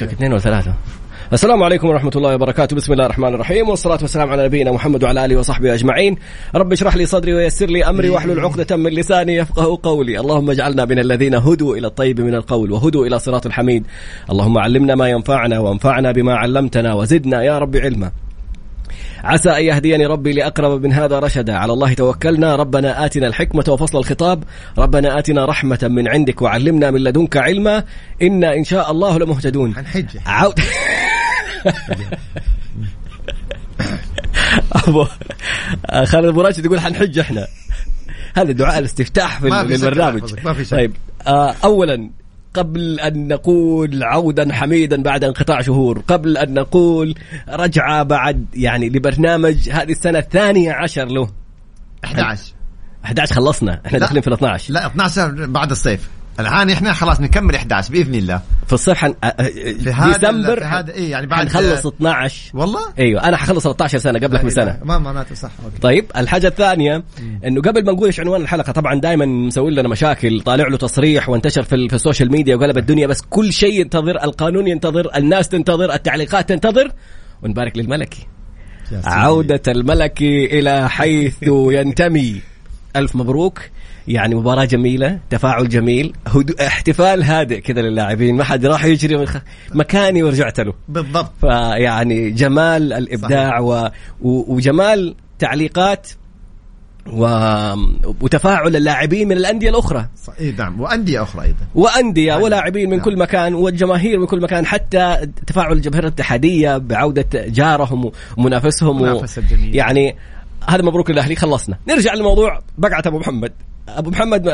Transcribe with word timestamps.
شكك 0.00 0.12
اثنين 0.12 0.32
ولا 0.32 0.40
ثلاثة 0.40 0.74
السلام 1.32 1.62
عليكم 1.62 1.88
ورحمة 1.88 2.10
الله 2.16 2.34
وبركاته. 2.34 2.76
بسم 2.76 2.92
الله 2.92 3.06
الرحمن 3.06 3.34
الرحيم 3.34 3.68
والصلاة 3.68 3.98
والسلام 4.02 4.30
على 4.30 4.44
نبينا 4.44 4.72
محمد 4.72 5.04
وعلى 5.04 5.24
آله 5.24 5.36
وصحبه 5.36 5.74
أجمعين. 5.74 6.16
رب 6.54 6.72
اشرح 6.72 6.96
لي 6.96 7.06
صدري 7.06 7.34
ويسر 7.34 7.66
لي 7.66 7.84
أمري 7.84 8.10
واحلل 8.10 8.40
عقدة 8.40 8.76
من 8.76 8.90
لساني 8.90 9.36
يفقه 9.36 9.78
قولي. 9.82 10.20
اللهم 10.20 10.50
اجعلنا 10.50 10.84
من 10.84 10.98
الذين 10.98 11.34
هدوا 11.34 11.76
إلى 11.76 11.86
الطيب 11.86 12.20
من 12.20 12.34
القول 12.34 12.72
وهدوا 12.72 13.06
إلى 13.06 13.18
صراط 13.18 13.46
الحميد. 13.46 13.86
اللهم 14.30 14.58
علمنا 14.58 14.94
ما 14.94 15.08
ينفعنا 15.08 15.58
وانفعنا 15.58 16.12
بما 16.12 16.34
علمتنا 16.34 16.94
وزدنا 16.94 17.42
يا 17.42 17.58
رب 17.58 17.76
علما. 17.76 18.10
عسى 19.24 19.50
أن 19.50 19.64
يهديني 19.64 20.06
ربي 20.06 20.32
لأقرب 20.32 20.82
من 20.82 20.92
هذا 20.92 21.18
رشدا. 21.18 21.56
على 21.56 21.72
الله 21.72 21.94
توكلنا. 21.94 22.56
ربنا 22.56 23.04
آتنا 23.04 23.26
الحكمة 23.26 23.64
وفصل 23.68 23.98
الخطاب. 23.98 24.44
ربنا 24.78 25.18
آتنا 25.18 25.44
رحمة 25.44 25.78
من 25.82 26.08
عندك 26.08 26.42
وعلمنا 26.42 26.90
من 26.90 27.00
لدنك 27.00 27.36
علما. 27.36 27.84
إنا 28.22 28.54
إن 28.54 28.64
شاء 28.64 28.90
الله 28.90 29.18
لمهتدون. 29.18 29.74
حنحج 29.74 30.16
عود 30.26 30.60
ابو 34.72 35.06
خالد 36.04 36.26
أبو 36.26 36.40
راشد 36.40 36.64
يقول 36.64 36.80
حنحج 36.80 37.18
إحنا. 37.18 37.46
هذا 38.36 38.52
دعاء 38.52 38.78
الاستفتاح 38.78 39.40
في 39.40 39.46
البرنامج. 39.46 40.34
ما 40.44 40.52
في. 40.52 40.64
طيب 40.64 40.96
آه 41.26 41.54
اولا 41.64 42.10
قبل 42.54 43.00
أن 43.00 43.28
نقول 43.28 44.04
عودا 44.04 44.52
حميدا 44.52 45.02
بعد 45.02 45.24
انقطاع 45.24 45.60
شهور 45.60 45.98
قبل 45.98 46.36
أن 46.36 46.54
نقول 46.54 47.14
رجعة 47.48 48.02
بعد 48.02 48.46
يعني 48.54 48.88
لبرنامج 48.88 49.70
هذه 49.70 49.90
السنة 49.90 50.18
الثانية 50.18 50.72
عشر 50.72 51.04
له. 51.04 51.30
11 52.04 52.52
11 53.04 53.34
خلصنا 53.34 53.80
إحنا. 53.86 53.98
داخلين 53.98 54.22
في 54.22 54.28
ال 54.28 54.32
12 54.32 54.72
لا 54.74 54.86
12 54.86 55.46
بعد 55.46 55.70
الصيف. 55.70 56.08
الآن 56.40 56.70
إحنا 56.70 56.92
خلاص 56.92 57.20
نكمل 57.20 57.54
11 57.54 57.92
بإذن 57.92 58.14
الله. 58.14 58.40
في 58.66 58.72
الصيف 58.72 58.98
حن... 58.98 59.14
في 59.82 59.90
هذا 59.90 60.12
ديسمبر 60.12 60.58
في 60.60 60.64
هذا 60.64 60.92
إيه 60.92 61.10
يعني 61.10 61.26
بعد 61.26 61.48
حنخلص 61.48 61.86
12 61.86 62.50
والله؟ 62.54 62.80
أيوه 62.98 63.24
أنا 63.28 63.36
حخلص 63.36 63.62
13 63.64 63.98
سنة 63.98 64.18
قبلك 64.18 64.44
بسنة. 64.44 64.78
ما 64.84 64.98
معناته 64.98 65.34
صح 65.34 65.50
OK. 65.64 65.78
طيب 65.82 66.04
الحاجة 66.16 66.46
الثانية 66.46 67.04
إنه 67.46 67.60
قبل 67.62 67.84
ما 67.84 67.92
نقول 67.92 68.06
إيش 68.06 68.20
عنوان 68.20 68.40
الحلقة 68.42 68.72
طبعا 68.72 69.00
دائما 69.00 69.26
مسوي 69.26 69.70
لنا 69.70 69.88
مشاكل 69.88 70.40
طالع 70.40 70.68
له 70.68 70.76
تصريح 70.76 71.28
وانتشر 71.28 71.62
في, 71.62 71.74
ال- 71.74 71.88
في 71.88 71.94
ال 71.96 72.01
social 72.01 72.32
media 72.32 72.56
وقلب 72.56 72.78
الدنيا 72.78 73.06
بس 73.06 73.20
كل 73.30 73.52
شيء 73.52 73.80
ينتظر 73.80 74.24
القانون 74.24 74.66
ينتظر 74.68 75.10
الناس 75.16 75.48
تنتظر 75.48 75.92
التعليقات 75.94 76.48
تنتظر 76.48 76.92
ونبارك 77.42 77.76
للملكي. 77.78 78.26
عودة 79.04 79.62
الملكي 79.68 80.58
إلى 80.58 80.88
حيث 80.88 81.34
ينتمي. 81.42 82.40
ألف 82.96 83.16
مبروك. 83.16 83.60
يعني 84.10 84.34
مباراة 84.34 84.64
جميلة 84.64 85.18
تفاعل 85.30 85.68
جميل 85.68 86.12
هدو... 86.26 86.54
احتفال 86.66 87.22
هادئ 87.22 87.60
كذا 87.60 87.82
للاعبين 87.82 88.36
ما 88.36 88.44
حد 88.44 88.66
راح 88.66 88.84
يجري 88.84 89.16
من 89.16 89.26
خ... 89.26 89.36
مكاني 89.74 90.22
ورجعت 90.22 90.60
له. 90.60 90.74
بالضبط. 90.88 91.32
فيعني 91.40 92.30
جمال 92.30 92.92
الإبداع 92.92 93.60
و... 93.60 93.90
و... 94.22 94.54
وجمال 94.54 95.14
تعليقات 95.38 96.08
و... 97.06 97.24
وتفاعل 98.20 98.76
اللاعبين 98.76 99.28
من 99.28 99.36
الأندية 99.36 99.70
الأخرى. 99.70 100.06
صح. 100.24 100.32
إيه 100.40 100.56
نعم 100.56 100.80
وأندية 100.80 101.22
أخرى 101.22 101.42
أيضا. 101.42 101.66
وأندية 101.74 102.34
ولاعبين 102.34 102.90
من 102.90 102.96
نعم. 102.96 103.04
كل 103.04 103.18
مكان 103.18 103.54
والجماهير 103.54 104.18
من 104.18 104.26
كل 104.26 104.40
مكان 104.40 104.66
حتى 104.66 105.28
تفاعل 105.46 105.72
الجماهير 105.72 106.04
الاتحادية 106.04 106.78
بعودة 106.78 107.28
جارهم 107.34 108.10
ومنافسهم 108.36 109.02
منافسة 109.02 109.42
جميلة. 109.42 109.76
يعني 109.76 110.16
هذا 110.68 110.82
مبروك 110.82 111.10
الاهلي 111.10 111.36
خلصنا. 111.36 111.78
نرجع 111.88 112.14
للموضوع 112.14 112.60
بقعة 112.78 113.02
أبو 113.06 113.18
محمد. 113.18 113.52
أبو 113.98 114.10
محمد 114.10 114.48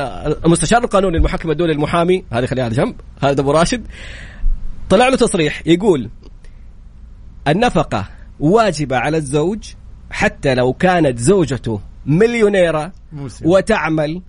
المستشار 0.45 0.85
القانوني 0.85 1.17
المحكم 1.17 1.51
الدولي 1.51 1.73
المحامي 1.73 2.25
هذه 2.33 2.47
خليها 2.47 2.65
على 2.65 2.75
جنب 2.75 2.95
هذا 3.23 3.41
أبو 3.41 3.51
راشد 3.51 3.87
طلع 4.91 5.09
له 5.09 5.17
تصريح 5.17 5.63
يقول 5.67 6.11
النفقة 7.49 8.09
واجبة 8.41 8.97
على 8.97 9.17
الزوج 9.17 9.73
حتى 10.11 10.55
لو 10.55 10.73
كانت 10.73 11.19
زوجته 11.19 11.81
مليونيرة 12.07 12.93
موسم. 13.13 13.47
وتعمل 13.47 14.23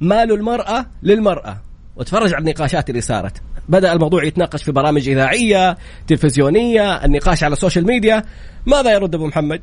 مال 0.00 0.32
المرأة 0.32 0.86
للمرأة. 1.02 1.60
وتفرج 1.96 2.34
على 2.34 2.40
النقاشات 2.40 2.90
اللي 2.90 3.00
صارت. 3.00 3.42
بدأ 3.68 3.92
الموضوع 3.92 4.24
يتناقش 4.24 4.62
في 4.62 4.72
برامج 4.72 5.08
إذاعية 5.08 5.76
تلفزيونية 6.06 7.04
النقاش 7.04 7.44
على 7.44 7.52
السوشيال 7.52 7.86
ميديا 7.86 8.24
ماذا 8.66 8.92
يرد 8.92 9.14
أبو 9.14 9.26
محمد؟ 9.26 9.60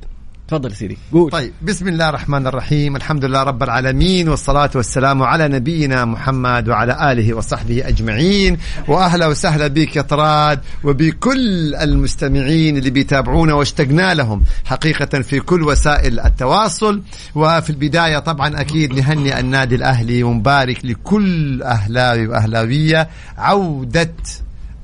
تفضل 0.47 0.75
سيدي. 0.75 0.97
قول. 1.13 1.31
طيب 1.31 1.53
بسم 1.61 1.87
الله 1.87 2.09
الرحمن 2.09 2.47
الرحيم. 2.47 2.95
الحمد 2.95 3.25
لله 3.25 3.43
رب 3.43 3.63
العالمين 3.63 4.29
والصلاة 4.29 4.69
والسلام 4.75 5.23
على 5.23 5.47
نبينا 5.47 6.05
محمد 6.05 6.69
وعلى 6.69 7.11
آله 7.11 7.33
وصحبه 7.33 7.87
أجمعين. 7.87 8.57
وأهلا 8.87 9.27
وسهلا 9.27 9.67
بك 9.67 9.95
يا 9.95 10.01
طراد 10.01 10.59
وبكل 10.83 11.75
المستمعين 11.75 12.77
اللي 12.77 12.89
بيتابعونا 12.89 13.53
واشتقنا 13.53 14.13
لهم 14.13 14.43
حقيقة 14.65 15.21
في 15.21 15.39
كل 15.39 15.63
وسائل 15.63 16.19
التواصل. 16.19 17.01
وفي 17.35 17.69
البداية 17.69 18.19
طبعا 18.19 18.61
أكيد 18.61 18.93
نهنئ 18.93 19.39
النادي 19.39 19.75
الأهلي 19.75 20.23
ونبارك 20.23 20.85
لكل 20.85 21.63
أهلاوي 21.63 22.27
وأهلاوية. 22.27 23.09
عودة 23.37 24.13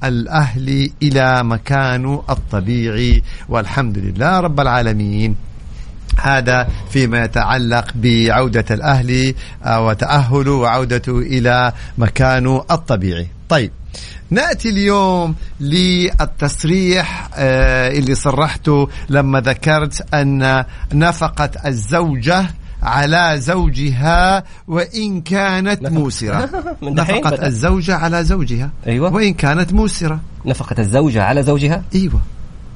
الأهلي 0.03 0.91
إلى 1.03 1.43
مكانه 1.43 2.23
الطبيعي. 2.29 3.23
والحمد 3.49 3.97
لله 3.97 4.39
رب 4.39 4.59
العالمين. 4.59 5.52
هذا 6.19 6.67
فيما 6.89 7.23
يتعلق 7.23 7.91
بعودة 7.95 8.65
الأهلي 8.71 9.35
آه، 9.65 9.85
وتأهله 9.85 10.51
وعودته 10.51 11.17
إلى 11.19 11.73
مكانه 11.97 12.65
الطبيعي. 12.71 13.27
طيب 13.49 13.71
نأتي 14.29 14.69
اليوم 14.69 15.35
للتصريح 15.59 17.29
آه، 17.35 17.91
اللي 17.91 18.15
صرحته 18.15 18.89
لما 19.09 19.41
ذكرت 19.41 20.13
أن 20.13 20.63
نفقة 20.93 21.49
الزوجة 21.65 22.45
على 22.83 23.35
زوجها 23.37 24.43
وإن 24.67 25.21
كانت 25.21 25.91
موسرة. 25.91 26.49
نفقة. 26.81 27.47
الزوجة 27.47 27.95
على 27.95 28.23
زوجها 28.23 28.69
أيوة. 28.87 29.13
وإن 29.13 29.33
كانت 29.33 29.73
موسرة. 29.73 30.19
نفقة 30.45 30.81
الزوجة 30.81 31.23
على 31.23 31.43
زوجها؟ 31.43 31.83
أيوه. 31.95 32.21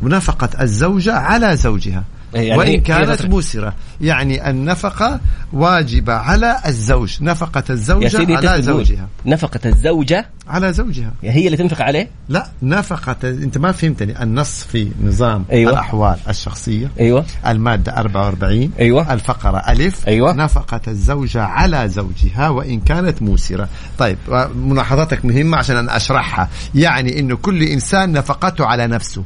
ونفقة 0.01 0.49
الزوجة 0.61 1.13
على 1.13 1.55
زوجها. 1.55 2.03
يعني 2.33 2.57
وإن 2.57 2.81
كانت 2.81 3.25
موسرة 3.25 3.73
يعني 4.01 4.49
النفقة 4.49 5.19
واجبة 5.53 6.13
على 6.13 6.57
الزوج. 6.65 7.17
نفقة 7.23 7.63
الزوجة 7.69 8.37
على 8.37 8.61
زوجها. 8.61 9.07
نفقة 9.25 9.59
الزوجة 9.65 10.29
على 10.47 10.73
زوجها. 10.73 11.13
هي 11.23 11.45
اللي 11.45 11.57
تنفق 11.57 11.81
عليه؟ 11.81 12.09
لا 12.29 12.47
نفقة 12.63 13.15
أنت 13.23 13.57
ما 13.57 13.71
فهمتني. 13.71 14.23
النص 14.23 14.63
في 14.63 14.91
نظام 15.03 15.45
أيوة. 15.51 15.71
الأحوال 15.71 16.17
الشخصية. 16.29 16.91
أيوة. 16.99 17.25
المادة 17.47 17.97
44 17.97 18.71
أيوة. 18.79 19.13
الفقرة 19.13 19.57
ألف. 19.57 20.07
أيوة. 20.07 20.33
نفقة 20.33 20.81
الزوجة 20.87 21.43
على 21.43 21.89
زوجها 21.89 22.49
وإن 22.49 22.79
كانت 22.79 23.21
موسرة. 23.21 23.69
طيب 23.97 24.17
ملاحظاتك 24.55 25.25
مهمة 25.25 25.57
عشان 25.57 25.75
أنا 25.75 25.95
أشرحها. 25.97 26.49
يعني 26.75 27.19
أنه 27.19 27.35
كل 27.35 27.63
إنسان 27.63 28.11
نفقته 28.11 28.65
على 28.65 28.87
نفسه. 28.87 29.23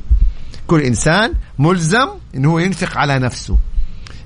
كل 0.71 0.81
إنسان 0.81 1.33
ملزم 1.59 2.07
أنه 2.35 2.51
هو 2.51 2.59
ينفق 2.59 2.97
على 2.97 3.19
نفسه. 3.19 3.57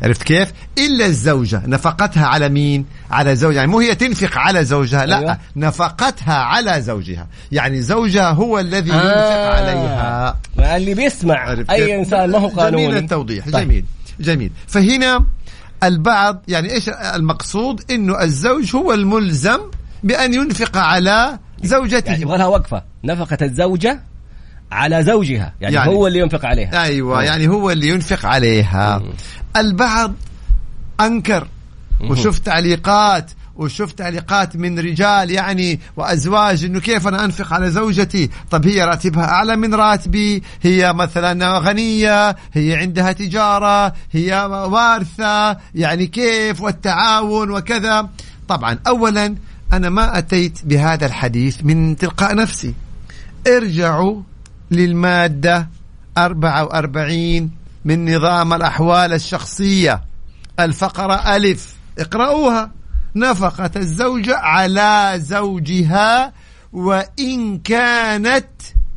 عرفت 0.02 0.24
كيف؟ 0.24 0.54
إلا 0.78 1.06
الزوجة. 1.06 1.62
نفقتها 1.66 2.26
على 2.26 2.50
مين؟ 2.50 2.86
على 3.12 3.36
زوجها. 3.36 3.58
يعني 3.58 3.72
مو 3.72 3.80
هي 3.80 3.96
تنفق 3.96 4.38
على 4.38 4.66
زوجها 4.66 5.06
لا 5.06 5.18
أيوة. 5.20 5.38
نفقتها 5.56 6.34
على 6.34 6.82
زوجها. 6.82 7.28
يعني 7.52 7.82
زوجها 7.82 8.32
هو 8.32 8.60
الذي 8.60 8.90
ينفق 8.90 9.56
عليها. 9.56 10.40
اللي 10.60 10.94
بيسمع. 10.94 11.52
أي؟ 11.70 12.00
إنسان 12.00 12.32
ما 12.32 12.38
هو 12.38 12.48
قانوني. 12.48 12.88
جميل 12.88 12.98
التوضيح. 12.98 13.46
طيب. 13.50 13.68
جميل. 13.68 13.86
جميل. 14.20 14.52
فهنا 14.68 15.26
البعض 15.84 16.42
يعني 16.48 16.72
إيش 16.72 16.90
المقصود؟ 16.90 17.92
إنه 17.92 18.24
الزوج 18.24 18.76
هو 18.76 18.94
الملزم 18.94 19.60
بأن 20.04 20.34
ينفق 20.34 20.78
على 20.78 21.40
زوجته. 21.64 22.10
يعني 22.10 22.22
يبغى 22.22 22.38
لها 22.38 22.48
وقفة. 22.48 22.84
نفقة 23.04 23.38
الزوجة 23.42 24.00
على 24.72 25.04
زوجها 25.04 25.54
يعني, 25.62 25.76
يعني- 25.76 25.92
هو 25.92 26.08
اللي 26.08 26.20
ينفق 26.20 26.46
عليها. 26.46 26.84
أيوه 26.84 27.24
يعني 27.24 27.48
هو 27.48 27.72
اللي 27.72 27.88
ينفق 27.88 28.26
عليها. 28.26 29.04
البعض 29.58 30.14
أنكر 31.02 31.48
وشوف 32.10 32.40
تعليقات 32.40 33.32
وشوف 33.56 33.92
تعليقات 33.92 34.56
من 34.56 34.80
رجال 34.80 35.32
يعني 35.32 35.80
وأزواج 35.98 36.66
إنه 36.66 36.80
كيف 36.80 37.08
أنا 37.08 37.26
أنفق 37.26 37.54
على 37.54 37.72
زوجتي؟ 37.72 38.30
طب 38.52 38.68
هي 38.68 38.84
راتبها 38.84 39.26
أعلى 39.26 39.56
من 39.56 39.74
راتبي؟ 39.74 40.44
هي 40.62 40.94
مثلا 40.94 41.58
غنية 41.60 42.36
هي 42.54 42.76
عندها 42.76 43.12
تجارة 43.12 43.94
هي 44.12 44.46
وارثة 44.72 45.58
يعني 45.76 46.08
كيف؟ 46.08 46.62
والتعاون 46.62 47.52
وكذا. 47.52 48.10
طبعا 48.48 48.80
اولا 48.88 49.36
أنا 49.74 49.90
ما 49.90 50.18
أتيت 50.18 50.60
بهذا 50.66 51.06
الحديث 51.06 51.58
من 51.64 51.98
تلقاء 51.98 52.36
نفسي. 52.36 52.74
ارجعوا 53.48 54.22
للمادة 54.72 55.70
44 56.18 57.52
من 57.86 58.16
نظام 58.16 58.54
الأحوال 58.54 59.14
الشخصية. 59.14 60.02
الفقرة 60.60 61.36
ألف. 61.36 61.76
اقرأوها 62.00 62.72
نفقة 63.16 63.72
الزوجة 63.76 64.38
على 64.38 65.14
زوجها 65.18 66.34
وإن 66.74 67.58
كانت 67.58 68.48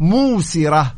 موسرة. 0.00 0.94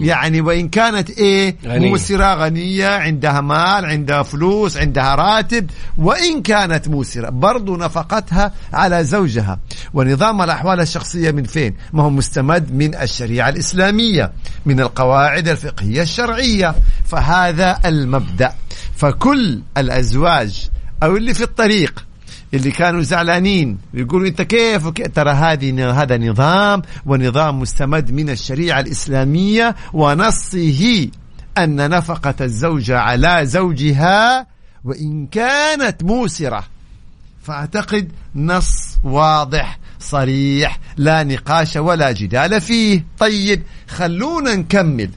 يعني 0.00 0.40
وإن 0.40 0.68
كانت 0.68 1.10
إيه 1.10 1.56
غنية. 1.66 1.88
موسرة 1.88 2.34
غنية 2.34 2.88
عندها 2.88 3.40
مال 3.40 3.84
عندها 3.84 4.22
فلوس 4.22 4.76
عندها 4.76 5.14
راتب 5.14 5.70
وإن 5.98 6.42
كانت 6.42 6.88
موسرة 6.88 7.28
برضو 7.30 7.76
نفقتها 7.76 8.52
على 8.72 9.04
زوجها. 9.04 9.58
ونظام 9.94 10.42
الأحوال 10.42 10.80
الشخصية 10.80 11.30
من 11.30 11.44
فين؟ 11.44 11.74
ما 11.92 12.02
هو 12.02 12.10
مستمد 12.10 12.74
من 12.74 12.94
الشريعة 12.94 13.48
الإسلامية 13.48 14.32
من 14.66 14.80
القواعد 14.80 15.48
الفقهية 15.48 16.02
الشرعية. 16.02 16.74
فهذا 17.04 17.78
المبدأ. 17.84 18.52
فكل 18.96 19.62
الأزواج 19.76 20.68
أو 21.02 21.16
اللي 21.16 21.34
في 21.34 21.42
الطريق 21.42 22.04
اللي 22.54 22.70
كانوا 22.70 23.02
زعلانين. 23.02 23.78
يقولوا 23.94 24.28
انت 24.28 24.42
كيف؟ 24.42 24.88
ترى 24.88 25.30
هذه 25.30 26.02
هذا 26.02 26.18
نظام 26.18 26.82
ونظام 27.06 27.60
مستمد 27.60 28.12
من 28.12 28.30
الشريعة 28.30 28.80
الإسلامية 28.80 29.76
ونصه 29.92 31.08
أن 31.58 31.90
نفقة 31.90 32.34
الزوجه 32.40 32.98
على 32.98 33.40
زوجها 33.46 34.46
وإن 34.84 35.26
كانت 35.26 36.04
موسرة. 36.04 36.64
فأعتقد 37.42 38.12
نص 38.34 38.98
واضح 39.04 39.78
صريح 40.00 40.78
لا 40.96 41.22
نقاش 41.22 41.76
ولا 41.76 42.12
جدال 42.12 42.60
فيه. 42.60 43.04
طيب 43.18 43.62
خلونا 43.88 44.54
نكمل. 44.54 45.10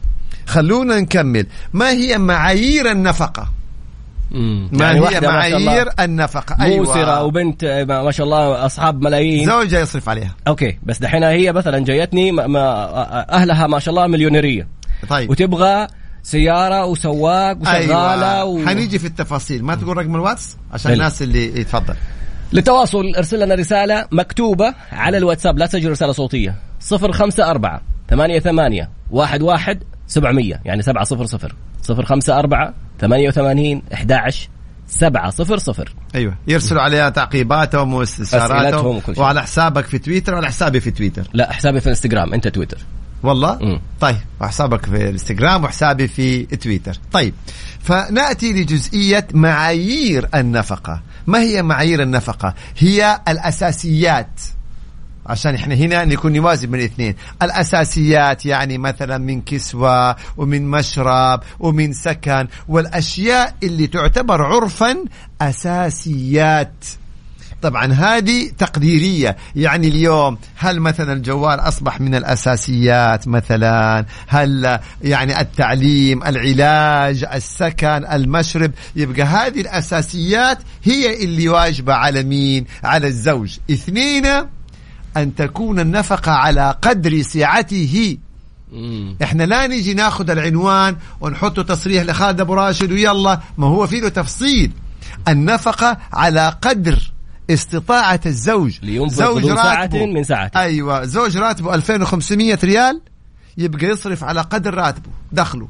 خلونا 0.46 1.00
نكمل. 1.00 1.48
ما 1.74 1.90
هي 1.90 2.18
معايير 2.18 2.92
النفقة؟ 2.92 3.50
مم. 4.31 4.69
ما 4.72 4.86
يعني 4.86 4.98
هي 4.98 5.01
واحدة 5.01 5.31
ما 5.31 5.50
شاء 5.50 5.57
الله. 5.57 5.66
معايير 5.72 5.89
النفقه 6.00 6.56
موسرة 6.60 6.95
أيوة. 6.95 7.24
وبنت 7.24 7.86
ما 7.89 8.12
شاء 8.12 8.25
الله 8.25 8.66
أصحاب 8.66 9.01
ملايين. 9.01 9.45
زوجها 9.45 9.80
يصرف 9.80 10.10
عليها. 10.10 10.36
أوكي 10.48 10.77
بس 10.83 11.00
دحين 11.00 11.24
هي 11.24 11.51
مثلا 11.54 11.80
جايتني 11.80 12.31
ما 12.31 12.48
ما 12.48 13.33
أهلها 13.33 13.68
ما 13.68 13.80
شاء 13.80 13.94
الله 13.94 14.07
مليونيرية. 14.07 14.68
طيب. 15.10 15.30
وتبغى 15.30 15.88
سيارة 16.24 16.86
وسواق 16.86 17.62
وشغالة 17.62 18.42
أيوة. 18.42 18.44
و... 18.44 18.66
حنيجي 18.66 19.00
في 19.00 19.07
التفاصيل. 19.07 19.63
ما 19.63 19.75
تقول 19.75 19.98
رقم 19.98 20.16
الواتس؟ 20.16 20.57
عشان 20.74 20.92
بل. 20.92 20.98
الناس 20.98 21.21
اللي 21.21 21.60
يتفضل. 21.60 21.95
للتواصل 22.54 23.16
ارسل 23.18 23.39
لنا 23.45 23.56
رسالة 23.56 24.07
مكتوبة 24.12 24.74
على 24.92 25.18
الواتساب. 25.18 25.57
لا 25.57 25.66
تسجل 25.66 25.92
رسالة 25.92 26.12
صوتية. 26.12 26.56
054 26.92 27.81
88 28.10 28.88
11 29.19 29.78
700 30.07 30.60
يعني 30.66 30.81
700 30.81 31.06
054 31.89 32.74
88 33.01 33.81
11 33.94 34.50
700 34.88 35.86
أيوه. 36.15 36.36
يرسلوا 36.47 36.81
عليها 36.81 37.09
تعقيباتهم 37.09 37.94
واستفساراتهم. 37.94 39.01
وعلى 39.18 39.42
حسابك 39.42 39.86
في 39.86 39.97
تويتر 40.00 40.33
وعلى 40.33 40.47
حسابي 40.47 40.80
في 40.80 40.92
تويتر. 40.92 41.27
لا 41.33 41.53
حسابي 41.53 41.80
في 41.80 41.86
الانستغرام. 41.86 42.33
أنت 42.33 42.47
تويتر. 42.47 42.77
والله؟ 43.24 43.59
مم. 43.62 43.81
طيب 44.00 44.18
وحسابك 44.42 44.86
في 44.86 44.95
الانستغرام 44.95 45.63
وحسابي 45.63 46.07
في 46.07 46.45
تويتر. 46.45 46.97
طيب 47.12 47.33
فنأتي 47.80 48.53
لجزئية 48.53 49.27
معايير 49.33 50.30
النفقة. 50.36 51.01
ما 51.27 51.39
هي 51.39 51.62
معايير 51.62 52.01
النفقة؟ 52.01 52.53
هي 52.77 53.21
الأساسيات. 53.27 54.42
عشان 55.25 55.56
إحنا 55.56 55.75
هنا 55.75 56.06
نكون 56.06 56.33
نوازن 56.33 56.72
بين 56.72 56.80
الاثنين. 56.80 57.16
الأساسيات 57.42 58.45
يعني 58.45 58.77
مثلا 58.77 59.18
من 59.18 59.42
كسوة 59.42 60.16
ومن 60.38 60.68
مشرب 60.72 61.44
ومن 61.60 61.94
سكن 61.94 62.48
والأشياء 62.68 63.56
اللي 63.63 63.88
تعتبر 63.88 64.42
عرفا 64.42 64.95
أساسيات. 65.42 66.86
طبعا 67.62 67.94
هذه 67.94 68.51
تقديرية. 68.57 69.38
يعني 69.56 69.88
اليوم 69.88 70.38
هل 70.56 70.80
مثلا 70.80 71.13
الجوال 71.13 71.60
أصبح 71.60 72.01
من 72.01 72.16
الأساسيات 72.16 73.28
مثلا؟ 73.28 74.06
هل 74.28 74.80
يعني 75.01 75.42
التعليم 75.42 76.24
العلاج 76.24 77.25
السكن 77.33 78.06
المشرب 78.12 78.71
يبقى 78.95 79.21
هذه 79.24 79.62
الأساسيات 79.62 80.57
هي 80.83 81.24
اللي 81.24 81.50
واجبة 81.50 81.94
على 81.94 82.24
مين؟ 82.24 82.66
على 82.83 83.07
الزوج. 83.07 83.57
اثنين 83.71 84.25
أن 85.18 85.36
تكون 85.36 85.80
النفقة 85.80 86.32
على 86.32 86.76
قدر 86.82 87.22
سعته. 87.22 88.18
إحنا 89.24 89.44
لا 89.44 89.68
نيجي 89.68 89.94
ناخذ 89.94 90.30
العنوان 90.30 90.96
ونحطه 91.22 91.62
تصريح 91.62 92.04
لخالد 92.04 92.42
أبو 92.42 92.54
راشد 92.54 92.92
ويلا 92.92 93.40
ما 93.58 93.68
هو 93.68 93.88
في 93.88 94.00
له 94.00 94.10
تفصيل. 94.10 94.72
النفقة 95.28 95.98
على 96.14 96.56
قدر 96.62 97.12
استطاعة 97.50 98.20
الزوج. 98.26 98.80
ذو 98.84 99.56
ساعة 99.56 99.90
من 99.94 100.24
ساعته. 100.24 100.60
أيوه 100.60 101.06
زوج 101.06 101.38
راتبه 101.38 101.76
2500 101.76 102.60
ريال 102.64 103.02
يبقى 103.58 103.86
يصرف 103.86 104.24
على 104.24 104.42
قدر 104.42 104.74
راتبه 104.74 105.10
دخله. 105.32 105.68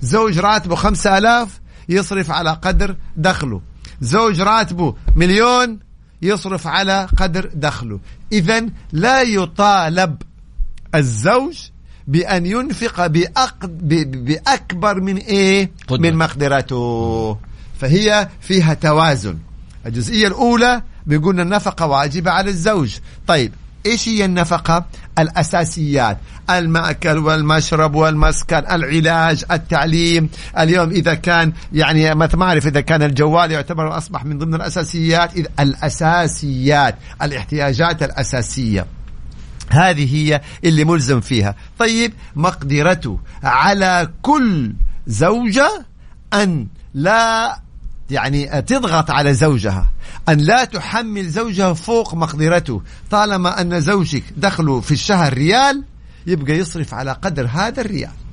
زوج 0.00 0.38
راتبه 0.38 0.74
5000 0.74 1.60
يصرف 1.88 2.30
على 2.30 2.50
قدر 2.50 2.96
دخله. 3.16 3.60
زوج 4.00 4.40
راتبه 4.40 4.94
مليون 5.16 5.78
يصرف 6.24 6.66
على 6.66 7.08
قدر 7.16 7.50
دخله 7.54 8.00
اذا 8.32 8.66
لا 8.92 9.22
يطالب 9.22 10.22
الزوج 10.94 11.58
بأن 12.06 12.46
ينفق. 12.46 13.06
بأكبر 13.06 15.00
من 15.00 15.16
إيه 15.16 15.70
قدرة. 15.88 16.00
من 16.10 16.16
مقدرته 16.16 17.38
فهي 17.80 18.28
فيها 18.40 18.74
توازن 18.74 19.38
الجزئية 19.86 20.26
الأولى 20.26 20.82
بيقولنا 21.06 21.42
النفقة 21.42 21.86
واجبة 21.86 22.30
على 22.30 22.50
الزوج 22.50 22.96
طيب 23.26 23.52
إيش 23.86 24.08
هي 24.08 24.24
النفقة؟ 24.24 24.86
الأساسيات، 25.18 26.18
المأكل 26.50 27.18
والمشرب 27.18 27.94
والمسكن، 27.94 28.56
العلاج، 28.56 29.44
التعليم، 29.50 30.28
اليوم 30.58 30.90
إذا 30.90 31.14
كان 31.14 31.52
يعني 31.72 32.14
ما 32.14 32.26
تعرف 32.26 32.66
إذا 32.66 32.80
كان 32.80 33.02
الجوال 33.02 33.50
يعتبر 33.50 33.98
أصبح 33.98 34.24
من 34.24 34.38
ضمن 34.38 34.54
الأساسيات، 34.54 35.36
إذا 35.36 35.48
الأساسيات، 35.60 36.94
الاحتياجات 37.22 38.02
الأساسية. 38.02 38.86
هذه 39.70 40.16
هي 40.16 40.40
اللي 40.64 40.84
ملزم 40.84 41.20
فيها 41.20 41.54
طيب 41.78 42.12
مقدرته 42.36 43.20
على 43.42 44.08
كل 44.22 44.74
زوجة 45.06 45.86
أن 46.34 46.66
لا 46.94 47.58
يعني 48.10 48.62
تضغط 48.62 49.10
على 49.10 49.34
زوجها. 49.34 49.90
أن 50.28 50.38
لا 50.38 50.64
تحمل 50.64 51.28
زوجها 51.28 51.72
فوق 51.72 52.14
مقدرته. 52.14 52.82
طالما 53.10 53.60
أن 53.60 53.80
زوجك 53.80 54.24
دخله 54.36 54.80
في 54.80 54.92
الشهر 54.92 55.32
ريال 55.34 55.84
يبقى 56.26 56.52
يصرف 56.52 56.94
على 56.94 57.12
قدر 57.12 57.46
هذا 57.46 57.80
الريال. 57.80 58.23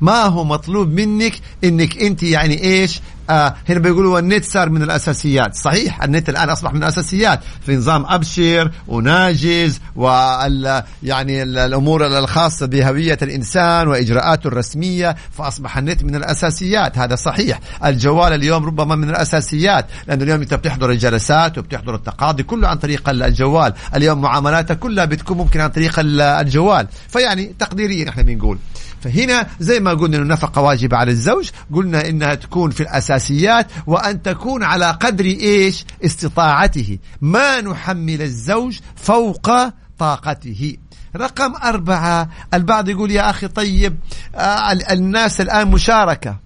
ما 0.00 0.22
هو 0.24 0.44
مطلوب 0.44 0.88
منك 0.88 1.32
إنك 1.64 2.02
أنت 2.02 2.22
يعني 2.22 2.62
إيش؟ 2.64 3.00
آه 3.30 3.54
هنا 3.68 3.78
بيقولوا 3.78 4.18
النت 4.18 4.44
صار 4.44 4.70
من 4.70 4.82
الأساسيات. 4.82 5.54
صحيح 5.54 6.02
النت 6.02 6.28
الآن 6.28 6.50
أصبح 6.50 6.72
من 6.72 6.82
الأساسيات. 6.82 7.40
في 7.66 7.76
نظام 7.76 8.04
أبشر 8.08 8.70
وناجز 8.88 9.80
وال 9.96 10.82
يعني 11.02 11.42
ال- 11.42 11.58
الأمور 11.58 12.06
الخاصة 12.06 12.66
بهوية 12.66 13.18
الإنسان 13.22 13.88
وإجراءاته 13.88 14.48
الرسمية 14.48 15.16
فأصبح 15.38 15.78
النت 15.78 16.04
من 16.04 16.14
الأساسيات. 16.14 16.98
هذا 16.98 17.14
صحيح. 17.14 17.60
الجوال 17.84 18.32
اليوم 18.32 18.64
ربما 18.66 18.96
من 18.96 19.10
الأساسيات 19.10 19.86
لأنه 20.06 20.24
اليوم 20.24 20.40
أنت 20.40 20.54
بتحضر 20.54 20.90
الجلسات 20.90 21.58
وبتحضر 21.58 21.94
التقاضي 21.94 22.42
كله 22.42 22.68
عن 22.68 22.76
طريق 22.76 23.08
ال- 23.08 23.22
الجوال. 23.22 23.72
اليوم 23.94 24.20
معاملاتك 24.20 24.78
كلها 24.78 25.04
بتكون 25.04 25.36
ممكن 25.36 25.60
عن 25.60 25.68
طريق 25.70 25.98
ال- 25.98 26.20
الجوال. 26.20 26.86
فيعني 27.08 27.54
تقديريا 27.58 28.08
إحنا 28.08 28.22
بنقول. 28.22 28.58
فهنا 29.02 29.46
زي 29.60 29.80
ما 29.80 29.90
قلنا 29.90 30.16
إنه 30.16 30.22
النفقه 30.22 30.62
واجبه 30.62 30.96
على 30.96 31.10
الزوج 31.10 31.50
قلنا 31.74 32.08
إنها 32.08 32.34
تكون 32.34 32.70
في 32.70 32.80
الأساسيات 32.80 33.66
وأن 33.86 34.22
تكون 34.22 34.62
على 34.62 34.90
قدر 34.90 35.24
إيش؟ 35.24 35.84
استطاعته. 36.04 36.98
ما 37.20 37.60
نحمل 37.60 38.22
الزوج 38.22 38.78
فوق 38.96 39.50
طاقته. 39.98 40.76
رقم 41.16 41.54
أربعة 41.64 42.28
البعض 42.54 42.88
يقول 42.88 43.10
يا 43.10 43.30
أخي 43.30 43.48
طيب 43.48 43.96
آه 44.34 44.72
ال- 44.72 44.90
الناس 44.90 45.40
الآن 45.40 45.68
مشاركة 45.70 46.36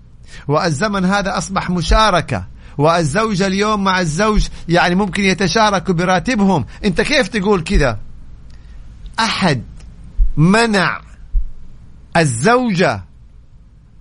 والزمن 0.49 1.05
هذا 1.05 1.39
أصبح 1.39 1.71
مشاركة 1.71 2.45
والزوجة 2.79 3.47
اليوم 3.47 3.85
مع 3.85 4.01
الزوج 4.01 4.47
يعني 4.69 4.95
ممكن 4.95 5.25
يتشاركوا 5.25 5.95
براتبهم. 5.95 6.65
أنت 6.85 7.01
كيف 7.01 7.29
تقول 7.29 7.63
كذا؟ 7.65 7.99
أحد 9.21 9.63
منع 10.37 11.01
الزوجة 12.17 13.05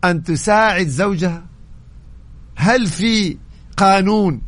أن 0.04 0.24
تساعد 0.24 0.88
زوجها؟ 0.88 1.44
هل 2.56 2.88
في 2.88 3.38
قانون 3.78 4.42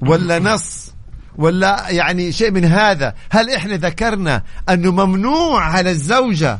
ولا 0.00 0.38
نص 0.38 0.94
ولا 1.36 1.90
يعني 1.90 2.32
شيء 2.32 2.50
من 2.50 2.64
هذا؟ 2.64 3.14
هل 3.30 3.50
إحنا 3.50 3.76
ذكرنا 3.76 4.42
أنه 4.68 4.90
ممنوع 4.92 5.64
على 5.64 5.90
الزوجة 5.90 6.58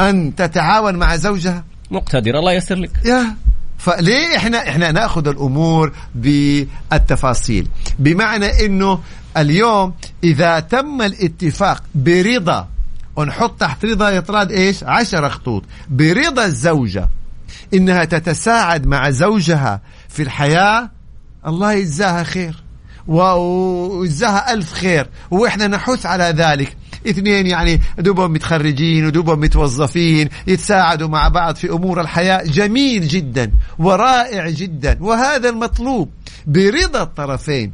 أن 0.00 0.34
تتعاون 0.34 0.96
مع 0.96 1.16
زوجها؟ 1.16 1.64
مقتدر 1.90 2.38
الله 2.38 2.52
ييسر 2.52 2.74
لك. 2.74 2.90
يا 3.04 3.34
فليه 3.78 4.36
إحنا 4.36 4.68
إحنا 4.68 4.92
نأخذ 4.92 5.28
الأمور 5.28 5.92
بالتفاصيل؟ 6.14 7.68
بمعنى 7.98 8.66
إنه 8.66 9.00
اليوم 9.36 9.94
إذا 10.24 10.60
تم 10.60 11.02
الاتفاق 11.02 11.82
برضا 11.94 12.68
ونحط 13.16 13.60
تحت 13.60 13.84
رضا 13.84 14.10
يطراد 14.10 14.52
إيش؟ 14.52 14.84
عشر 14.84 15.28
خطوط. 15.28 15.64
برضا 15.88 16.44
الزوجة. 16.44 17.08
إنها 17.74 18.04
تتساعد 18.04 18.86
مع 18.86 19.10
زوجها 19.10 19.80
في 20.08 20.22
الحياة. 20.22 20.90
الله 21.46 21.72
يجزاها 21.72 22.22
خير. 22.22 22.64
ويجزاها 23.06 24.52
ألف 24.52 24.72
خير. 24.72 25.08
وإحنا 25.30 25.66
نحث 25.66 26.06
على 26.06 26.24
ذلك. 26.24 26.76
اثنين 27.08 27.46
يعني 27.46 27.80
دوبهم 27.98 28.32
متخرجين 28.32 29.06
ودوبهم 29.06 29.40
متوظفين 29.40 30.28
يتساعدوا 30.46 31.08
مع 31.08 31.28
بعض 31.28 31.56
في 31.56 31.70
أمور 31.70 32.00
الحياة. 32.00 32.42
جميل 32.42 33.08
جدا 33.08 33.52
ورائع 33.78 34.50
جدا. 34.50 34.98
وهذا 35.00 35.48
المطلوب. 35.48 36.10
برضا 36.46 37.02
الطرفين. 37.02 37.72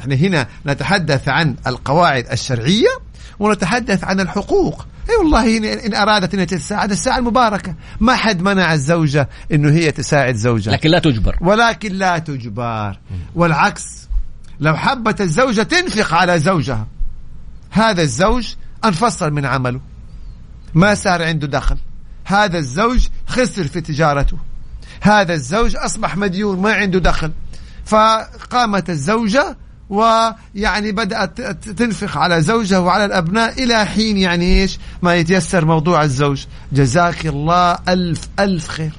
إحنا 0.00 0.14
هنا 0.14 0.46
نتحدث 0.66 1.28
عن 1.28 1.56
القواعد 1.66 2.26
الشرعية. 2.32 2.99
ونتحدث 3.38 4.04
عن 4.04 4.20
الحقوق. 4.20 4.86
أي 5.10 5.16
والله 5.16 5.56
ان 5.86 5.94
أرادت 5.94 6.34
إنها 6.34 6.44
تساعد 6.44 6.90
الساعة 6.90 7.18
المباركة. 7.18 7.74
ما 8.00 8.16
حد 8.16 8.42
منع 8.42 8.74
الزوجة 8.74 9.28
إنه 9.52 9.70
هي 9.70 9.92
تساعد 9.92 10.34
زوجها. 10.34 10.72
لكن 10.72 10.90
لا 10.90 10.98
تجبر. 10.98 11.36
ولكن 11.40 11.92
لا 11.92 12.18
تجبر. 12.18 12.98
والعكس 13.34 14.08
لو 14.60 14.76
حبت 14.76 15.20
الزوجة 15.20 15.62
تنفق 15.62 16.14
على 16.14 16.40
زوجها. 16.40 16.86
هذا 17.70 18.02
الزوج 18.02 18.54
أنفصل 18.84 19.30
من 19.30 19.46
عمله. 19.46 19.80
ما 20.74 20.94
صار 20.94 21.22
عنده 21.22 21.46
دخل. 21.46 21.76
هذا 22.24 22.58
الزوج 22.58 23.08
خسر 23.26 23.64
في 23.68 23.80
تجارته. 23.80 24.38
هذا 25.00 25.34
الزوج 25.34 25.76
أصبح 25.76 26.16
مديون 26.16 26.60
ما 26.60 26.72
عنده 26.72 26.98
دخل. 26.98 27.32
فقامت 27.84 28.90
الزوجة 28.90 29.56
ويعني 29.90 30.92
بدأت 30.92 31.40
تنفق 31.68 32.18
على 32.18 32.42
زوجها 32.42 32.78
وعلى 32.78 33.04
الأبناء 33.04 33.64
إلى 33.64 33.86
حين 33.86 34.18
يعني 34.18 34.62
إيش؟ 34.62 34.78
ما 35.02 35.14
يتيسر 35.14 35.64
موضوع 35.64 36.02
الزوج. 36.02 36.44
جزاك 36.72 37.26
الله 37.26 37.78
ألف 37.88 38.28
ألف 38.40 38.68
خير. 38.68 38.90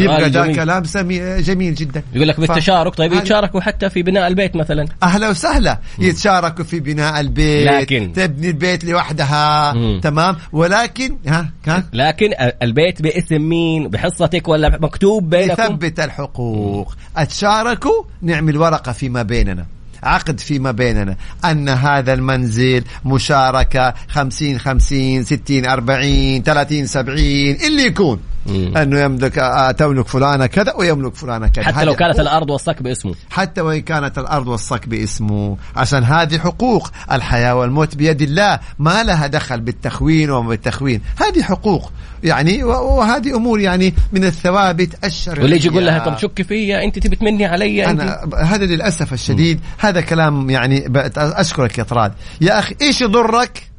يبقى 0.00 0.30
ده 0.30 0.46
كلام 0.46 0.84
سمي 0.84 1.42
جميل 1.42 1.74
جدا. 1.74 2.02
يقول 2.14 2.28
لك 2.28 2.40
بالتشارك. 2.40 2.94
طيب 2.94 3.12
يتشاركوا 3.12 3.60
حتى 3.60 3.90
في 3.90 4.02
بناء 4.02 4.28
البيت 4.28 4.56
مثلا. 4.56 4.86
أهلا 5.02 5.28
وسهلا. 5.28 5.78
يتشاركوا 5.98 6.64
في 6.64 6.80
بناء 6.80 7.20
البيت. 7.20 7.66
لكن 7.66 8.12
تبني 8.12 8.48
البيت 8.48 8.84
لوحدها. 8.84 9.72
مم. 9.72 10.00
تمام؟ 10.02 10.36
ولكن 10.52 11.16
ها؟ 11.26 11.50
كان 11.64 11.84
لكن 11.92 12.30
البيت 12.62 13.02
باسم 13.02 13.42
مين؟ 13.42 13.88
بحصتك 13.88 14.48
ولا 14.48 14.78
مكتوب 14.80 15.30
بينكم؟ 15.30 15.62
يثبت 15.62 16.00
الحقوق. 16.00 16.94
أتشاركوا؟ 17.16 18.02
نعمل 18.22 18.56
ورقة 18.56 18.92
فيما 18.92 19.22
بيننا. 19.22 19.66
عقد 20.06 20.40
فيما 20.40 20.70
بيننا. 20.70 21.16
أن 21.44 21.68
هذا 21.68 22.12
المنزل 22.12 22.84
مشاركة 23.04 23.94
خمسين 24.08 24.58
خمسين 24.58 25.24
ستين 25.24 25.66
أربعين 25.66 26.42
ثلاثين 26.42 26.86
سبعين 26.86 27.56
اللي 27.66 27.82
يكون. 27.82 28.35
مم. 28.48 28.76
أنه 28.76 29.00
يملك 29.00 29.38
آه، 29.38 29.70
تملك 29.70 30.08
فلانة 30.08 30.46
كذا 30.46 30.74
ويملك 30.74 31.14
فلانة 31.14 31.48
كذا. 31.48 31.64
حتى 31.64 31.84
لو 31.84 31.94
كانت 31.94 32.20
الأرض 32.20 32.50
والصك 32.50 32.82
باسمه. 32.82 33.14
حتى 33.30 33.60
وإن 33.60 33.80
كانت 33.80 34.18
الأرض 34.18 34.48
والصك 34.48 34.88
باسمه. 34.88 35.56
عشان 35.76 36.04
هذه 36.04 36.38
حقوق. 36.38 36.90
الحياة 37.12 37.54
والموت 37.54 37.94
بيد 37.94 38.22
الله. 38.22 38.58
ما 38.78 39.02
لها 39.02 39.26
دخل 39.26 39.60
بالتخوين 39.60 40.30
وما 40.30 40.48
بالتخوين. 40.48 41.00
هذه 41.16 41.42
حقوق. 41.42 41.92
يعني 42.24 42.64
وهذه 42.64 43.36
أمور 43.36 43.60
يعني 43.60 43.94
من 44.12 44.24
الثوابت 44.24 45.04
الشرعية. 45.04 45.42
واللي 45.42 45.56
يجي 45.56 45.68
يقول 45.68 45.86
لها 45.86 45.98
طب 45.98 46.18
شك 46.18 46.42
فيا 46.42 46.84
أنت 46.84 46.98
تبي 46.98 47.16
تمني 47.16 47.46
علي 47.46 47.86
أنا 47.86 48.20
هذا 48.38 48.64
للأسف 48.64 49.12
الشديد. 49.12 49.56
م. 49.56 49.60
هذا 49.78 50.00
كلام 50.00 50.50
يعني 50.50 50.92
أشكرك 51.16 51.78
يا 51.78 51.82
طراد. 51.82 52.12
يا 52.40 52.58
أخي 52.58 52.74
إيش 52.82 53.00
يضرك؟ 53.00 53.70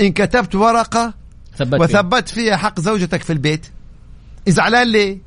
إن 0.00 0.12
كتبت 0.12 0.54
ورقة 0.54 1.14
ثبت 1.58 1.80
وثبت 1.80 2.28
فيها 2.28 2.56
حق 2.56 2.80
زوجتك 2.80 3.22
في 3.22 3.32
البيت. 3.32 3.66
زعلان 4.48 4.88
ليه؟ 4.88 5.26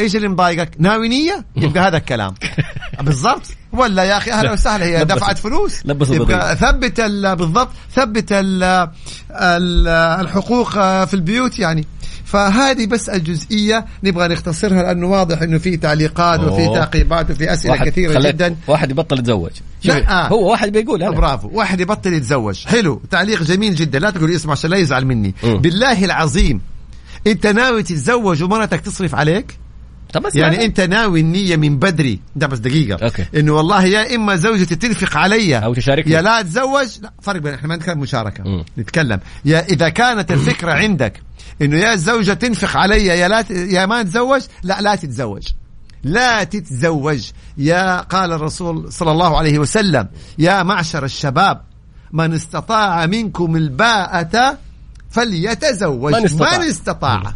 إيش 0.00 0.16
اللي 0.16 0.28
مضايقك؟ 0.28 0.70
ناوي 0.78 1.08
نية؟ 1.08 1.44
يبقى 1.56 1.88
هذا 1.88 1.96
الكلام. 1.96 2.34
بالضبط. 3.02 3.42
ولا 3.72 4.04
يا 4.04 4.16
أخي؟ 4.16 4.30
أهلا 4.32 4.52
وسهلا. 4.52 4.84
هي 4.84 5.04
دفعت 5.04 5.38
فلوس. 5.38 5.82
يبقى 5.84 6.56
ثبت 6.56 7.00
بالضبط. 7.00 7.68
ثبت 7.94 8.28
الحقوق 10.20 10.70
في 11.04 11.14
البيوت 11.14 11.58
يعني. 11.58 11.86
فهذه 12.24 12.86
بس 12.86 13.08
الجزئية. 13.08 13.84
نبغى 14.04 14.28
نختصرها 14.28 14.82
لأنه 14.82 15.06
واضح 15.06 15.42
إنه 15.42 15.58
في 15.58 15.76
تعليقات 15.76 16.40
وفي 16.40 16.74
تعقيبات 16.74 17.30
وفي 17.30 17.52
أسئلة 17.52 17.72
واحد 17.72 17.88
كثيرة 17.88 18.20
جدا. 18.20 18.56
واحد 18.68 18.90
يبطل 18.90 19.18
يتزوج. 19.18 19.50
لا 19.84 20.28
هو 20.28 20.50
واحد 20.50 20.72
بيقول 20.72 21.02
هذا 21.02 21.10
برافو. 21.12 21.48
واحد 21.52 21.80
يبطل 21.80 22.12
يتزوج. 22.12 22.66
حلو. 22.66 23.02
تعليق 23.10 23.42
جميل 23.42 23.74
جدا. 23.74 23.98
لا 23.98 24.10
تقول 24.10 24.30
اسمع 24.30 24.52
عشان 24.52 24.70
لا 24.70 24.76
يزعل 24.76 25.06
مني. 25.06 25.34
م. 25.44 25.56
بالله 25.56 26.04
العظيم. 26.04 26.60
انت 27.26 27.46
ناوي 27.46 27.82
تتزوج 27.82 28.42
ومرتك 28.42 28.80
تصرف 28.80 29.14
عليك؟ 29.14 29.58
طب 30.12 30.22
بس 30.22 30.36
يعني 30.36 30.64
انت 30.64 30.80
ناوي 30.80 31.20
النية 31.20 31.56
من 31.56 31.78
بدري. 31.78 32.20
ده 32.36 32.46
بس 32.46 32.58
دقيقة. 32.58 33.04
أوكي. 33.04 33.26
انه 33.36 33.52
والله 33.52 33.84
يا 33.84 34.14
إما 34.14 34.36
زوجتي 34.36 34.76
تنفق 34.76 35.16
علي 35.16 35.58
أو 35.58 35.74
تشاركني. 35.74 36.12
يا 36.12 36.22
لا 36.22 36.40
أتزوج. 36.40 36.88
لا 37.02 37.12
فرق 37.22 37.40
بين 37.40 37.54
إحنا 37.54 37.68
ما 37.68 37.76
نتكلم 37.76 37.98
مشاركة. 37.98 38.44
م. 38.44 38.64
نتكلم. 38.78 39.20
يا 39.44 39.64
إذا 39.64 39.88
كانت 39.88 40.32
الفكرة 40.32 40.72
عندك 40.72 41.22
إنه 41.62 41.78
يا 41.78 41.94
الزوجة 41.94 42.32
تنفق 42.32 42.76
علي 42.76 43.06
يا 43.06 43.28
لا 43.28 43.42
ت... 43.42 43.50
يا 43.50 43.86
ما 43.86 44.02
تتزوج 44.02 44.42
لا 44.62 44.80
لا 44.80 44.94
تتزوج. 44.94 45.48
لا 46.04 46.44
تتزوج. 46.44 47.30
يا 47.58 48.00
قال 48.00 48.32
الرسول 48.32 48.92
صلى 48.92 49.10
الله 49.10 49.38
عليه 49.38 49.58
وسلم 49.58 50.08
يا 50.38 50.62
معشر 50.62 51.04
الشباب 51.04 51.62
من 52.12 52.32
استطاع 52.32 53.06
منكم 53.06 53.56
الباءة 53.56 54.58
فليتزوج. 55.12 56.12
من 56.12 56.24
استطاع, 56.24 56.58
من 56.58 56.64
استطاع. 56.64 57.34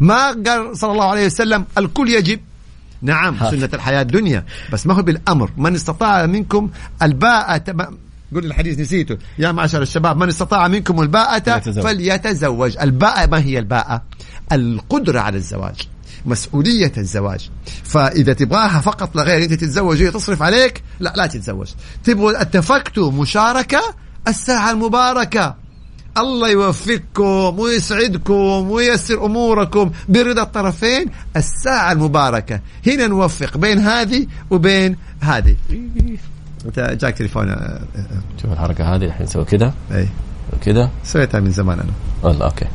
ما 0.00 0.26
قال 0.46 0.78
صلى 0.78 0.92
الله 0.92 1.04
عليه 1.04 1.26
وسلم 1.26 1.64
الكل 1.78 2.08
يجب. 2.08 2.40
نعم 3.02 3.34
ها. 3.34 3.50
سنة 3.50 3.70
الحياة 3.74 4.02
الدنيا 4.02 4.44
بس 4.72 4.86
ما 4.86 4.94
هو 4.94 5.02
بالأمر. 5.02 5.50
من 5.56 5.74
استطاع 5.74 6.26
منكم 6.26 6.70
الباءة؟ 7.02 7.64
قول 8.34 8.44
الحديث 8.44 8.78
نسيته. 8.78 9.18
يا 9.38 9.52
معشر 9.52 9.82
الشباب 9.82 10.16
من 10.16 10.28
استطاع 10.28 10.68
منكم 10.68 11.00
الباءة 11.00 11.58
فليتزوج. 11.58 12.76
الباءة 12.78 13.26
ما 13.26 13.38
هي 13.38 13.58
الباءة؟ 13.58 14.02
القدرة 14.52 15.20
على 15.20 15.36
الزواج 15.36 15.76
مسؤولية 16.26 16.92
الزواج. 16.96 17.50
فإذا 17.84 18.32
تبغاها 18.32 18.80
فقط 18.80 19.16
لغير 19.16 19.42
أنت 19.42 19.52
تتزوج 19.52 20.02
وهي 20.02 20.10
تصرف 20.10 20.42
عليك 20.42 20.82
لا 21.00 21.12
لا 21.16 21.26
تتزوج. 21.26 21.68
تبغوا 22.04 22.42
اتفقتوا 22.42 23.12
مشاركة؟ 23.12 23.80
الساعة 24.28 24.70
المباركة. 24.70 25.67
الله 26.18 26.50
يوفقكم 26.50 27.58
ويسعدكم 27.58 28.70
وييسر 28.70 29.26
أموركم 29.26 29.90
برضا 30.08 30.42
الطرفين 30.42 31.06
الساعة 31.36 31.92
المباركة. 31.92 32.60
هنا 32.86 33.06
نوفق 33.06 33.56
بين 33.56 33.78
هذه 33.78 34.26
وبين 34.50 34.96
هذه. 35.20 35.56
أنت 36.66 36.96
جاك 37.00 37.14
تليفون 37.14 37.56
شوف 38.42 38.52
الحركة 38.52 38.94
هذه 38.94 39.04
الحين 39.04 39.22
نسوي 39.22 39.44
كذا. 39.44 39.74
إي. 39.92 40.08
كذا. 40.64 40.90
سويتها 41.04 41.40
من 41.40 41.50
زمان 41.50 41.80
أنا. 41.80 41.92
والله 42.22 42.46
okay. 42.46 42.66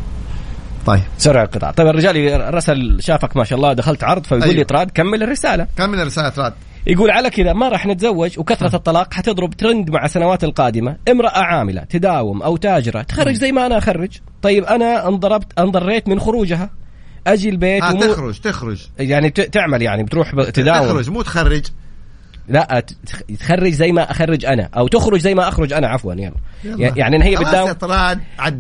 طيب. 0.86 1.02
سرع 1.18 1.44
القطع 1.44 1.72
طيب 1.72 1.88
الرجال 1.88 2.54
رسل 2.54 2.98
شافك 3.02 3.38
ما 3.38 3.44
شاء 3.44 3.58
الله 3.58 3.74
دخلت 3.74 4.04
عرض 4.04 4.24
فيقول 4.24 4.44
أيوه. 4.44 4.56
لي 4.56 4.64
طراد 4.64 4.92
كمل 4.92 5.24
الرسالة. 5.24 5.68
كمل 5.78 6.00
الرسالة 6.00 6.30
طراد 6.30 6.54
يقول 6.88 7.12
على 7.12 7.30
كذا 7.30 7.54
ما 7.54 7.70
راح 7.70 7.86
نتزوج 7.86 8.40
وكثرة 8.40 8.76
الطلاق 8.76 9.14
حتضرب 9.14 9.54
ترند 9.54 9.90
مع 9.90 10.06
السنوات 10.06 10.44
القادمة. 10.44 10.98
امرأة 11.12 11.40
عاملة 11.40 11.84
تداوم 11.84 12.42
أو 12.42 12.58
تاجرة 12.58 13.02
تخرج 13.02 13.34
زي 13.34 13.52
ما 13.52 13.66
أنا 13.66 13.78
أخرج. 13.78 14.18
طيب 14.42 14.64
أنا 14.64 15.08
انضربت 15.08 15.60
انضريت 15.60 16.08
من 16.08 16.20
خروجها. 16.20 16.70
أجي 17.28 17.50
البيت 17.50 17.84
آه 17.84 17.94
ومو... 17.94 18.02
تخرج 18.02 18.40
تخرج. 18.40 18.82
يعني 19.00 19.30
تعمل 19.30 19.82
يعني 19.82 20.04
بتروح 20.04 20.50
تداوم. 20.50 20.88
تخرج 20.88 21.10
مو 21.10 21.22
تخرج. 21.22 21.64
لا 22.48 22.84
تخرج 23.40 23.72
زي 23.72 23.92
ما 23.92 24.12
أخرج 24.12 24.46
أنا 24.46 24.70
أو 24.78 24.88
تخرج 24.88 25.20
زي 25.20 25.36
ما 25.36 25.48
أخرج 25.48 25.74
أنا 25.74 25.88
عفوا 25.88 26.14
يلا, 26.14 26.32
يلا. 26.64 26.94
يعني 26.98 27.24
هي 27.24 27.36
بتداوم 27.36 27.68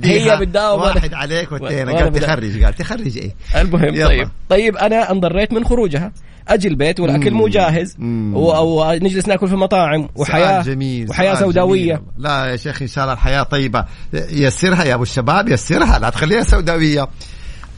هي 0.03 0.37
بتداوم. 0.39 0.81
واحد 0.81 1.13
عليك 1.13 1.51
والثاني 1.51 1.93
قال 1.93 2.13
تخرج 2.13 2.63
قال 2.63 2.73
تخرج 2.73 3.17
إيه. 3.17 3.35
المهم 3.55 3.95
يلا. 3.95 4.07
طيب. 4.07 4.29
طيب 4.49 4.77
أنا 4.77 5.11
انضريت 5.11 5.53
من 5.53 5.65
خروجها. 5.65 6.11
أجي 6.47 6.67
البيت 6.67 6.99
والأكل 6.99 7.31
مو 7.31 7.47
جاهز 7.47 7.95
ونجلس 7.99 9.27
نأكل 9.27 9.47
في 9.47 9.55
مطاعم 9.55 10.09
وحياه 10.15 10.61
جميل. 10.61 11.09
وحياة 11.09 11.35
سوداوية. 11.35 11.95
جميل. 11.95 12.07
لا 12.17 12.45
يا 12.45 12.55
شيخ 12.55 12.81
إن 12.81 12.87
شاء 12.87 13.03
الله 13.03 13.13
الحياة 13.13 13.43
طيبة. 13.43 13.85
يسرها 14.13 14.83
يا 14.83 14.93
أبو 14.93 15.03
الشباب 15.03 15.49
يسرها 15.49 15.99
لا 15.99 16.09
تخليها 16.09 16.43
سوداوية. 16.43 17.07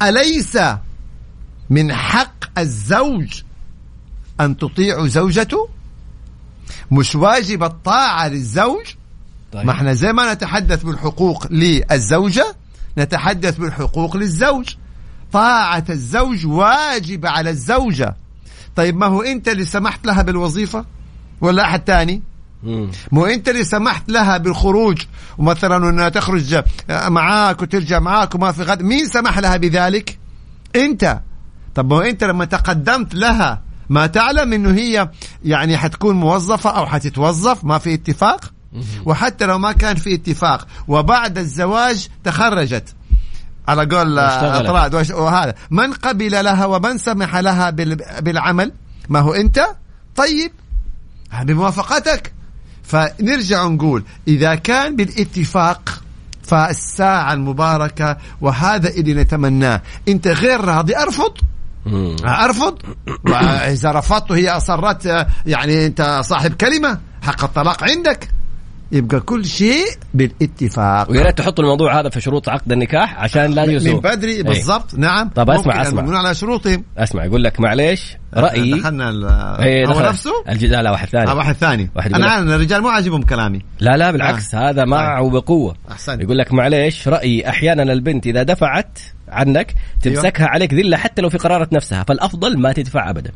أليس 0.01 0.57
من 1.69 1.93
حق 1.93 2.59
الزوج 2.59 3.41
أن 4.41 4.57
تطيع 4.57 5.05
زوجته؟ 5.07 5.69
مش 6.91 7.15
واجب 7.15 7.63
الطاعة 7.63 8.27
للزوج؟ 8.27 8.85
طيب. 9.51 9.65
ما 9.65 9.71
إحنا 9.71 9.93
زي 9.93 10.13
ما 10.13 10.33
نتحدث 10.33 10.83
بالحقوق 10.83 11.47
للزوجة 11.51 12.55
نتحدث 12.97 13.57
بالحقوق 13.57 14.17
للزوج. 14.17 14.75
طاعة 15.31 15.83
الزوج 15.89 16.45
واجبه 16.45 17.29
على 17.29 17.49
الزوجة. 17.49 18.15
طيب 18.75 18.97
ما 18.97 19.05
هو 19.05 19.21
انت 19.21 19.47
اللي 19.47 19.65
سمحت 19.65 20.05
لها 20.05 20.21
بالوظيفة؟ 20.21 20.85
ولا 21.41 21.63
أحد 21.63 21.81
ثاني 21.87 22.21
مو 23.11 23.25
انت 23.25 23.49
اللي 23.49 23.63
سمحت 23.63 24.09
لها 24.09 24.37
بالخروج؟ 24.37 25.01
ومثلا 25.37 25.89
إنها 25.89 26.09
تخرج 26.09 26.63
معاك 26.89 27.61
وترجع 27.61 27.99
معاك 27.99 28.35
وما 28.35 28.51
في 28.51 28.63
غد 28.63 28.81
مين 28.81 29.05
سمح 29.05 29.39
لها 29.39 29.57
بذلك؟ 29.57 30.19
انت. 30.75 31.19
طب 31.75 31.93
ما 31.93 32.09
انت 32.09 32.23
لما 32.23 32.45
تقدمت 32.45 33.15
لها 33.15 33.61
ما 33.89 34.07
تعلم 34.07 34.53
إنه 34.53 34.71
هي 34.71 35.09
يعني 35.45 35.77
حتكون 35.77 36.15
موظفة 36.15 36.69
أو 36.69 36.85
حتتوظف 36.85 37.63
ما 37.63 37.77
في 37.77 37.93
اتفاق؟ 37.93 38.51
وحتى 39.05 39.45
لو 39.45 39.57
ما 39.57 39.71
كان 39.71 39.95
في 39.95 40.13
اتفاق 40.13 40.67
وبعد 40.87 41.37
الزواج 41.37 42.07
تخرجت. 42.23 42.95
على 43.67 43.85
قول 43.95 44.19
اطراد 44.19 45.11
وهذا. 45.11 45.53
من 45.71 45.93
قبل 45.93 46.31
لها 46.31 46.65
ومن 46.65 46.97
سمح 46.97 47.35
لها 47.35 47.69
بالعمل؟ 48.19 48.71
ما 49.09 49.19
هو 49.19 49.33
أنت؟ 49.33 49.65
طيب. 50.15 50.51
بموافقتك 51.43 52.33
فنرجع 52.83 53.67
نقول 53.67 54.03
إذا 54.27 54.55
كان 54.55 54.95
بالاتفاق 54.95 56.01
فالساعة 56.43 57.33
المباركة 57.33 58.17
وهذا 58.41 58.89
اللي 58.89 59.13
نتمناه. 59.13 59.81
أنت 60.07 60.27
غير 60.27 60.61
راضي 60.61 60.97
أرفض. 60.97 61.31
أرفض؟ 62.25 62.77
وإذا 63.29 63.91
رفضت 63.91 64.31
هي 64.31 64.49
أصرت 64.49 65.27
يعني 65.45 65.85
أنت 65.85 66.21
صاحب 66.23 66.53
كلمة 66.53 66.99
حق 67.21 67.43
الطلاق 67.43 67.83
عندك. 67.83 68.34
يبقى 68.91 69.19
كل 69.19 69.45
شيء 69.45 69.85
بالاتفاق. 70.13 71.11
ويا 71.11 71.23
ريت 71.23 71.37
تحط 71.37 71.59
الموضوع 71.59 71.99
هذا 71.99 72.09
في 72.09 72.21
شروط 72.21 72.49
عقد 72.49 72.71
النكاح 72.71 73.19
عشان 73.19 73.51
لا 73.51 73.63
يسوء 73.63 73.93
من 73.93 73.99
بدري 73.99 74.31
إيه. 74.31 74.43
بالضبط. 74.43 74.95
نعم. 74.95 75.29
طب 75.29 75.49
اسمع 75.49 75.81
اسمع. 75.81 76.17
على 76.17 76.35
شروطهم. 76.35 76.83
اسمع 76.97 77.25
يقول 77.25 77.43
لك 77.43 77.59
معليش 77.59 78.17
رايي 78.33 78.71
دخلنا 78.71 79.09
إيه 79.63 79.87
هو 79.87 80.01
نفسه؟ 80.01 80.31
الج... 80.49 80.65
لا 80.65 80.81
لا 80.81 80.91
واحد 80.91 81.07
ثاني. 81.07 81.31
آه 81.31 81.35
واحد 81.35 81.55
ثاني. 81.55 81.89
واحد 81.95 82.13
أنا 82.13 82.27
عارف 82.27 82.47
الرجال 82.47 82.81
مو 82.81 82.87
عاجبهم 82.87 83.23
كلامي. 83.23 83.61
لا 83.79 83.97
لا 83.97 84.11
بالعكس 84.11 84.55
آه. 84.55 84.69
هذا 84.69 84.85
معه 84.85 85.21
طيب. 85.21 85.33
وبقوة. 85.33 85.75
احسن 85.91 86.21
يقول 86.21 86.37
لك 86.37 86.53
معليش 86.53 87.07
رأيي 87.07 87.49
أحيانا 87.49 87.93
البنت 87.93 88.27
إذا 88.27 88.43
دفعت 88.43 88.99
عنك 89.27 89.73
تمسكها 90.01 90.39
أيوة. 90.39 90.49
عليك 90.49 90.73
ذلة 90.73 90.97
حتى 90.97 91.21
لو 91.21 91.29
في 91.29 91.37
قرارة 91.37 91.69
نفسها 91.71 92.03
فالأفضل 92.03 92.57
ما 92.57 92.73
تدفع 92.73 93.09
ابدا. 93.09 93.31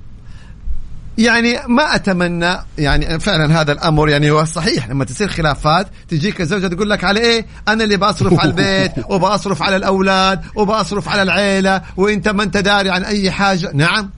يعني 1.18 1.60
ما 1.68 1.96
أتمنى 1.96 2.58
يعني 2.78 3.20
فعلا 3.20 3.62
هذا 3.62 3.72
الأمر 3.72 4.10
يعني 4.10 4.32
هو 4.32 4.46
صحيح 4.46 4.90
لما 4.90 5.06
تصير 5.06 5.28
خلافات 5.28 5.88
تجيك 6.08 6.42
الزوجة 6.42 6.68
تقول 6.68 6.90
لك 6.90 7.04
على 7.04 7.20
إيه؟ 7.20 7.46
أنا 7.68 7.84
اللي 7.84 7.98
بصرف 7.98 8.40
على 8.40 8.50
البيت 8.50 8.92
وبصرف 9.12 9.64
على 9.64 9.76
الأولاد 9.76 10.42
وبصرف 10.56 11.10
على 11.10 11.22
العيلة 11.22 11.82
وإنت 11.98 12.30
ما 12.30 12.44
إنت 12.44 12.58
داري 12.58 12.90
عن 12.90 13.04
أي 13.04 13.32
حاجة. 13.32 13.72
نعم. 13.74 14.10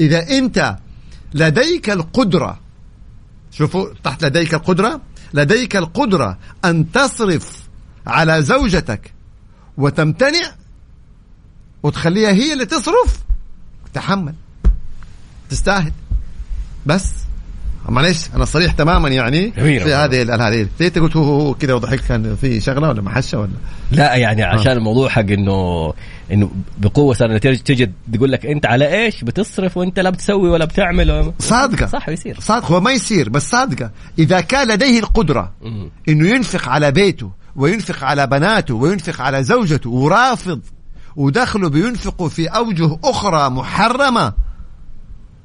إذا 0.00 0.28
إنت 0.38 0.76
لديك 1.34 1.90
القدرة 1.90 2.58
شوفوا 3.50 3.86
تحت 4.04 4.24
لديك 4.24 4.54
القدرة 4.54 5.00
لديك 5.34 5.76
القدرة 5.76 6.38
أن 6.64 6.92
تصرف 6.92 7.60
على 8.06 8.42
زوجتك 8.42 9.12
وتمتنع 9.76 10.50
وتخليها 11.82 12.30
هي 12.30 12.52
اللي 12.52 12.66
تصرف 12.66 13.20
تحمل 13.94 14.34
تستاهل. 15.50 15.92
بس. 16.86 17.12
معلش 17.88 18.28
أنا 18.34 18.44
صريح 18.44 18.72
تماما 18.72 19.08
يعني 19.08 19.52
في 19.52 19.94
هذه 19.94 20.48
هذه 20.48 20.68
ليه 20.80 20.88
قلت 20.90 21.16
هو 21.16 21.54
كذا 21.54 21.74
وضحكت 21.74 22.04
كان 22.08 22.36
في 22.36 22.60
شغلة 22.60 22.88
ولا 22.88 23.02
محشة 23.02 23.38
ولا؟ 23.40 23.50
لا 23.92 24.14
يعني 24.14 24.42
عشان 24.42 24.72
آه. 24.72 24.76
الموضوع 24.76 25.08
حق 25.08 25.20
انه 25.20 25.92
إنه 26.32 26.50
بقوة 26.78 27.14
صار 27.14 27.38
تجي 27.38 27.56
تجي 27.56 27.90
تقول 28.14 28.32
لك 28.32 28.46
أنت 28.46 28.66
على 28.66 29.04
إيش؟ 29.04 29.24
بتصرف 29.24 29.76
وأنت 29.76 30.00
لا 30.00 30.10
بتسوي 30.10 30.50
ولا 30.50 30.64
بتعمل 30.64 31.32
صادقة. 31.38 31.86
صح 31.86 32.08
يصير 32.08 32.40
صادقة. 32.40 32.74
هو 32.74 32.80
ما 32.80 32.92
يصير 32.92 33.28
بس 33.28 33.50
صادقة. 33.50 33.90
إذا 34.18 34.40
كان 34.40 34.68
لديه 34.68 34.98
القدرة 34.98 35.52
إنه 36.08 36.28
ينفق 36.28 36.68
على 36.68 36.90
بيته 36.92 37.30
وينفق 37.56 38.04
على 38.04 38.26
بناته 38.26 38.74
وينفق 38.74 39.20
على 39.20 39.44
زوجته 39.44 39.90
ورافض 39.90 40.60
ودخله 41.16 41.68
بينفقوا 41.68 42.28
في 42.28 42.46
أوجه 42.46 42.98
أخرى 43.04 43.50
محرمة 43.50 44.32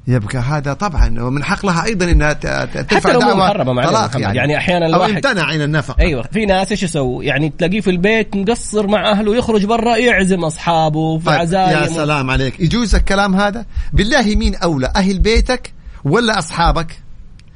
يبقى 0.08 0.38
هذا 0.38 0.72
طبعا 0.72 1.20
ومن 1.20 1.44
حق 1.44 1.66
لها 1.66 1.84
أيضا 1.84 2.10
إنها 2.10 2.32
ترفع 2.32 3.12
دعوى 3.12 3.34
محرمه 3.34 3.86
طلاق 3.86 4.20
يعني. 4.20 4.38
يعني 4.38 4.56
أحيانا 4.56 4.86
الواحد 4.86 5.10
أو 5.10 5.16
امتنع 5.16 5.44
عن 5.44 5.62
النفقة 5.62 6.00
أيوه 6.00 6.22
في 6.22 6.46
ناس 6.46 6.70
إيش 6.70 6.82
يسوي؟ 6.82 7.26
يعني 7.26 7.52
تلاقيه 7.58 7.80
في 7.80 7.90
البيت 7.90 8.36
مقصر 8.36 8.86
مع 8.86 9.10
أهله 9.10 9.36
يخرج 9.36 9.64
برا 9.64 9.96
يعزم 9.96 10.44
أصحابه 10.44 11.18
في 11.18 11.24
طيب 11.24 11.40
عزايم 11.40 11.82
يا 11.82 11.86
سلام 11.86 12.30
عليك 12.30 12.60
يجوز 12.60 12.94
الكلام 12.94 13.36
هذا؟ 13.36 13.66
بالله 13.92 14.34
مين 14.36 14.54
أولى 14.54 14.92
أهل 14.96 15.18
بيتك 15.18 15.72
ولا 16.04 16.38
أصحابك؟ 16.38 16.98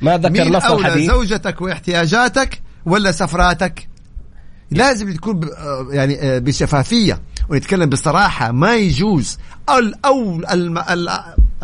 ما 0.01 0.19
ذكر 0.19 0.49
نص 0.49 0.65
الحديث 0.65 1.11
أولى 1.11 1.27
زوجتك 1.27 1.61
واحتياجاتك 1.61 2.63
ولا 2.87 3.13
سفراتك؟ 3.13 3.89
لازم 4.71 5.13
تكون 5.13 5.49
يعني 5.91 6.21
آه، 6.23 6.39
بشفافية 6.39 7.21
ونتكلم 7.49 7.89
بصراحة 7.89 8.53
ما 8.53 8.77
يجوز 8.77 9.39
الأول. 9.71 10.47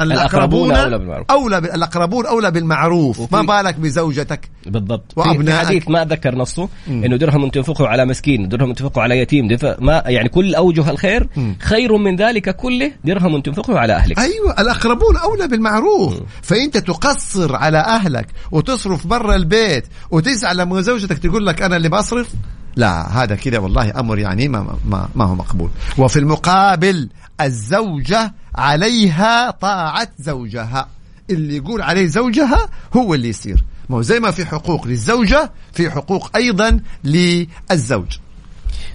الأقربون 0.00 0.70
أولى 0.70 0.98
بالمعروف. 0.98 1.26
أولى 1.30 1.58
الأقربون 1.58 2.26
أولى 2.26 2.50
بالمعروف. 2.50 3.32
ما 3.32 3.42
بالك 3.42 3.74
بزوجتك؟ 3.74 4.50
بالضبط. 4.66 5.12
وأبنائك؟ 5.16 5.60
في 5.60 5.66
حديث 5.66 5.88
ما 5.88 6.04
ذكر 6.04 6.34
نصه 6.34 6.68
مم. 6.88 7.04
إنه 7.04 7.16
درهم 7.16 7.48
تنفقه 7.48 7.88
على 7.88 8.04
مسكين 8.04 8.48
درهم 8.48 8.72
تنفقه 8.72 9.02
على 9.02 9.18
يتيم 9.18 9.48
ما 9.80 10.02
يعني 10.06 10.28
كل 10.28 10.54
أوجه 10.54 10.90
الخير 10.90 11.28
مم. 11.36 11.56
خير 11.60 11.96
من 11.96 12.16
ذلك 12.16 12.56
كله 12.56 12.92
درهم 13.04 13.40
تنفقه 13.40 13.78
على 13.78 13.92
أهلك. 13.92 14.18
أيوة 14.18 14.60
الأقربون 14.60 15.16
أولى 15.16 15.48
بالمعروف. 15.48 16.20
مم. 16.20 16.26
فأنت 16.42 16.76
تقصر 16.76 17.56
على 17.56 17.78
أهلك 17.78 18.26
وتصرف 18.50 19.06
برا 19.06 19.34
البيت 19.34 19.86
وتزعل 20.10 20.56
لما 20.56 20.80
زوجتك 20.80 21.18
تقول 21.18 21.46
لك 21.46 21.62
أنا 21.62 21.76
اللي 21.76 21.88
بصرف 21.88 22.28
لا 22.76 23.22
هذا 23.22 23.34
كذا 23.34 23.58
والله 23.58 24.00
أمر 24.00 24.18
يعني 24.18 24.48
ما 24.48 24.76
ما, 24.88 25.08
ما 25.14 25.24
هو 25.24 25.34
مقبول. 25.34 25.70
وفي 25.98 26.18
المقابل 26.18 27.08
الزوجة 27.40 28.34
عليها 28.54 29.50
طاعة 29.50 30.08
زوجها. 30.18 30.88
اللي 31.30 31.56
يقول 31.56 31.82
عليه 31.82 32.06
زوجها 32.06 32.68
هو 32.96 33.14
اللي 33.14 33.28
يصير. 33.28 33.64
ما 33.88 33.96
هو 33.96 34.02
زي 34.02 34.20
ما 34.20 34.30
في 34.30 34.46
حقوق 34.46 34.86
للزوجة 34.86 35.50
في 35.72 35.90
حقوق 35.90 36.36
أيضا 36.36 36.80
للزوج. 37.04 38.18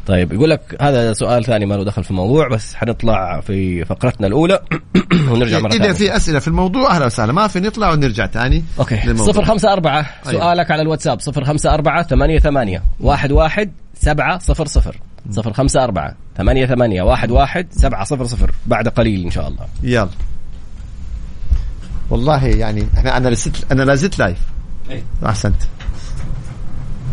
طيب 0.08 0.34
يقول 0.34 0.49
لك 0.49 0.77
هذا 0.82 1.13
سؤال 1.13 1.45
ثاني 1.45 1.65
ما 1.65 1.75
له 1.75 1.84
دخل 1.84 2.04
في 2.04 2.12
الموضوع 2.12 2.47
بس 2.47 2.75
حنطلع 2.75 3.41
في 3.41 3.86
فقرتنا 3.86 4.27
الأولى. 4.27 4.60
ونرجع 5.30 5.60
مرة 5.60 5.73
إذا 5.73 5.93
في 5.93 6.15
أسئلة 6.15 6.39
في 6.39 6.47
الموضوع 6.47 6.95
أهلا 6.95 7.06
وسهلا. 7.06 7.34
ما 7.34 7.47
في 7.47 7.60
نطلع 7.60 7.91
ونرجع 7.91 8.27
ثاني 8.27 8.63
okay. 8.80 9.00
للموضوع. 9.06 9.34
054 9.34 10.06
أيوه. 10.27 10.41
سؤالك 10.41 10.71
على 10.71 10.82
الواتساب. 10.82 11.19
054 11.21 12.04
88 12.04 12.82
11 13.04 13.69
700 13.93 15.11
054 15.30 16.16
88 16.38 17.10
11 17.10 17.66
700 17.72 18.50
بعد 18.66 18.88
قليل 18.88 19.24
إن 19.26 19.32
شاء 19.32 19.48
الله. 19.48 19.68
يلا. 19.84 20.10
والله 22.10 22.46
يعني 22.48 22.88
إحنا 22.98 23.18
أنا 23.18 23.30
لست 23.30 23.72
أنا 23.72 23.84
لازلت 23.84 24.20
live 24.20 24.39
أي. 24.90 25.04
أحسنت. 25.26 25.62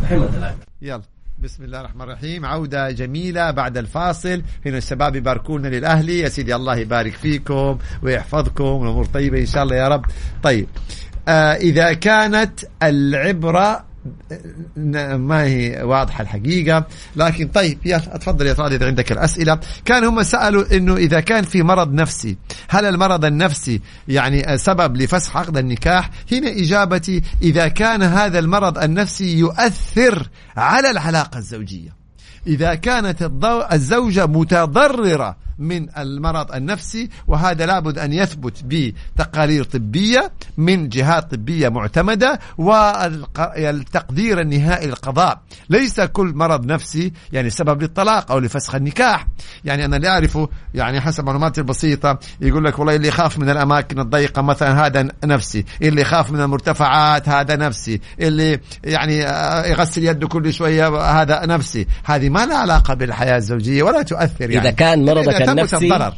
الحين 0.03 0.19
live 0.19 0.57
يلا. 0.83 1.03
بسم 1.39 1.65
الله 1.65 1.81
الرحمن 1.81 2.03
الرحيم. 2.03 2.47
عودة 2.47 2.91
جميلة 2.91 3.51
بعد 3.51 3.77
الفاصل. 3.77 4.43
هنا 4.67 4.79
الشباب 4.79 5.17
يباركونا 5.17 5.69
للأهلي 5.69 6.19
يا 6.19 6.29
سيدي 6.29 6.55
الله 6.55 6.77
يبارك 6.77 7.13
فيكم 7.13 7.79
ويحفظكم. 8.03 8.65
والأمور 8.65 9.05
طيبة 9.05 9.41
إن 9.41 9.47
شاء 9.47 9.63
الله 9.63 9.77
يا 9.77 9.89
رب. 9.89 10.05
طيب. 10.43 10.67
آه 11.29 11.55
إذا 11.55 11.93
كانت 11.93 12.61
العبرة 12.83 13.88
ما 15.17 15.43
هي 15.43 15.83
واضحة 15.83 16.23
الحقيقة. 16.23 16.87
لكن 17.17 17.49
طيب 17.49 17.79
يلا 17.85 18.15
أتفضل 18.15 18.47
يا 18.47 18.53
طارق 18.53 18.73
إذا 18.73 18.87
عندك 18.87 19.13
الأسئلة. 19.13 19.61
كان 19.85 20.05
هم 20.05 20.23
سألوا 20.23 20.77
أنه 20.77 20.97
إذا 20.97 21.21
كان 21.21 21.45
في 21.45 21.63
مرض 21.63 21.93
نفسي 21.93 22.37
هل 22.69 22.85
المرض 22.85 23.25
النفسي 23.25 23.81
يعني 24.09 24.59
سبب 24.59 24.97
لفسخ 24.97 25.37
عقد 25.37 25.57
النكاح؟ 25.57 26.11
هنا 26.33 26.49
إجابتي 26.49 27.23
إذا 27.43 27.69
كان 27.69 28.03
هذا 28.03 28.39
المرض 28.39 28.79
النفسي 28.79 29.39
يؤثر 29.39 30.29
على 30.57 30.91
العلاقة 30.91 31.39
الزوجية. 31.39 31.99
إذا 32.47 32.75
كانت 32.75 33.31
الزوجة 33.73 34.27
متضررة 34.27 35.48
من 35.59 35.99
المرض 35.99 36.53
النفسي 36.55 37.09
وهذا 37.27 37.67
لابد 37.67 37.99
أن 37.99 38.13
يثبت 38.13 38.65
بتقارير 38.65 39.65
طبية 39.65 40.33
من 40.57 40.89
جهات 40.89 41.31
طبية 41.35 41.69
معتمدة 41.69 42.41
والتقدير 42.59 44.41
النهائي 44.41 44.87
للقضاء. 44.87 45.41
ليس 45.71 46.01
كل 46.01 46.33
مرض 46.35 46.67
نفسي 46.67 47.13
يعني 47.33 47.51
سبب 47.51 47.83
للطلاق 47.83 48.33
أو 48.33 48.39
لفسخ 48.39 48.75
النكاح. 48.75 49.27
يعني 49.65 49.85
أنا 49.85 49.97
اللي 49.97 50.09
أعرفه 50.09 50.49
يعني 50.75 51.01
حسب 51.01 51.25
معلوماتي 51.25 51.61
البسيطة 51.61 52.19
يقول 52.41 52.65
لك 52.65 52.79
والله 52.79 52.97
اللي 52.97 53.09
يخاف 53.09 53.39
من 53.39 53.51
الأماكن 53.51 54.01
الضيقة 54.01 54.43
مثلا 54.43 54.87
هذا 54.87 55.09
نفسي 55.25 55.65
اللي 55.83 56.01
يخاف 56.01 56.31
من 56.31 56.41
المرتفعات 56.41 57.29
هذا 57.29 57.57
نفسي 57.57 58.01
اللي 58.21 58.61
يعني 58.85 59.19
يغسل 59.71 60.05
يده 60.05 60.29
كل 60.29 60.53
شوية 60.53 60.89
هذا 61.23 61.47
نفسي. 61.47 61.87
هذه 62.05 62.29
ما 62.29 62.47
لها 62.47 62.57
علاقة 62.57 62.95
بالحياة 62.95 63.37
الزوجية 63.37 63.83
ولا 63.83 64.03
تؤثر 64.03 64.51
يعني. 64.51 64.69
إذا 64.69 64.71
كان 64.71 65.05
مرضك 65.05 65.48
النفسي 65.51 65.77
الضرر. 65.77 66.15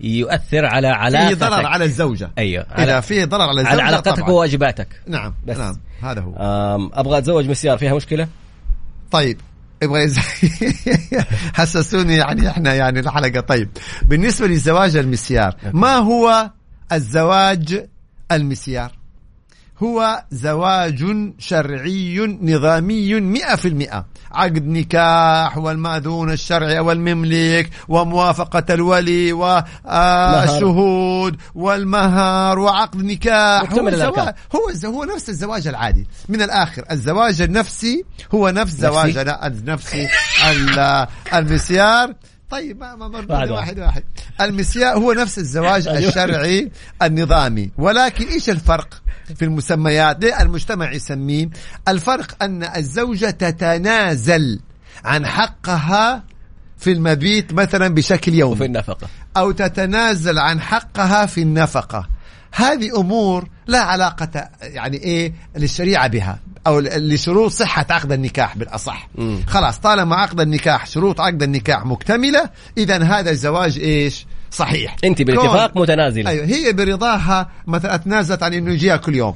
يؤثر 0.00 0.66
على 0.66 0.88
علاقتك 0.88 1.28
في 1.28 1.34
ضرر 1.34 1.66
على 1.66 1.84
الزوجة 1.84 2.30
أيوه 2.38 2.62
إذا 2.78 3.00
في 3.00 3.24
ضرر 3.24 3.42
على 3.42 3.60
الزوجة 3.60 3.68
على 3.72 3.82
علاقتك 3.82 4.16
طبعاً. 4.16 4.30
وواجباتك 4.30 4.88
نعم 5.06 5.34
بس. 5.46 5.58
نعم 5.58 5.80
هذا 6.02 6.20
هو 6.20 6.34
أبغى 6.92 7.18
أتزوج 7.18 7.48
مسيار 7.48 7.78
فيها 7.78 7.94
مشكلة؟ 7.94 8.28
طيب 9.10 9.40
يبغى. 9.82 10.12
حسسوني 11.54 12.16
يعني 12.16 12.48
إحنا 12.48 12.74
يعني 12.74 13.00
الحلقة 13.00 13.40
طيب 13.40 13.68
بالنسبة 14.02 14.46
للزواج 14.46 14.96
المسيار 14.96 15.56
ما 15.72 15.94
هو 15.94 16.50
الزواج 16.92 17.86
المسيار 18.32 19.01
هو 19.82 20.24
زواج 20.30 21.04
شرعي 21.38 22.38
نظامي 22.42 23.20
مئة 23.20 23.56
في 23.56 23.68
المئة. 23.68 24.04
عقد 24.32 24.66
نكاح 24.66 25.58
والمأذون 25.58 26.32
الشرعي 26.32 26.78
والمملك 26.78 27.70
وموافقة 27.88 28.74
الولي 28.74 29.32
والشهود 29.32 31.36
والمهر 31.54 32.58
وعقد 32.58 33.02
نكاح. 33.02 33.60
هو, 33.60 33.66
مكتمل 33.66 33.94
الأركان. 33.94 34.32
زواج 34.52 34.86
هو 34.86 34.92
هو 34.94 35.04
نفس 35.04 35.28
الزواج 35.28 35.66
العادي. 35.66 36.06
من 36.28 36.42
الآخر 36.42 36.84
الزواج 36.90 37.42
النفسي 37.42 38.04
هو 38.34 38.48
نفس 38.50 38.72
زواجنا 38.74 39.46
النفسي 39.46 40.08
ال- 40.50 41.06
المسيار. 41.34 42.14
طيب 42.50 42.80
ما 42.80 42.96
ما 42.96 43.06
واحد 43.06 43.30
واحد, 43.30 43.50
واحد. 43.50 43.50
واحد. 43.50 43.78
واحد. 43.80 44.02
المسيار 44.40 44.98
هو 44.98 45.12
نفس 45.12 45.38
الزواج 45.38 45.88
أيوه. 45.92 46.08
الشرعي 46.08 46.70
النظامي. 47.02 47.70
ولكن 47.78 48.26
إيش 48.26 48.50
الفرق؟ 48.50 49.01
في 49.36 49.44
المسميات 49.44 50.24
ليه 50.24 50.42
المجتمع 50.42 50.92
يسميه. 50.92 51.48
الفرق 51.88 52.42
أن 52.42 52.64
الزوجة 52.76 53.30
تتنازل 53.30 54.60
عن 55.04 55.26
حقها 55.26 56.24
في 56.78 56.92
المبيت 56.92 57.52
مثلا 57.52 57.88
بشكل 57.88 58.30
وفي 58.30 58.40
يومي 58.40 58.66
النفقة. 58.66 59.08
أو 59.36 59.50
تتنازل 59.50 60.38
عن 60.38 60.60
حقها 60.60 61.26
في 61.26 61.42
النفقة. 61.42 62.08
هذه 62.52 63.00
أمور 63.00 63.48
لا 63.66 63.80
علاقة 63.80 64.48
يعني 64.62 64.96
إيه 64.96 65.34
للشريعة 65.56 66.06
بها 66.08 66.38
أو 66.66 66.80
لشروط 66.80 67.50
صحة 67.50 67.86
عقد 67.90 68.12
النكاح 68.12 68.56
بالأصح. 68.56 69.08
مم. 69.14 69.42
خلاص 69.46 69.78
طالما 69.78 70.16
عقد 70.16 70.40
النكاح 70.40 70.86
شروط 70.86 71.20
عقد 71.20 71.42
النكاح 71.42 71.86
مكتملة 71.86 72.50
إذا 72.78 73.02
هذا 73.02 73.30
الزواج 73.30 73.78
إيش؟ 73.78 74.26
صحيح. 74.52 74.96
أنت 75.04 75.22
بالاتفاق 75.22 75.76
متنازلة. 75.76 76.30
أيوه 76.30 76.46
هي 76.46 76.72
برضاها 76.72 77.50
مثلا 77.66 77.94
أتنازلت 77.94 78.42
عن 78.42 78.54
انه 78.54 78.72
يجيها 78.72 78.96
كل 78.96 79.14
يوم. 79.14 79.34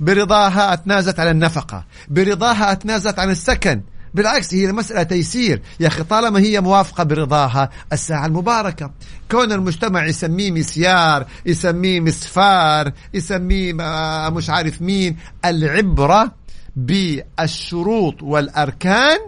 برضاها 0.00 0.72
أتنازلت 0.72 1.20
عن 1.20 1.28
النفقة. 1.28 1.84
برضاها 2.08 2.72
أتنازلت 2.72 3.18
عن 3.18 3.30
السكن. 3.30 3.82
بالعكس 4.14 4.54
هي 4.54 4.72
مسألة 4.72 5.02
تيسير. 5.02 5.62
يا 5.80 5.86
أخي 5.86 6.02
طالما 6.02 6.40
هي 6.40 6.60
موافقة 6.60 7.04
برضاها 7.04 7.70
الساعة 7.92 8.26
المباركة. 8.26 8.90
كون 9.30 9.52
المجتمع 9.52 10.06
يسميه 10.06 10.50
مسيار 10.50 11.26
يسميه 11.46 12.00
مسفار 12.00 12.92
يسميه 13.14 13.74
آه، 13.80 14.30
مش 14.30 14.50
عارف 14.50 14.82
مين 14.82 15.16
العبرة 15.44 16.32
بالشروط 16.76 18.22
والأركان 18.22 19.18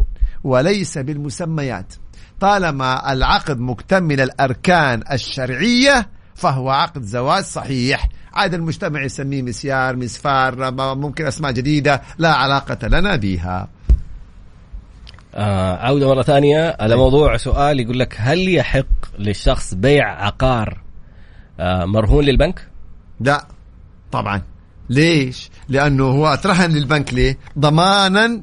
وليس 0.44 0.98
بالمسميات. 0.98 1.94
طالما 2.40 3.12
العقد 3.12 3.58
مكتمل 3.58 4.20
الأركان 4.20 5.02
الشرعية 5.12 6.08
فهو 6.34 6.70
عقد 6.70 7.02
زواج 7.02 7.44
صحيح 7.44 8.08
عاد 8.34 8.54
المجتمع 8.54 9.02
يسميه 9.02 9.42
مسيار 9.42 9.96
مسفار 9.96 10.70
ممكن 10.94 11.26
أسماء 11.26 11.52
جديدة 11.52 12.02
لا 12.18 12.34
علاقة 12.34 12.88
لنا 12.88 13.16
بها 13.16 13.68
آه 15.34 15.76
عودة 15.76 16.08
مرة 16.08 16.22
ثانية 16.22 16.76
على 16.80 16.96
موضوع 16.96 17.36
سؤال 17.36 17.80
يقول 17.80 17.98
لك 17.98 18.16
هل 18.18 18.54
يحق 18.54 19.18
للشخص 19.18 19.74
بيع 19.74 20.24
عقار 20.26 20.80
آه 21.60 21.84
مرهون 21.84 22.24
للبنك؟ 22.24 22.68
لا 23.20 23.46
طبعا 24.12 24.42
ليش؟ 24.90 25.50
لأنه 25.68 26.04
هو 26.04 26.26
أترهن 26.26 26.70
للبنك 26.70 27.14
ليه؟ 27.14 27.38
ضمانا 27.58 28.42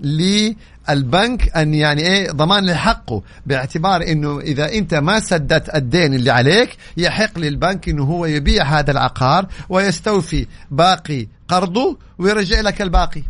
للبنك 0.89 1.58
أن 1.58 1.74
يعني 1.74 2.02
إيه 2.02 2.32
ضمان 2.32 2.65
لحقه 2.65 3.24
باعتبار 3.45 4.02
أنه 4.02 4.39
إذا 4.39 4.74
أنت 4.74 4.93
ما 4.93 5.19
سددت 5.19 5.76
الدين 5.76 6.13
اللي 6.13 6.32
عليك 6.32 6.78
يحق 6.98 7.39
للبنك 7.39 7.89
أنه 7.89 8.04
هو 8.04 8.26
يبيع 8.26 8.63
هذا 8.63 8.91
العقار 8.91 9.48
ويستوفي 9.69 10.48
باقي 10.71 11.28
قرضه 11.48 11.98
ويرجع 12.17 12.62
لك 12.62 12.82
الباقي. 12.82 13.24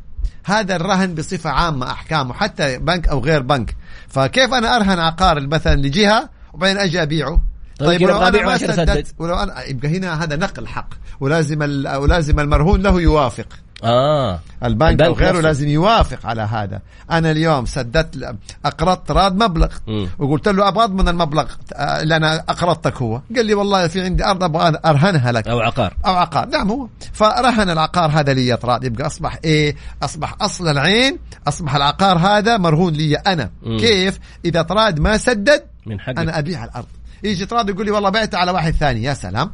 هذا 0.45 0.75
الرهن 0.75 1.15
بصفة 1.15 1.49
عامة 1.49 1.91
أحكامه 1.91 2.33
حتى 2.33 2.77
بنك 2.77 3.07
أو 3.07 3.19
غير 3.19 3.41
بنك. 3.41 3.75
فكيف 4.07 4.53
أنا 4.53 4.75
أرهن 4.75 4.99
عقار 4.99 5.47
مثلا 5.47 5.75
لجهة 5.75 6.29
وبعدين 6.53 6.77
أجي 6.77 7.01
أبيعه؟ 7.01 7.41
طيب 7.79 8.01
ولو 8.01 8.15
يبغى 8.15 8.17
أنا 8.17 8.27
أبيعه 8.27 8.45
ما 8.45 8.57
سددت. 8.57 9.15
ولو 9.19 9.35
أنا 9.35 9.63
يبقى 9.63 9.97
هنا 9.97 10.23
هذا 10.23 10.35
نقل 10.35 10.67
حق 10.67 10.89
ولازم 11.19 11.61
ولازم 11.95 12.39
المرهون 12.39 12.81
له 12.81 13.01
يوافق. 13.01 13.47
آه. 13.83 14.39
البنك, 14.63 14.91
البنك 14.91 15.01
أو 15.01 15.13
غيره 15.13 15.29
نفسه. 15.29 15.41
لازم 15.41 15.67
يوافق 15.67 16.25
على 16.25 16.41
هذا. 16.41 16.81
أنا 17.11 17.31
اليوم 17.31 17.65
سددت 17.65 18.35
أقرضت 18.65 19.11
راد 19.11 19.43
مبلغ 19.43 19.73
مم. 19.87 20.09
وقلت 20.19 20.47
له 20.47 20.67
أبغى 20.67 20.83
اضمن 20.83 21.07
المبلغ 21.07 21.45
آه، 21.73 22.01
اللي 22.01 22.15
أنا 22.15 22.35
أقرضتك 22.39 23.01
هو. 23.01 23.21
قال 23.35 23.45
لي 23.45 23.53
والله 23.53 23.87
في 23.87 24.01
عندي 24.01 24.25
أرض 24.25 24.43
أبغى 24.43 24.79
أرهنها 24.85 25.31
لك. 25.31 25.47
أو 25.47 25.59
عقار. 25.59 25.93
أو 26.05 26.13
عقار. 26.13 26.47
نعم 26.47 26.71
هو. 26.71 26.87
فرهن 27.13 27.69
العقار 27.69 28.09
هذا 28.09 28.33
لي 28.33 28.57
راد. 28.63 28.83
يبقى 28.83 29.07
أصبح 29.07 29.39
إيه؟ 29.43 29.75
أصبح 30.03 30.35
أصل 30.41 30.67
العين 30.67 31.19
أصبح 31.47 31.75
العقار 31.75 32.17
هذا 32.17 32.57
مرهون 32.57 32.93
لي 32.93 33.15
أنا. 33.15 33.49
مم. 33.63 33.77
كيف؟ 33.77 34.19
إذا 34.45 34.61
طراد 34.61 34.99
ما 34.99 35.17
سدد 35.17 35.63
من 35.85 35.99
حقك 35.99 36.19
أنا 36.19 36.39
أبيع 36.39 36.63
الأرض. 36.63 36.87
يجي 37.23 37.45
طراد 37.45 37.69
يقول 37.69 37.85
لي 37.85 37.91
والله 37.91 38.09
بعتها 38.09 38.37
على 38.37 38.51
واحد 38.51 38.73
ثاني. 38.73 39.03
يا 39.03 39.13
سلام. 39.13 39.51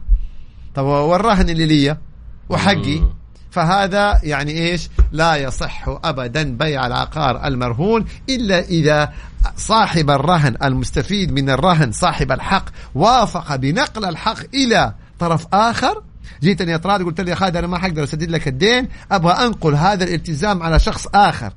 طب 0.75 0.83
والرهن 0.85 1.49
اللي 1.49 1.65
لي؟ 1.65 1.97
وحقي. 2.49 2.99
مم. 2.99 3.20
فهذا 3.51 4.19
يعني 4.23 4.51
إيش؟ 4.51 4.89
لا 5.11 5.35
يصح 5.35 5.85
ابدا 6.03 6.57
بيع 6.57 6.87
العقار 6.87 7.47
المرهون 7.47 8.05
إلا 8.29 8.59
إذا 8.59 9.13
صاحب 9.57 10.09
الرهن 10.09 10.57
المستفيد 10.63 11.31
من 11.31 11.49
الرهن 11.49 11.91
صاحب 11.91 12.31
الحق 12.31 12.65
وافق 12.95 13.55
بنقل 13.55 14.05
الحق 14.05 14.39
إلى 14.53 14.93
طرف 15.19 15.47
آخر. 15.53 16.03
جيتني 16.41 16.75
اطراد 16.75 17.03
قلت 17.03 17.21
لي 17.21 17.31
يا 17.31 17.35
خالد 17.35 17.57
أنا 17.57 17.67
ما 17.67 17.77
حقدر 17.77 18.03
أسدد 18.03 18.29
لك 18.29 18.47
الدين 18.47 18.87
أبغى 19.11 19.33
أنقل 19.33 19.75
هذا 19.75 20.03
الالتزام 20.03 20.63
على 20.63 20.79
شخص 20.79 21.07
آخر. 21.15 21.53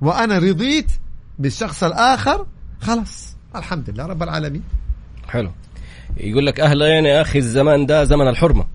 وأنا 0.00 0.38
رضيت 0.38 0.90
بالشخص 1.38 1.84
الآخر 1.84 2.46
خلاص 2.80 3.36
الحمد 3.56 3.90
لله 3.90 4.06
رب 4.06 4.22
العالمين. 4.22 4.62
حلو. 5.28 5.50
يقول 6.16 6.46
لك 6.46 6.60
أهلا 6.60 6.86
يا 6.86 7.20
أخي 7.20 7.38
الزمان 7.38 7.86
ده 7.86 8.04
زمن 8.04 8.28
الحرمة. 8.28 8.66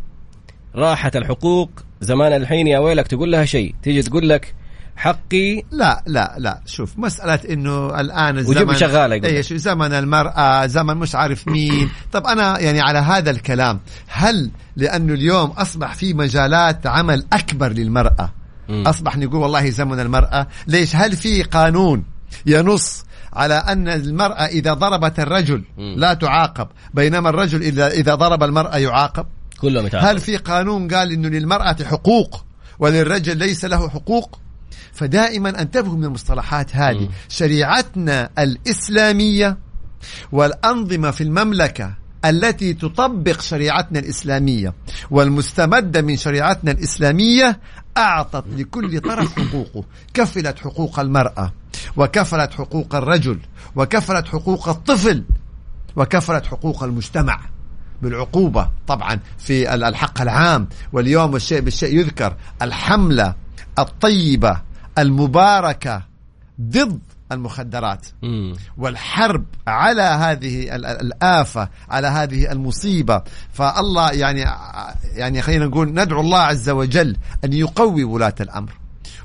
راحت 0.75 1.15
الحقوق 1.15 1.69
زمان 2.01 2.33
الحين 2.33 2.67
يا 2.67 2.79
ويلك 2.79 3.07
تقول 3.07 3.31
لها 3.31 3.45
شيء 3.45 3.75
تيجي 3.83 4.01
تقول 4.01 4.29
لك 4.29 4.55
حقي 4.95 5.63
لا 5.71 6.03
لا 6.07 6.35
لا 6.37 6.61
شوف 6.65 6.99
مسألة 6.99 7.39
إنه 7.53 7.99
الآن 7.99 8.37
الزمن 8.37 8.75
شغالة 8.75 9.15
يقول. 9.15 9.29
إيش 9.29 9.53
زمن 9.53 9.93
المرأة 9.93 10.65
زمن 10.65 10.97
مش 10.97 11.15
عارف 11.15 11.47
مين 11.47 11.89
طب 12.11 12.25
أنا 12.27 12.59
يعني 12.59 12.81
على 12.81 12.99
هذا 12.99 13.31
الكلام 13.31 13.79
هل 14.07 14.51
لأنه 14.75 15.13
اليوم 15.13 15.49
أصبح 15.49 15.93
في 15.93 16.13
مجالات 16.13 16.87
عمل 16.87 17.25
أكبر 17.33 17.71
للمرأة. 17.71 18.33
أصبح 18.69 19.17
نقول 19.17 19.41
والله 19.41 19.69
زمن 19.69 19.99
المرأة 19.99 20.47
ليش 20.67 20.95
هل 20.95 21.11
في 21.15 21.43
قانون 21.43 22.03
ينص 22.45 23.05
على 23.33 23.53
أن 23.53 23.87
المرأة 23.87 24.45
إذا 24.45 24.73
ضربت 24.73 25.19
الرجل. 25.19 25.63
لا 25.77 26.13
تعاقب 26.13 26.67
بينما 26.93 27.29
الرجل 27.29 27.61
إذا 27.61 27.87
إذا 27.87 28.15
ضرب 28.15 28.43
المرأة 28.43 28.77
يعاقب 28.77 29.25
كلهم 29.61 29.85
يتعاقبوا 29.85 30.11
هل 30.11 30.19
في 30.19 30.37
قانون 30.37 30.87
قال 30.87 31.11
إنه 31.11 31.29
للمرأة 31.29 31.77
حقوق 31.83 32.45
وللرجل 32.79 33.37
ليس 33.37 33.65
له 33.65 33.89
حقوق؟ 33.89 34.39
فدائما 34.93 35.61
انتبهوا 35.61 35.97
من 35.97 36.05
المصطلحات 36.05 36.75
هذه. 36.75 36.99
مم. 36.99 37.09
شريعتنا 37.29 38.29
الإسلامية 38.39 39.57
والأنظمة 40.31 41.11
في 41.11 41.23
المملكة 41.23 41.93
التي 42.25 42.73
تطبق 42.73 43.41
شريعتنا 43.41 43.99
الإسلامية 43.99 44.73
والمستمدة 45.11 46.01
من 46.01 46.17
شريعتنا 46.17 46.71
الإسلامية 46.71 47.59
أعطت 47.97 48.43
لكل 48.57 48.99
طرف 48.99 49.39
حقوقه. 49.39 49.83
كفلت 50.13 50.59
حقوق 50.59 50.99
المرأة 50.99 51.53
وكفلت 51.97 52.53
حقوق 52.53 52.95
الرجل 52.95 53.39
وكفلت 53.75 54.27
حقوق 54.27 54.69
الطفل 54.69 55.23
وكفلت 55.95 56.45
حقوق 56.45 56.83
المجتمع. 56.83 57.54
بالعقوبة 58.01 58.69
طبعا 58.87 59.19
في 59.37 59.73
ال- 59.73 59.83
الحق 59.83 60.21
العام 60.21 60.67
واليوم 60.93 61.35
الشيء 61.35 61.61
بالشيء 61.61 61.95
يذكر 61.99 62.35
الحملة 62.61 63.35
الطيبة 63.79 64.61
المباركة 64.97 66.01
ضد 66.61 66.99
المخدرات. 67.31 68.07
مم. 68.23 68.55
والحرب 68.77 69.45
على 69.67 70.01
هذه 70.01 70.75
ال- 70.75 70.85
ال- 70.85 71.01
الآفة 71.01 71.69
على 71.89 72.07
هذه 72.07 72.51
المصيبة. 72.51 73.21
فالله 73.53 74.11
يعني 74.11 74.45
يعني 75.13 75.41
خلينا 75.41 75.65
نقول 75.65 75.89
ندعو 75.93 76.21
الله 76.21 76.39
عز 76.39 76.69
وجل 76.69 77.17
أن 77.45 77.53
يقوي 77.53 78.03
ولاة 78.03 78.35
الأمر. 78.41 78.71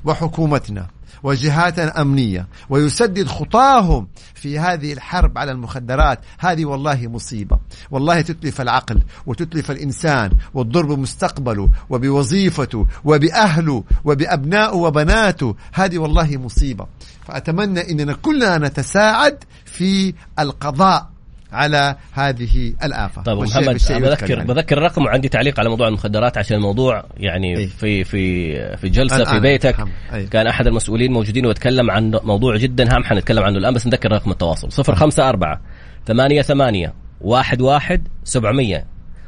وحكومتنا 0.05 0.87
وجهات 1.23 1.79
أمنية 1.79 2.47
ويسدد 2.69 3.27
خطاهم 3.27 4.07
في 4.33 4.59
هذه 4.59 4.93
الحرب 4.93 5.37
على 5.37 5.51
المخدرات. 5.51 6.19
هذه 6.39 6.65
والله 6.65 7.07
مصيبة. 7.07 7.59
والله 7.91 8.21
تتلف 8.21 8.61
العقل 8.61 9.01
وتتلف 9.25 9.71
الإنسان 9.71 10.31
وتضر 10.53 10.85
بمستقبله 10.85 11.69
وبوظيفته 11.89 12.85
وبأهله 13.03 13.83
وبأبنائه 14.05 14.75
وبناته 14.75 15.55
هذه 15.73 15.97
والله 15.97 16.37
مصيبة. 16.37 16.87
فأتمنى 17.27 17.91
أننا 17.91 18.13
كلنا 18.13 18.57
نتساعد 18.57 19.43
في 19.65 20.13
القضاء. 20.39 21.10
على 21.51 21.95
هذه 22.13 22.73
الآفة. 22.83 23.21
طيب 23.21 23.37
محمد 23.37 23.77
بذكر. 23.89 24.43
بذكر 24.43 24.77
الرقم 24.77 25.05
وعندي 25.05 25.29
تعليق 25.29 25.59
على 25.59 25.69
موضوع 25.69 25.87
المخدرات 25.87 26.37
عشان 26.37 26.57
الموضوع 26.57 27.03
يعني 27.17 27.57
أي. 27.57 27.67
في 27.67 28.03
في 28.03 28.77
في 28.77 28.89
جلسة 28.89 29.23
في 29.23 29.39
بيتك. 29.39 29.75
أي. 30.13 30.25
كان 30.25 30.47
أحد 30.47 30.67
المسؤولين 30.67 31.11
موجودين 31.11 31.45
وتكلم 31.45 31.91
عن 31.91 32.19
موضوع 32.23 32.57
جدا 32.57 32.95
هام 32.95 33.03
حنتكلم 33.03 33.43
عنه 33.43 33.57
الآن 33.57 33.73
بس 33.73 33.87
نذكر 33.87 34.11
رقم 34.11 34.31
التواصل. 34.31 34.83
054 34.89 35.57
ثمانية 36.05 36.41
ثمانية 36.41 36.93
واحد 37.21 37.61
واحد 37.61 38.07
سبعمية. 38.23 38.85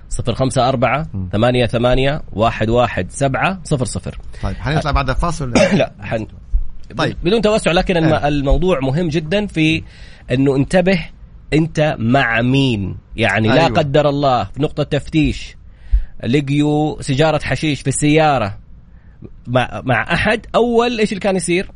صفر 0.09 0.33
خمسة 0.33 0.69
أربعة 0.69 1.07
ثمانية 1.31 1.65
ثمانية 1.65 2.21
واحد 2.33 2.69
واحد 2.69 3.11
سبعة 3.11 3.59
صفر 3.63 3.85
صفر. 3.85 4.19
طيب 4.43 4.55
حنطلع 4.55 4.91
بعد 4.91 5.09
الفاصل؟ 5.09 5.49
لا 5.79 5.91
حن... 6.01 6.27
طيب. 6.97 7.17
بدون 7.23 7.41
توسع 7.41 7.71
لكن 7.71 7.97
أه. 7.97 8.27
الموضوع 8.27 8.79
مهم 8.79 9.09
جدا 9.09 9.47
في 9.47 9.83
إنه 10.31 10.55
انتبه 10.55 10.99
أنت 11.53 11.95
مع 11.99 12.41
مين؟ 12.41 12.97
يعني 13.15 13.53
أيوة. 13.53 13.67
لا 13.67 13.73
قدر 13.73 14.09
الله. 14.09 14.43
في 14.43 14.61
نقطة 14.61 14.83
تفتيش. 14.83 15.55
لقيوا 16.23 17.01
سيجارة 17.01 17.39
حشيش 17.43 17.81
في 17.81 17.87
السيارة. 17.87 18.57
مع, 19.47 19.81
مع 19.85 20.13
أحد؟ 20.13 20.45
أول 20.55 20.99
إيش 20.99 21.09
اللي 21.11 21.19
كان 21.19 21.35
يصير؟ 21.35 21.71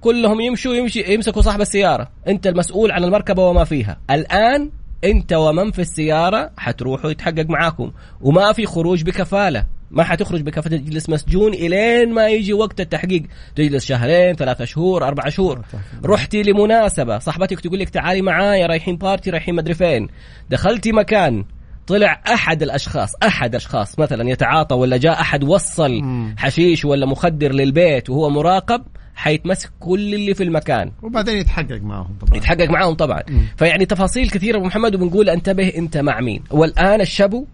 كلهم 0.00 0.40
يمشوا 0.40 0.74
يمشي 0.74 1.14
يمسكوا 1.14 1.42
صاحب 1.42 1.60
السيارة. 1.60 2.08
أنت 2.28 2.46
المسؤول 2.46 2.92
عن 2.92 3.04
المركبة 3.04 3.48
وما 3.48 3.64
فيها. 3.64 3.98
الآن 4.10 4.70
أنت 5.04 5.32
ومن 5.32 5.70
في 5.70 5.78
السيارة 5.78 6.50
حتروحوا 6.56 7.10
يتحقق 7.10 7.46
معاكم. 7.48 7.92
وما 8.20 8.52
في 8.52 8.66
خروج 8.66 9.02
بكفالة. 9.02 9.66
ما 9.94 10.04
حتخرج 10.04 10.40
بكفة 10.40 10.70
تجلس 10.70 11.10
مسجون 11.10 11.54
إلين 11.54 12.12
ما 12.12 12.28
يجي 12.28 12.52
وقت 12.52 12.80
التحقيق. 12.80 13.22
تجلس 13.56 13.84
شهرين 13.84 14.34
ثلاثة 14.34 14.64
شهور 14.64 15.06
أربعة 15.06 15.30
شهور. 15.30 15.64
رحتي 16.04 16.42
لمناسبة. 16.42 17.18
صاحبتك 17.18 17.60
تقول 17.60 17.78
لك 17.78 17.88
تعالي 17.88 18.22
معايا 18.22 18.66
رايحين 18.66 18.96
بارتي 18.96 19.30
رايحين 19.30 19.54
مدري 19.54 19.74
فين. 19.74 20.08
دخلتي 20.50 20.92
مكان 20.92 21.44
طلع 21.86 22.20
أحد 22.28 22.62
الأشخاص 22.62 23.14
أحد 23.22 23.54
اشخاص 23.54 23.98
مثلا 23.98 24.30
يتعاطى 24.30 24.74
ولا 24.74 24.96
جاء 24.96 25.20
أحد 25.20 25.44
وصل 25.44 26.02
حشيش 26.36 26.84
ولا 26.84 27.06
مخدر 27.06 27.52
للبيت 27.52 28.10
وهو 28.10 28.30
مراقب 28.30 28.82
حيتمسك 29.14 29.70
كل 29.80 30.14
اللي 30.14 30.34
في 30.34 30.42
المكان. 30.42 30.92
وبعدين 31.02 31.36
يتحقق 31.38 31.80
معهم 31.82 32.16
طبعا. 32.20 32.36
يتحقق 32.36 32.70
معهم 32.70 32.94
طبعا. 32.94 33.22
مم. 33.28 33.46
فيعني 33.56 33.86
تفاصيل 33.86 34.30
كثيرة 34.30 34.56
أبو 34.56 34.66
محمد 34.66 34.94
وبنقول 34.94 35.28
انتبه 35.30 35.72
انت 35.76 35.96
مع 35.96 36.20
مين؟ 36.20 36.42
والآن 36.50 37.00
الشبو 37.00 37.46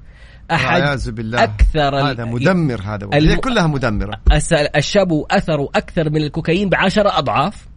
أحد 0.53 1.01
بالله. 1.07 1.45
أكثر 1.45 1.97
هذا 1.97 2.25
مدمر 2.25 2.83
هذا 2.83 3.09
الم... 3.15 3.41
كلها 3.41 3.67
مدمرة. 3.67 4.21
الشابو 4.77 5.27
أثره 5.31 5.69
أكثر 5.75 6.11
من 6.11 6.23
الكوكايين 6.23 6.69
بعشرة 6.69 7.19
أضعاف 7.19 7.69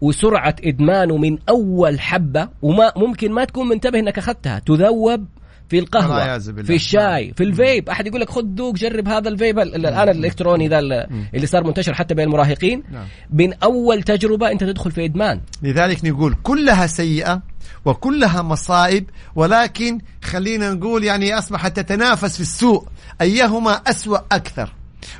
وسرعة 0.00 0.56
إدمانه 0.64 1.16
من 1.16 1.38
أول 1.48 2.00
حبة 2.00 2.48
وما 2.62 2.92
ممكن 2.96 3.32
ما 3.32 3.44
تكون 3.44 3.68
منتبه 3.68 3.98
إنك 3.98 4.18
أخذتها. 4.18 4.58
تذوب 4.58 5.26
في 5.74 5.80
القهوة 5.80 6.38
في 6.38 6.74
الشاي 6.74 7.32
في 7.36 7.44
الفيب. 7.44 7.88
أحد 7.88 8.06
يقول 8.06 8.20
لك 8.20 8.30
خذ 8.30 8.44
ذوق 8.44 8.74
جرب 8.74 9.08
هذا 9.08 9.28
الفيب 9.28 9.58
الآن 9.58 10.08
الإلكتروني 10.08 10.68
ذا 10.68 10.78
اللي 10.78 11.46
صار 11.46 11.64
منتشر 11.64 11.94
حتى 11.94 12.14
بين 12.14 12.24
المراهقين. 12.24 12.82
نعم. 12.92 13.06
من 13.30 13.52
أول 13.62 14.02
تجربة 14.02 14.50
أنت 14.50 14.64
تدخل 14.64 14.90
في 14.90 15.04
إدمان. 15.04 15.40
لذلك 15.62 16.04
نقول 16.04 16.36
كلها 16.42 16.86
سيئة 16.86 17.42
وكلها 17.84 18.42
مصائب 18.42 19.10
ولكن 19.34 19.98
خلينا 20.22 20.74
نقول 20.74 21.04
يعني 21.04 21.38
أصبحت 21.38 21.76
تتنافس 21.76 22.34
في 22.34 22.40
السوق. 22.40 22.88
أيهما 23.20 23.72
أسوأ 23.72 24.18
أكثر؟ 24.32 24.72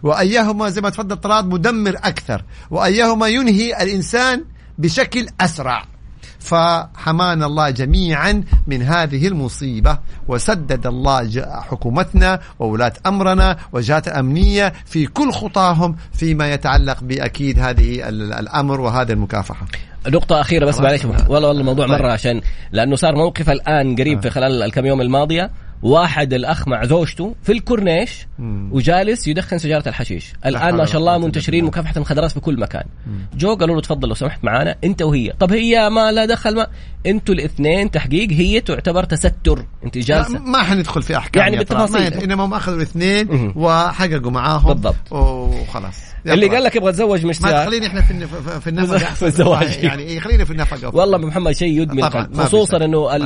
وأيهما 0.03 0.69
زي 0.69 0.81
ما 0.81 0.91
تفضل 0.91 1.17
طراد 1.17 1.47
مدمر 1.47 1.97
أكثر؟ 1.97 2.45
وأيهما 2.71 3.29
ينهي 3.29 3.83
الإنسان 3.83 4.45
بشكل 4.79 5.27
أسرع؟ 5.41 5.94
فحمانا 6.45 7.47
الله 7.47 7.71
جميعا 7.71 8.45
من 8.67 8.83
هذه 8.83 9.29
المصيبة. 9.29 9.99
وسدد 10.29 10.87
الله 10.87 11.43
حكومتنا 11.71 12.41
وولاة 12.59 12.93
أمرنا 13.07 13.57
وجهات 13.73 14.09
أمنية 14.09 14.73
في 14.87 15.07
كل 15.07 15.33
خطاهم 15.33 15.97
فيما 16.13 16.53
يتعلق 16.53 17.05
بأكيد 17.05 17.59
هذه 17.59 18.09
الأمر 18.09 18.81
وهذه 18.81 19.13
المكافحة. 19.13 19.67
نقطة 20.09 20.41
أخيرة 20.41 20.67
بس 20.67 20.81
معلش 20.81 21.05
والله 21.05 21.31
والله 21.31 21.51
الموضوع 21.51 21.87
مرة 21.87 22.13
عشان 22.13 22.41
لأنه 22.73 22.97
صار 22.97 23.15
موقف 23.15 23.51
الآن 23.51 23.97
قريب 23.97 24.23
في 24.23 24.31
خلال 24.31 24.63
الكم 24.63 24.87
يوم 24.87 25.01
الماضية. 25.01 25.51
واحد 25.85 26.35
الأخ 26.35 26.69
مع 26.69 26.85
زوجته 26.85 27.35
في 27.43 27.53
الكورنيش 27.53 28.27
وجالس 28.71 29.29
يدخن 29.29 29.59
سيجاره 29.59 29.89
الحشيش. 29.89 30.33
الآن 30.47 30.75
ما 30.75 30.85
شاء 30.85 31.01
الله 31.01 31.19
منتشرين 31.19 31.65
مكافحة 31.65 31.93
المخدرات 31.97 32.31
في 32.31 32.41
كل 32.41 32.61
مكان. 32.61 32.85
جو 33.35 33.55
قالوا 33.55 33.75
له 33.75 33.81
تفضل 33.81 34.09
لو 34.09 34.15
سمحت 34.15 34.45
معانا 34.45 34.77
أنت 34.85 35.03
وهي. 35.03 35.33
طب 35.41 35.53
هي 35.53 35.91
ما 35.91 36.13
لا 36.13 36.25
دخل 36.25 36.57
ما. 36.57 36.67
أنتوا 37.07 37.35
الاثنين 37.35 37.91
تحقيق 37.91 38.33
هي 38.33 38.61
تعتبر 38.61 39.05
تستر. 39.05 39.65
أنت 39.85 39.99
جالسة. 39.99 40.39
ما 40.39 40.63
حندخل 40.63 41.03
في 41.03 41.17
أحكام 41.17 41.43
يعني 41.43 41.57
بالتفاصيل. 41.57 42.15
إنما 42.15 42.45
هم 42.45 42.55
أخذوا 42.55 42.77
الاثنين 42.77 43.53
وحققوا 43.57 44.31
معاهم 44.31 44.73
بالضبط. 44.73 45.13
وخلاص. 45.13 46.14
اللي 46.27 46.49
قال 46.49 46.63
لك 46.63 46.77
يبغى 46.77 46.91
يتزوج 46.91 47.27
مش 47.27 47.43
ما 47.43 47.63
تخليني 47.63 47.87
إحنا 47.87 48.01
في 48.01 48.27
في 48.61 48.71
النفقه 48.71 48.99
في 49.15 49.27
الزواج. 49.27 49.79
يعني 49.83 50.03
إيه، 50.03 50.21
خلينا 50.21 50.45
في 50.45 50.51
النفقه 50.51 50.97
والله 50.97 51.19
محمد 51.19 51.53
شيء 51.53 51.83
يدمي 51.83 52.03
خصوصا 52.35 52.77
إنه 52.77 53.17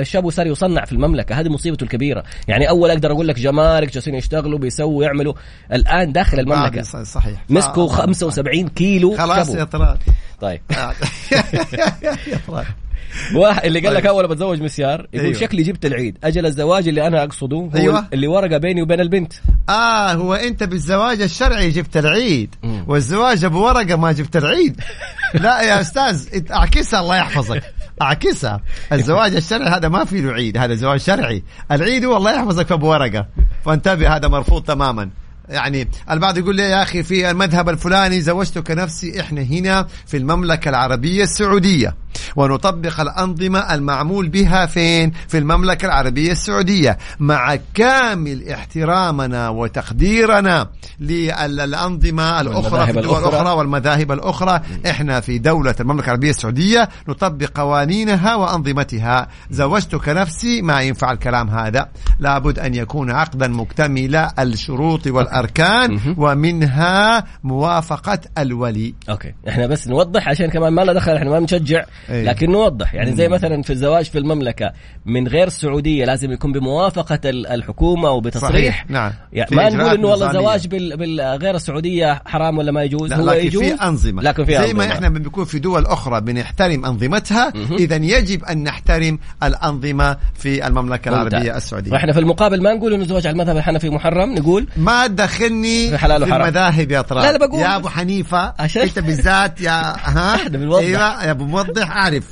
الشاب 0.00 0.30
صار 0.30 0.46
يصنع 0.46 0.84
في 0.84 0.92
المملكة 0.92 1.40
هذه 1.40 1.48
مصيبته 1.48 1.84
الكبيرة. 1.84 2.24
يعني 2.48 2.68
أول 2.68 2.90
أقدر 2.90 3.12
أقول 3.12 3.28
لك 3.28 3.38
جمارك 3.38 3.92
جالسين 3.92 4.14
يشتغلوا 4.14 4.58
بيسووا 4.58 5.04
يعملوا. 5.04 5.34
الآن 5.72 6.12
داخل 6.12 6.40
المملكة. 6.40 6.82
صحيح. 7.02 7.44
مسكوا 7.48 7.88
75 7.88 8.68
كيلو 8.68 9.16
خلاص 9.16 9.54
يا 9.54 9.64
طلال. 9.64 9.98
طيب. 10.40 10.60
واحد 13.34 13.64
اللي 13.64 13.80
قال 13.80 13.94
لك 13.94 14.06
أول 14.06 14.28
بتزوج 14.28 14.62
مسيار 14.62 15.06
يقول 15.12 15.26
أيوة. 15.26 15.38
شكلي 15.38 15.62
جبت 15.62 15.86
العيد. 15.86 16.18
أجل 16.24 16.46
الزواج 16.46 16.88
اللي 16.88 17.06
أنا 17.06 17.24
أقصده 17.24 17.56
هو 17.56 17.70
أيوة. 17.74 18.08
اللي 18.12 18.26
ورقه 18.26 18.58
بيني 18.58 18.82
وبين 18.82 19.00
البنت. 19.00 19.32
آه 19.68 20.12
هو 20.12 20.34
أنت 20.34 20.62
بالزواج 20.64 21.20
الشرعي 21.22 21.70
جبت 21.70 21.96
العيد 21.96 22.54
مم. 22.62 22.84
والزواج 22.86 23.44
أبو 23.44 23.64
ورقة 23.64 23.96
ما 23.96 24.12
جبت 24.12 24.36
العيد. 24.36 24.80
لا 25.34 25.62
يا 25.62 25.80
أستاذ 25.80 26.28
أعكسها 26.52 27.00
الله 27.00 27.16
يحفظك. 27.16 27.62
أعكسها. 28.02 28.60
الزواج 28.92 29.34
الشرعي 29.34 29.68
هذا 29.68 29.88
ما 29.88 30.04
في 30.04 30.20
له 30.20 30.32
عيد 30.32 30.58
هذا 30.58 30.74
زواج 30.74 31.00
شرعي. 31.00 31.42
العيد 31.72 32.04
هو 32.04 32.16
الله 32.16 32.32
يحفظك 32.32 32.66
في 32.66 32.74
أبو 32.74 32.90
ورقة. 32.90 33.26
فانتبه 33.64 34.16
هذا 34.16 34.28
مرفوض 34.28 34.62
تماما. 34.62 35.10
يعني 35.48 35.88
البعض 36.10 36.38
يقول 36.38 36.56
لي 36.56 36.62
يا 36.62 36.82
أخي 36.82 37.02
في 37.02 37.30
المذهب 37.30 37.68
الفلاني 37.68 38.20
زوجتك 38.20 38.70
نفسي 38.70 39.20
إحنا 39.20 39.42
هنا 39.42 39.86
في 40.06 40.16
المملكة 40.16 40.68
العربية 40.68 41.22
السعودية. 41.22 41.94
ونطبق 42.36 43.00
الأنظمة 43.00 43.74
المعمول 43.74 44.28
بها 44.28 44.66
فين؟ 44.66 45.12
في 45.28 45.38
المملكة 45.38 45.86
العربية 45.86 46.32
السعودية 46.32 46.98
مع 47.18 47.58
كامل 47.74 48.48
احترامنا 48.48 49.48
وتقديرنا 49.48 50.68
للأنظمة 51.00 52.40
الأخرى 52.40 52.86
في 52.86 52.98
الدول 52.98 53.18
الأخرى. 53.18 53.50
والمذاهب 53.50 54.12
الأخرى. 54.12 54.60
إحنا 54.90 55.20
في 55.20 55.38
دولة 55.38 55.74
المملكة 55.80 56.04
العربية 56.04 56.30
السعودية 56.30 56.88
نطبق 57.08 57.50
قوانينها 57.54 58.34
وأنظمتها. 58.34 59.28
زوجتك 59.50 60.08
نفسي 60.08 60.62
ما 60.62 60.80
ينفع 60.80 61.12
الكلام 61.12 61.50
هذا. 61.50 61.88
لابد 62.18 62.58
أن 62.58 62.74
يكون 62.74 63.10
عقدا 63.10 63.48
مكتمل 63.48 64.16
الشروط 64.38 65.06
والأركان 65.06 66.14
ومنها 66.16 67.24
موافقة 67.44 68.20
الولي. 68.38 68.94
أوكي. 69.10 69.34
إحنا 69.48 69.66
بس 69.66 69.88
نوضح 69.88 70.28
عشان 70.28 70.50
كمان 70.50 70.72
ما 70.72 70.82
لا 70.82 70.92
دخل 70.92 71.12
إحنا 71.12 71.30
ما 71.30 71.40
نشجع 71.40 71.84
أيه. 72.10 72.24
لكن 72.24 72.50
نوضح 72.50 72.94
يعني 72.94 73.12
زي 73.16 73.28
مثلا 73.28 73.62
في 73.62 73.72
الزواج 73.72 74.04
في 74.04 74.18
المملكة 74.18 74.72
من 75.06 75.28
غير 75.28 75.46
السعودية 75.46 76.04
لازم 76.04 76.32
يكون 76.32 76.52
بموافقة 76.52 77.20
الحكومة 77.26 78.10
وبتصريح. 78.10 78.52
صحيح. 78.52 78.90
نعم. 78.90 79.12
يعني 79.32 79.56
ما 79.56 79.68
نقول 79.68 79.94
إنه 79.94 80.08
والله 80.08 80.26
الزواج 80.26 80.66
بالغير 80.66 81.54
السعودية 81.54 82.22
حرام 82.26 82.58
ولا 82.58 82.72
ما 82.72 82.82
يجوز؟ 82.82 83.10
لا 83.10 83.16
هو 83.16 83.30
لكن 83.30 83.46
يجوز 83.46 83.62
في 83.62 83.72
أنظمة. 83.72 84.22
لكن 84.22 84.44
في 84.44 84.52
زي 84.52 84.58
أنظمة. 84.58 84.86
ما 84.86 84.92
إحنا 84.92 85.08
بنكون 85.08 85.44
في 85.44 85.58
دول 85.58 85.86
أخرى 85.86 86.20
بنحترم 86.20 86.84
أنظمتها 86.84 87.52
إذا 87.78 87.96
يجب 87.96 88.44
أن 88.44 88.62
نحترم 88.62 89.18
الأنظمة 89.42 90.16
في 90.34 90.66
المملكة 90.66 91.08
العربية 91.08 91.56
السعودية. 91.56 91.92
وإحنا 91.92 92.12
في 92.12 92.18
المقابل 92.18 92.62
ما 92.62 92.74
نقول 92.74 92.94
إنه 92.94 93.02
الزواج 93.02 93.26
على 93.26 93.34
المذهب 93.34 93.56
الحنفي 93.56 93.90
محرم 93.90 94.34
نقول 94.34 94.66
ما 94.76 95.06
تدخلني 95.06 95.90
في, 95.90 95.98
حلال 95.98 96.26
في 96.26 96.36
المذاهب 96.36 96.90
يا 96.90 97.02
ترى 97.02 97.22
لا 97.22 97.32
لا 97.32 97.38
بقول 97.38 97.60
يا 97.60 97.76
أبو 97.76 97.88
حنيفة 97.88 98.54
انت 98.60 98.98
بالذات 98.98 99.60
يا 99.60 99.82
ها؟ 100.18 100.38
أيوه 100.54 101.24
يا 101.24 101.30
أبو 101.30 101.44
موضح. 101.44 101.87
عارف 101.88 102.24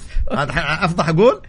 أفضح 0.83 1.09
أقول 1.09 1.41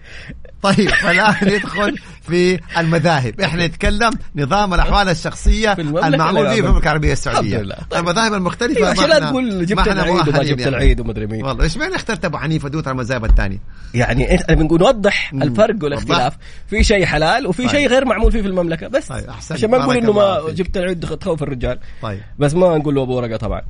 طيب 0.62 0.90
فالان 0.90 1.36
ندخل 1.56 1.96
في 2.22 2.60
المذاهب 2.78 3.42
إحنا 3.42 3.68
نتكلم 3.68 4.12
نظام 4.36 4.74
الأحوال 4.74 5.10
الشخصية 5.10 5.74
في 5.74 5.82
المعمول 5.82 6.44
به 6.46 6.54
في. 6.54 6.60
المملكة 6.60 6.84
العربية 6.84 7.12
السعودية. 7.14 7.58
طيب. 7.58 7.74
المذاهب 7.96 8.34
المختلفة 8.34 8.82
ما 8.82 8.88
عشان 8.90 9.10
لا 9.10 9.14
احنا- 9.18 9.30
تقول 9.30 9.66
جبت 9.66 9.80
إحنا 9.80 9.94
العيد 9.94 10.28
وما 10.30 10.44
جبت 10.44 10.60
أخي. 10.62 10.70
العيد 10.70 11.00
ومدري 11.00 11.28
مين 11.28 11.46
والله 11.46 11.64
إيش 11.64 11.78
معنى 11.78 11.96
اخترت 11.96 12.26
أبو 12.26 12.38
حنيفة 12.38 12.70
دوت 12.70 12.88
على 12.88 12.96
المذاهب 12.96 13.26
الثانية 13.26 13.58
يعني 13.94 14.38
إنت- 14.38 14.52
بنقول 14.52 14.80
نوضح 14.80 15.34
الفرق 15.34 15.76
والاختلاف 15.84 16.38
في 16.68 16.84
شيء 16.84 17.06
حلال 17.06 17.48
وفي 17.48 17.62
طيب. 17.64 17.72
شيء 17.72 17.88
غير 17.88 18.06
معمول 18.06 18.32
فيه 18.32 18.42
في 18.42 18.48
المملكة 18.48 18.88
بس 18.88 19.08
طيب، 19.08 19.30
أحسنت. 19.30 19.58
عشان 19.58 19.72
ما 19.72 19.78
نقول 19.78 19.98
إنه 19.98 20.12
ما. 20.12 20.42
جبت 20.50 20.78
العيد 20.78 21.06
تخوف 21.18 21.44
الرجال 21.44 21.80
طيب 22.02 22.20
بس 22.40 22.54
ما 22.54 22.78
نقول 22.78 22.96
له 22.96 23.04
أبو 23.04 23.16
ورقة 23.16 23.38
طبعا 23.38 23.62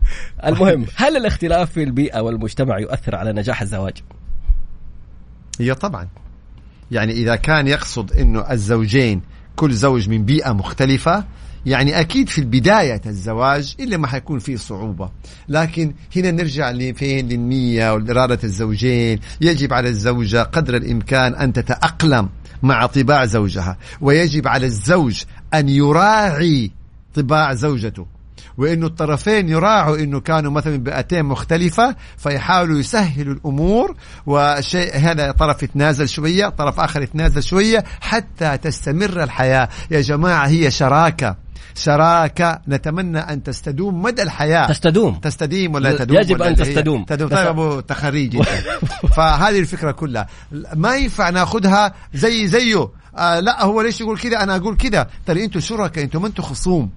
المهم 0.46 0.86
هل 0.96 1.18
الاختلاف 1.18 1.72
في 1.72 1.84
البيئة 1.84 2.20
والمجتمع 2.20 2.80
يؤثر 2.80 3.16
على 3.16 3.34
نجاح 3.34 3.62
الزواج 3.62 3.94
هي 5.60 5.76
طبعا. 5.76 6.08
يعني 6.92 7.14
إذا 7.14 7.36
كان 7.36 7.68
يقصد 7.68 8.12
إنه 8.14 8.52
الزوجين 8.52 9.22
كل 9.56 9.74
زوج 9.74 10.10
من 10.10 10.26
بيئة 10.26 10.52
مختلفة 10.52 11.24
يعني 11.66 12.00
أكيد 12.00 12.30
في 12.30 12.38
البداية 12.42 13.02
الزواج 13.06 13.76
إلا 13.80 13.98
ما 13.98 14.08
حيكون 14.08 14.40
فيه 14.40 14.56
صعوبة. 14.56 15.10
لكن 15.50 15.94
هنا 16.16 16.32
نرجع 16.32 16.72
لفين 16.72 17.28
للنية 17.30 17.94
والاراده 17.94 18.40
الزوجين. 18.44 19.20
يجب 19.42 19.74
على 19.74 19.90
الزوجة 19.90 20.44
قدر 20.44 20.76
الإمكان 20.76 21.36
أن 21.36 21.54
تتأقلم 21.54 22.30
مع 22.64 22.86
طباع 22.86 23.26
زوجها. 23.26 23.78
ويجب 24.02 24.48
على 24.48 24.66
الزوج 24.66 25.24
أن 25.54 25.70
يراعي 25.70 26.72
طباع 27.14 27.54
زوجته. 27.54 28.06
وانه 28.58 28.86
الطرفين 28.86 29.50
يراعوا 29.50 29.98
إنه 29.98 30.20
كانوا 30.20 30.52
مثلا 30.52 30.78
بيئتين 30.78 31.26
مختلفة 31.26 31.96
فيحاولوا 32.18 32.80
يسهلوا 32.80 33.34
الأمور. 33.34 33.96
وشيء 34.26 34.98
هذا 34.98 35.32
طرف 35.32 35.64
يتنازل 35.64 36.10
شوية 36.10 36.50
طرف 36.50 36.80
آخر 36.80 37.02
يتنازل 37.02 37.44
شوية 37.44 37.84
حتى 38.02 38.58
تستمر 38.58 39.24
الحياة. 39.24 39.70
يا 39.92 40.02
جماعة 40.02 40.48
هي 40.48 40.72
شراكة. 40.72 41.36
شراكة. 41.76 42.60
نتمنى 42.68 43.20
أن 43.20 43.44
تستدوم 43.44 44.02
مدى 44.02 44.24
الحياة. 44.24 44.68
تستدوم. 44.68 45.16
تستديم 45.16 45.74
ولا 45.76 45.98
تدوم؟ 45.98 46.18
يجب 46.18 46.36
ولا 46.36 46.48
أن 46.48 46.56
تستدوم. 46.56 47.04
تدوم. 47.04 47.30
طيب 47.30 47.48
أبو 47.48 47.80
تخريج. 47.80 48.42
فهذه 49.16 49.60
الفكرة 49.60 49.92
كلها. 49.92 50.28
ما 50.74 50.96
ينفع 50.96 51.30
ناخذها 51.30 51.94
زي 52.14 52.48
زيه. 52.48 52.90
آه 53.18 53.40
لا 53.40 53.66
هو 53.66 53.82
ليش 53.82 54.02
يقول 54.02 54.20
كذا 54.20 54.44
أنا 54.44 54.56
أقول 54.56 54.78
كذا 54.78 55.08
ترى 55.26 55.46
أنتوا 55.46 55.62
شركاء 55.62 56.04
أنتوا 56.04 56.22
ما 56.22 56.28
أنتوا 56.28 56.44
خصوم. 56.44 56.90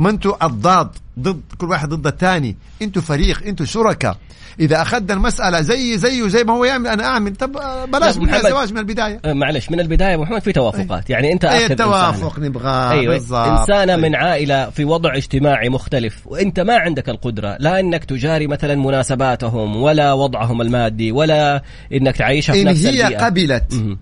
ما 0.00 0.10
أنتوا 0.10 0.44
اضداد 0.44 0.88
ضد 1.18 1.40
كل 1.58 1.66
واحد 1.70 1.88
ضد 1.88 2.06
الثاني. 2.06 2.56
أنتوا 2.82 3.02
فريق 3.02 3.42
أنتوا 3.46 3.66
شركاء. 3.66 4.16
إذا 4.60 4.82
أخذنا 4.82 5.14
المسألة 5.14 5.60
زي 5.60 5.98
زيه 5.98 6.28
زي 6.28 6.44
ما 6.44 6.52
هو 6.52 6.64
يعمل 6.64 6.86
أنا 6.86 7.04
أعمل. 7.04 7.36
طب 7.36 7.56
آه، 7.56 7.84
بلاش 7.84 8.16
لا، 8.16 8.22
من 8.22 8.34
الزواج 8.34 8.72
من 8.72 8.78
البداية. 8.78 9.20
آه، 9.24 9.32
معلش 9.32 9.70
من 9.70 9.80
البداية 9.80 10.14
أبو 10.14 10.22
محمد 10.22 10.42
في 10.42 10.52
توافقات. 10.52 11.10
يعني 11.10 11.32
أنت 11.32 11.44
إيه 11.44 11.66
أخذ 11.66 11.70
إنسانة. 11.70 12.38
نبغاه 12.38 13.06
بالضبط. 13.06 13.48
إنسانة. 13.48 13.96
من 13.96 14.14
عائلة 14.14 14.70
في 14.70 14.84
وضع 14.84 15.16
اجتماعي 15.16 15.68
مختلف 15.68 16.26
وأنت 16.26 16.60
ما 16.60 16.76
عندك 16.76 17.08
القدرة. 17.08 17.56
لا 17.60 17.80
إنك 17.80 18.04
تجاري 18.04 18.46
مثلا 18.46 18.74
مناسباتهم 18.74 19.76
ولا 19.76 20.12
وضعهم 20.12 20.62
المادي 20.62 21.12
ولا 21.12 21.62
إنك 21.92 22.16
تعيشها 22.16 22.52
في 22.52 22.62
إن 22.62 22.66
نفس 22.66 22.86
هي 22.86 22.90
البيئة. 23.06 23.24
قبلت. 23.24 23.96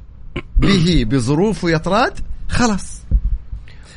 به 0.57 1.05
بظروفه 1.09 1.71
يطراد 1.71 2.13
خلاص. 2.49 3.03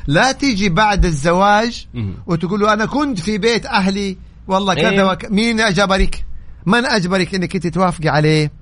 لا 0.06 0.32
تيجي 0.32 0.68
بعد 0.68 1.04
الزواج. 1.04 1.86
وتقول 2.26 2.60
له 2.60 2.72
أنا 2.72 2.86
كنت 2.86 3.20
في 3.20 3.38
بيت 3.38 3.66
أهلي 3.66 4.18
والله 4.48 4.74
كذا 4.74 4.90
إيه. 4.90 5.02
وك... 5.02 5.24
مين 5.30 5.60
أجبرك؟ 5.60 6.24
من 6.66 6.84
أجبرك 6.84 7.34
إنك 7.34 7.54
أنت 7.54 7.66
توافقي 7.66 8.08
عليه؟ 8.08 8.52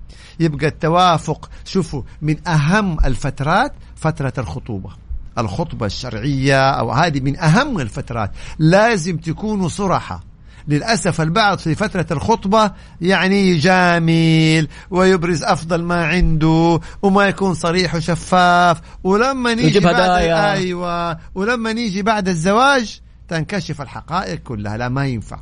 يبقى 0.41 0.67
التوافق 0.67 1.51
شوفوا 1.65 2.03
من 2.23 2.49
أهم 2.49 2.97
الفترات 3.05 3.73
فترة 3.97 4.33
الخطوبة. 4.39 4.91
الخطبة 5.39 5.87
الشرعية 5.87 6.71
أو 6.71 6.93
هذه 6.93 7.21
من 7.21 7.39
أهم 7.39 7.81
الفترات. 7.81 8.31
لازم 8.59 9.17
تكونوا 9.17 9.69
صرحة. 9.69 10.30
للأسف 10.71 11.21
البعض 11.21 11.59
في 11.59 11.75
فترة 11.75 12.07
الخطبة 12.11 12.73
يعني 13.01 13.49
يجامل 13.49 14.69
ويبرز 14.91 15.43
أفضل 15.43 15.83
ما 15.83 16.07
عنده 16.07 16.81
وما 17.03 17.29
يكون 17.29 17.55
صريح 17.55 17.95
وشفاف. 17.95 18.81
ولما 19.05 19.55
نيجي 19.55 19.81
بعد 19.81 19.95
هدايا. 19.95 20.53
أيوة. 20.53 21.19
ولما 21.35 21.73
نيجي 21.73 22.03
بعد 22.03 22.29
الزواج 22.29 23.01
تنكشف 23.29 23.81
الحقائق 23.83 24.39
كلها. 24.39 24.77
لا 24.77 24.89
ما 24.89 25.07
ينفع. 25.07 25.41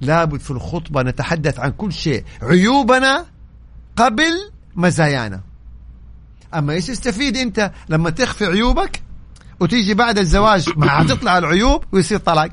لابد 0.00 0.40
في 0.40 0.50
الخطبة 0.50 1.02
نتحدث 1.02 1.60
عن 1.60 1.70
كل 1.70 1.92
شيء. 1.92 2.24
عيوبنا 2.42 3.26
قبل 3.96 4.50
مزايانا. 4.76 5.40
أما 6.54 6.72
إيش 6.72 6.86
تستفيد 6.86 7.36
أنت 7.36 7.70
لما 7.88 8.10
تخفي 8.10 8.44
عيوبك 8.44 9.02
وتيجي 9.60 9.94
بعد 9.94 10.18
الزواج 10.18 10.68
ما 10.76 11.02
هتطلع 11.02 11.38
العيوب 11.38 11.84
ويصير 11.92 12.18
طلاق؟ 12.18 12.52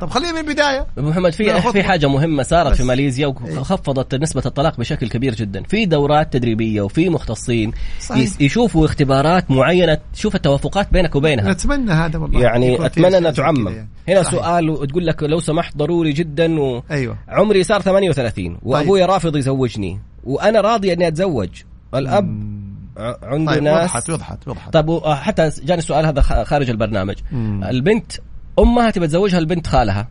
طب 0.00 0.10
خلينا 0.10 0.32
من 0.32 0.38
البداية 0.38 0.86
ابو 0.98 1.08
محمد 1.08 1.32
في. 1.32 1.60
في 1.72 1.82
حاجة 1.82 2.06
مهمة 2.08 2.42
صارت. 2.42 2.76
في 2.76 2.82
ماليزيا 2.82 3.26
وخفضت 3.26 4.14
نسبة 4.14 4.42
الطلاق 4.46 4.76
بشكل 4.78 5.08
كبير 5.08 5.34
جدا 5.34 5.62
في 5.62 5.86
دورات 5.86 6.32
تدريبية 6.32 6.80
وفي 6.82 7.08
مختصين 7.08 7.72
صحيح. 8.00 8.30
يشوفوا 8.40 8.84
اختبارات 8.84 9.50
معينة 9.50 9.98
تشوف 10.12 10.34
التوافقات 10.34 10.92
بينك 10.92 11.16
وبينها 11.16 11.52
نتمنى 11.52 11.92
هذا 11.92 12.18
والله 12.18 12.40
يعني 12.40 12.86
أتمنى 12.86 13.18
أنها 13.18 13.30
تعمم 13.30 13.68
يعني. 13.68 13.88
هنا 14.08 14.22
صحيح. 14.22 14.40
سؤال 14.40 14.70
وتقول 14.70 15.06
لك 15.06 15.22
لو 15.22 15.40
سمحت 15.40 15.76
ضروري 15.76 16.12
جدا 16.12 16.60
و... 16.60 16.82
أيوة 16.90 17.16
عمري 17.28 17.62
صار 17.62 17.80
38 17.80 18.58
وابوي 18.62 19.04
رافض 19.04 19.36
يزوجني 19.36 20.00
وأنا 20.24 20.60
راضي 20.60 20.92
أني 20.92 21.08
أتزوج 21.08 21.48
الأب 21.94 22.58
ع- 22.96 23.16
عنده 23.22 23.52
طيب 23.52 23.62
ناس 23.62 23.90
وضحت 23.90 24.10
وضحت 24.10 24.48
وضحت 24.48 24.72
طيب 24.76 25.00
حتى 25.04 25.50
جاني 25.64 25.78
السؤال 25.78 26.06
هذا 26.06 26.20
خارج 26.20 26.70
البرنامج 26.70 27.14
مم. 27.32 27.64
البنت 27.64 28.12
امها 28.58 28.90
تبي 28.90 29.06
تزوجها 29.06 29.38
البنت 29.38 29.66
خالها 29.66 30.08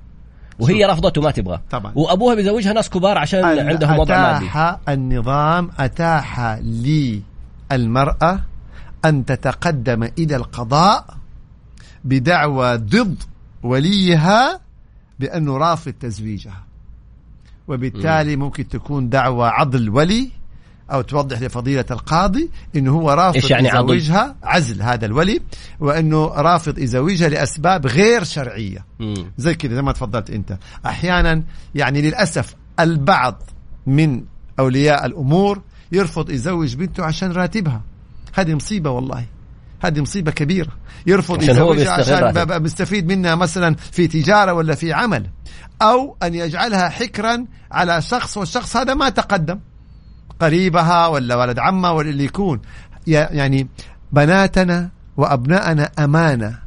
وهي 0.60 0.86
رفضت 0.86 1.18
وما 1.18 1.32
تبغى. 1.32 1.62
طبعا. 1.70 1.92
وأبوها 1.96 2.36
بيزوجها 2.36 2.74
ناس 2.74 2.90
كبار 2.90 3.18
عشان 3.18 3.44
عندهم 3.44 4.00
وضع 4.00 4.22
مادي. 4.22 4.46
أتاح 4.46 4.80
النظام 4.90 5.72
أتاح 5.80 6.60
للمرأة 7.72 8.40
أن 9.06 9.26
تتقدم 9.26 10.04
إلى 10.04 10.36
القضاء 10.36 11.18
بدعوى 12.04 12.78
ضد 12.78 13.24
وليها 13.64 14.60
بأنه 15.20 15.58
رافض 15.58 15.92
تزويجها. 15.92 16.64
وبالتالي 17.68 18.36
ممكن 18.36 18.68
تكون 18.68 19.10
دعوى 19.10 19.48
عضل 19.48 19.90
ولي 19.90 20.30
أو 20.92 21.02
توضح 21.02 21.42
لفضيلة 21.42 21.86
القاضي 21.92 22.50
أنه 22.76 22.92
هو 22.92 23.12
رافض 23.12 23.36
إيش 23.36 23.52
يعني 23.52 23.70
عضل؟ 23.70 23.96
يزوجها 23.96 24.36
عزل 24.44 24.82
هذا 24.82 25.06
الولي 25.06 25.40
وأنه 25.80 26.26
رافض 26.26 26.80
يزوجها 26.80 27.30
لأسباب 27.30 27.88
غير 27.88 28.24
شرعية. 28.24 28.86
مم. 29.00 29.32
زي 29.38 29.56
كذا 29.56 29.76
زي 29.76 29.82
ما 29.82 29.92
تفضلت 29.92 30.30
أنت. 30.30 30.58
أحيانا 30.86 31.44
يعني 31.76 32.02
للأسف 32.02 32.56
البعض 32.80 33.44
من 33.88 34.24
أولياء 34.60 35.06
الأمور 35.06 35.62
يرفض 35.92 36.30
يزوج 36.30 36.76
بنته 36.76 37.04
عشان 37.04 37.32
راتبها. 37.32 37.82
هذه 38.34 38.54
مصيبة 38.56 38.90
والله. 38.90 39.26
هذه 39.84 40.02
مصيبة 40.02 40.32
كبيرة. 40.32 40.72
يرفض 41.08 41.38
عشان 41.38 41.50
يزوجها 41.50 41.92
عشان 41.92 42.64
مستفيد 42.64 43.08
منها 43.08 43.36
مثلا 43.36 43.76
في 43.92 44.08
تجارة 44.08 44.54
ولا 44.54 44.76
في 44.76 44.94
عمل. 44.94 45.30
أو 45.82 46.18
أن 46.24 46.34
يجعلها 46.34 46.90
حكرا 46.90 47.46
على 47.72 48.02
شخص 48.02 48.38
والشخص 48.38 48.78
هذا 48.78 48.94
ما 48.94 49.10
تقدم. 49.10 49.60
قريبها 50.40 51.08
ولا 51.08 51.36
ولد 51.36 51.60
عمها 51.60 51.92
ولا 51.92 52.10
اللي 52.10 52.24
يكون. 52.24 52.62
يعني 53.08 53.68
بناتنا 54.12 54.90
وأبناءنا 55.18 55.92
أمانة. 56.00 56.60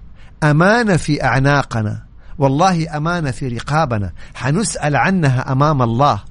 أمانة 0.42 0.96
في 0.96 1.24
أعناقنا. 1.24 2.02
والله 2.38 2.96
أمانة 2.96 3.30
في 3.30 3.48
رقابنا. 3.48 4.12
حنسأل 4.34 4.96
عنها 4.96 5.52
أمام 5.52 5.82
الله. 5.82 6.22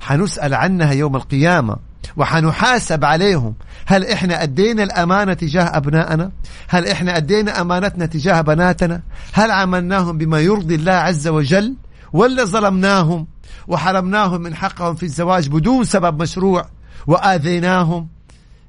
حنسأل 0.00 0.54
عنها 0.54 0.92
يوم 0.92 1.16
القيامة. 1.16 1.76
وحنحاسب 2.16 3.04
عليهم. 3.04 3.54
هل 3.86 4.06
إحنا 4.06 4.42
أدينا 4.42 4.82
الأمانة 4.82 5.34
تجاه 5.34 5.76
ابنائنا 5.76 6.30
هل 6.68 6.86
إحنا 6.86 7.16
أدينا 7.16 7.60
أمانتنا 7.60 8.06
تجاه 8.06 8.40
بناتنا؟ 8.40 9.02
هل 9.32 9.50
عملناهم 9.50 10.18
بما 10.18 10.40
يرضي 10.40 10.74
الله 10.74 10.92
عز 10.92 11.28
وجل؟ 11.28 11.74
ولا 12.12 12.44
ظلمناهم؟ 12.44 13.26
وحرمناهم 13.68 14.40
من 14.40 14.54
حقهم 14.54 14.94
في 14.94 15.02
الزواج 15.02 15.48
بدون 15.48 15.84
سبب 15.84 16.22
مشروع؟ 16.22 16.66
وآذيناهم. 17.08 18.08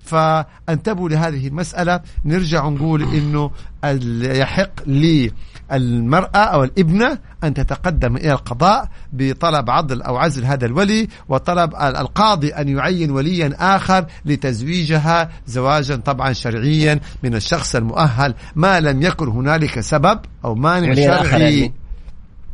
فانتبهوا 0.04 1.10
لهذه 1.10 1.48
المسألة. 1.48 2.00
نرجع 2.26 2.70
نقول 2.70 3.04
إنه 3.04 3.52
ال- 3.84 4.38
يحق 4.42 4.70
للمرأة 4.88 6.38
أو 6.38 6.64
الابنة 6.64 7.18
أن 7.44 7.54
تتقدم 7.54 8.16
إلى 8.18 8.32
القضاء 8.32 8.90
بطلب 9.14 9.70
عضل 9.70 10.02
أو 10.02 10.18
عزل 10.18 10.46
هذا 10.46 10.66
الولي 10.66 11.08
وطلب 11.30 11.74
ال- 11.76 11.96
القاضي 11.98 12.50
أن 12.50 12.70
يعين 12.78 13.12
وليا 13.12 13.56
آخر 13.76 14.06
لتزويجها 14.26 15.30
زواجا 15.48 15.96
طبعا 15.96 16.34
شرعيا 16.34 17.00
من 17.24 17.36
الشخص 17.36 17.76
المؤهل. 17.76 18.34
ما 18.56 18.80
لم 18.80 19.02
يكن 19.02 19.28
هنالك 19.28 19.80
سبب 19.80 20.20
أو 20.46 20.56
مانع 20.56 20.94
آخر 21.22 21.30
شرعي؟ 21.38 21.72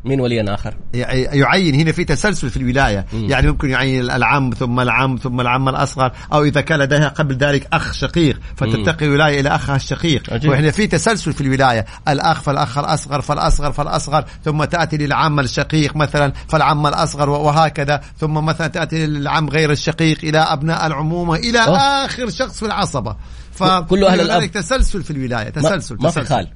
مين 0.06 0.22
وليا 0.22 0.53
آخر؟ 0.53 0.78
يعين 1.34 1.76
هنا 1.76 1.91
في 1.91 2.03
تسلسل 2.03 2.49
في 2.49 2.58
الولاية. 2.58 3.06
م. 3.14 3.30
يعني 3.30 3.47
ممكن 3.47 3.70
يعين 3.70 4.12
العم 4.12 4.49
ثم 4.49 4.80
العم 4.80 5.18
ثم 5.18 5.41
العم 5.41 5.70
الأصغر 5.70 6.12
أو 6.34 6.43
إذا 6.43 6.62
كان 6.62 6.80
لديها 6.80 7.08
قبل 7.08 7.36
ذلك 7.36 7.68
أخ 7.74 7.93
شقيق 7.93 8.39
فترتقي 8.56 9.06
الولاية 9.06 9.39
إلى 9.39 9.49
أخها 9.49 9.76
الشقيق. 9.76 10.34
عجيب. 10.34 10.51
وهنا 10.51 10.72
في 10.72 10.88
تسلسل 10.88 11.34
في 11.34 11.41
الولاية. 11.41 11.86
الأخ 12.08 12.41
فالأخ 12.41 12.78
الأصغر 12.78 13.22
فالأصغر 13.22 13.72
فالأصغر 13.72 14.26
ثم 14.45 14.64
تأتي 14.64 14.97
للعم 14.97 15.39
الشقيق 15.39 15.95
مثلا 15.95 16.34
فالعم 16.49 16.88
الأصغر 16.88 17.30
وهكذا. 17.30 18.01
ثم 18.20 18.34
مثلا 18.34 18.68
تأتي 18.68 19.08
للعم 19.08 19.49
غير 19.49 19.72
الشقيق 19.72 20.18
إلى 20.24 20.39
أبناء 20.39 20.88
العمومة 20.88 21.36
إلى 21.36 21.60
أوه. 21.60 21.78
آخر 21.78 22.30
شخص 22.30 22.60
في 22.60 22.66
العصبة. 22.66 23.16
فكل 23.51 24.03
أهل 24.03 24.22
الأب. 24.22 24.51
تسلسل 24.51 25.03
في 25.03 25.12
الولاية. 25.12 25.49
تسلسل 25.49 25.95
ما, 25.95 26.01
ما 26.03 26.10
في 26.10 26.24
خال. 26.24 26.47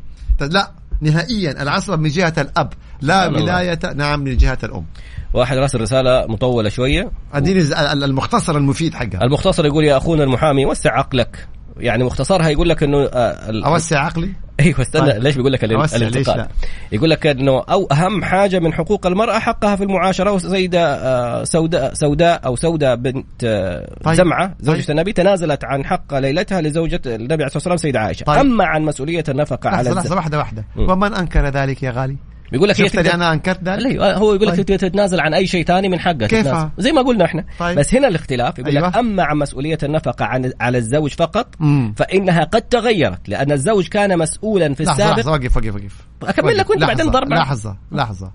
لا. 0.42 0.79
نهائيا 1.02 1.62
العصبة 1.64 1.96
من 1.96 2.10
جهة 2.10 2.34
الأب 2.38 2.74
لا 3.02 3.28
ولاية 3.28 3.80
نعم 3.96 4.20
من 4.20 4.38
جهة 4.38 4.58
الأم. 4.64 4.86
واحد 5.34 5.58
راسل 5.58 5.82
رسالة 5.82 6.26
مطولة 6.28 6.70
شوية. 6.70 7.12
أديني 7.34 7.62
المختصر 7.94 8.58
المفيد 8.58 8.94
حقها. 8.94 9.24
المختصر 9.24 9.66
يقول 9.66 9.84
يا 9.84 9.98
أخونا 9.98 10.24
المحامي 10.24 10.66
وسع 10.66 10.98
عقلك. 10.98 11.48
يعني 11.78 12.04
مختصرها 12.04 12.50
يقول 12.50 12.70
لك 12.70 12.84
إنه 12.84 12.98
آه 12.98 13.66
أوسع 13.66 14.00
عقلي؟ 14.00 14.34
أيوه 14.60 14.82
استنى 14.82 15.12
طيب. 15.12 15.24
ليش 15.24 15.36
بيقول 15.36 15.54
لك 15.54 15.64
الانتقاد 15.64 16.48
يقول 16.92 17.10
لك 17.10 17.28
إنه 17.28 17.64
أو 17.70 17.88
أهم 17.92 18.24
حاجة 18.24 18.60
من 18.60 18.74
حقوق 18.74 19.08
المرأة 19.08 19.40
حقها 19.40 19.76
في 19.76 19.84
المعاشرة 19.84 20.32
وسيده 20.32 20.96
آه، 20.96 21.44
سوداء 21.44 21.94
سوداء 21.94 22.46
أو 22.46 22.56
سوداء 22.56 22.96
بنت 22.96 23.44
آه، 23.44 23.96
طيب. 24.04 24.16
زمعة 24.16 24.56
زوجة 24.60 24.82
طيب. 24.82 24.92
النبي 24.92 25.14
تنازلت 25.14 25.64
عن 25.64 25.86
حق 25.86 26.14
ليلتها 26.14 26.62
لزوجة 26.62 27.02
النبي 27.06 27.34
عليه 27.34 27.46
الصلاة 27.46 27.56
والسلام 27.56 27.78
سيدة 27.78 28.00
عائشة 28.00 28.24
طيب. 28.24 28.40
أما 28.40 28.66
عن 28.66 28.82
مسؤولية 28.82 29.24
النفقة 29.30 29.70
على 29.70 29.90
لحظة 29.90 30.16
واحدة 30.16 30.38
واحدة 30.38 30.66
ومن 30.78 31.14
أنكر 31.14 31.46
ذلك 31.50 31.84
يا 31.84 31.92
غالي 31.92 32.16
بيقول 32.52 32.70
لك 32.70 32.82
هي 32.82 32.90
تقدر... 32.90 33.14
أنا 33.14 33.34
انكرت 33.34 33.64
ذلك 33.64 33.98
هو 33.98 34.34
يقول 34.34 34.48
لك 34.48 34.56
طيب. 34.56 34.66
تتنازل 34.66 35.20
عن 35.20 35.34
أي 35.34 35.48
شيء 35.48 35.66
ثاني 35.66 35.90
من 35.90 36.00
حقك 36.00 36.28
كيف 36.28 36.48
زي 36.78 36.92
ما 36.92 37.02
قلنا 37.02 37.26
إحنا 37.26 37.46
طيب. 37.60 37.80
بس 37.80 37.96
هنا 37.96 38.08
الاختلاف 38.08 38.60
يقول 38.60 38.78
أيوة. 38.78 38.90
لك 38.90 38.98
أما 38.98 39.24
عن 39.24 39.38
مسؤولية 39.38 39.78
النفقة 39.84 40.26
عن 40.26 40.52
على 40.62 40.78
الزوج 40.78 41.14
فقط 41.14 41.56
مم. 41.60 41.94
فإنها 41.98 42.44
قد 42.44 42.62
تغيرت 42.62 43.30
لأن 43.30 43.52
الزوج 43.52 43.88
كان 43.88 44.20
مسؤولا 44.20 44.74
في 44.74 44.84
السابق 44.84 45.20
لحظة 45.20 45.32
وقف 45.32 45.58
وقف 45.58 45.76
وقف 45.76 46.06
أكمل 46.24 46.58
لك 46.58 46.70
وأنت 46.70 46.82
بعدين 46.82 47.10
ضرب 47.10 47.30
لحظة 47.34 47.78
لحظة 47.92 48.32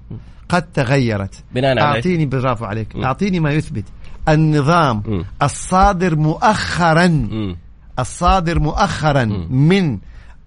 قد 0.48 0.62
تغيرت 0.62 1.34
بناء 1.54 1.80
أعطيني 1.80 2.26
برافو 2.26 2.64
عليك 2.64 2.96
مم. 2.96 3.04
أعطيني 3.04 3.40
ما 3.40 3.52
يثبت 3.52 3.84
النظام 4.28 5.02
مم. 5.06 5.24
الصادر 5.42 6.16
مؤخرا 6.16 7.06
مم. 7.06 7.56
الصادر 7.98 8.58
مؤخرا 8.58 9.24
مم. 9.24 9.68
من 9.68 9.98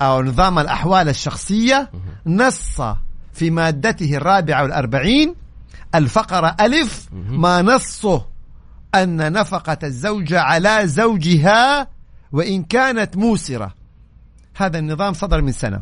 أو 0.01 0.23
نظام 0.23 0.59
الأحوال 0.59 1.09
الشخصية 1.09 1.89
نص 2.27 2.81
في 3.37 3.49
مادته 3.49 4.17
الرابعة 4.17 4.63
والأربعين 4.63 5.35
الفقرة 5.95 6.55
ألف 6.61 7.09
ما 7.13 7.61
نصه 7.61 8.25
أن 8.95 9.31
نفقة 9.33 9.77
الزوجة 9.83 10.41
على 10.41 10.87
زوجها 10.87 11.87
وإن 12.31 12.63
كانت 12.63 13.17
موسرة. 13.17 13.75
هذا 14.55 14.79
النظام 14.79 15.13
صدر 15.13 15.41
من 15.41 15.51
سنة. 15.51 15.81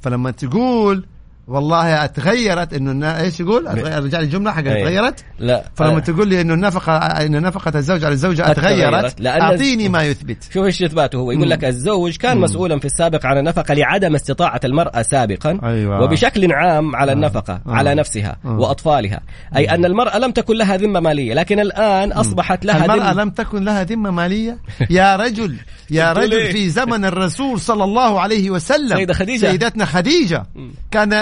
فلما 0.00 0.30
تقول 0.30 1.06
والله 1.48 2.04
اتغيرت 2.04 2.72
انه 2.74 3.20
إيش 3.20 3.40
يقول؟ 3.40 3.66
رجع 4.04 4.18
لي 4.18 4.24
الجملة 4.24 4.52
حق 4.52 4.64
إيه. 4.64 4.82
اتغيرت؟ 4.82 5.24
لا 5.38 5.64
فلما 5.74 6.00
تقول 6.00 6.28
لي 6.28 6.40
إنه 6.40 6.54
النفقه 6.54 6.96
إن 6.96 7.42
نفقة 7.42 7.78
الزوج 7.78 8.04
على 8.04 8.12
الزوجة 8.12 8.50
اتغيرت 8.50 9.26
أعطيني 9.26 9.88
ما 9.88 10.02
يثبت 10.02 10.48
شوف 10.52 10.64
إيش 10.64 10.82
إثباته 10.82 11.18
هو 11.18 11.32
يقول 11.32 11.50
لك 11.50 11.64
الزوج 11.64 12.16
كان 12.16 12.36
مم. 12.36 12.42
مسؤولا 12.42 12.78
في 12.78 12.84
السابق 12.84 13.26
عن 13.26 13.38
النفقه 13.38 13.74
لعدم 13.74 14.14
استطاعة 14.14 14.60
المرأة 14.64 15.02
سابقا 15.02 15.58
أيوة. 15.62 16.02
وبشكل 16.02 16.52
عام 16.52 16.96
على 16.96 17.12
آه. 17.12 17.14
النفقة 17.14 17.60
آه. 17.66 17.72
على 17.72 17.94
نفسها 17.94 18.36
آه. 18.44 18.58
وأطفالها 18.58 19.20
أي 19.56 19.70
أن 19.70 19.84
المرأة 19.84 20.18
لم 20.18 20.30
تكن 20.30 20.56
لها 20.56 20.76
ذمة 20.76 21.00
مالية 21.00 21.34
لكن 21.34 21.60
الآن 21.60 22.12
أصبحت 22.12 22.64
لها 22.64 22.84
المرأة 22.84 23.12
لم 23.12 23.30
تكن 23.30 23.64
لها 23.64 23.84
ذمة 23.84 24.10
مالية 24.10 24.58
يا 24.90 25.16
رجل 25.16 25.56
يا 25.90 26.12
رجل 26.12 26.52
في 26.52 26.70
زمن 26.70 27.04
الرسول 27.04 27.60
صلى 27.60 27.84
الله 27.84 28.20
عليه 28.20 28.50
وسلم 28.50 28.96
سيدة 28.96 29.14
خديجة. 29.14 29.50
سيدتنا 29.50 29.84
خديجة 29.84 30.46
كان 30.90 31.12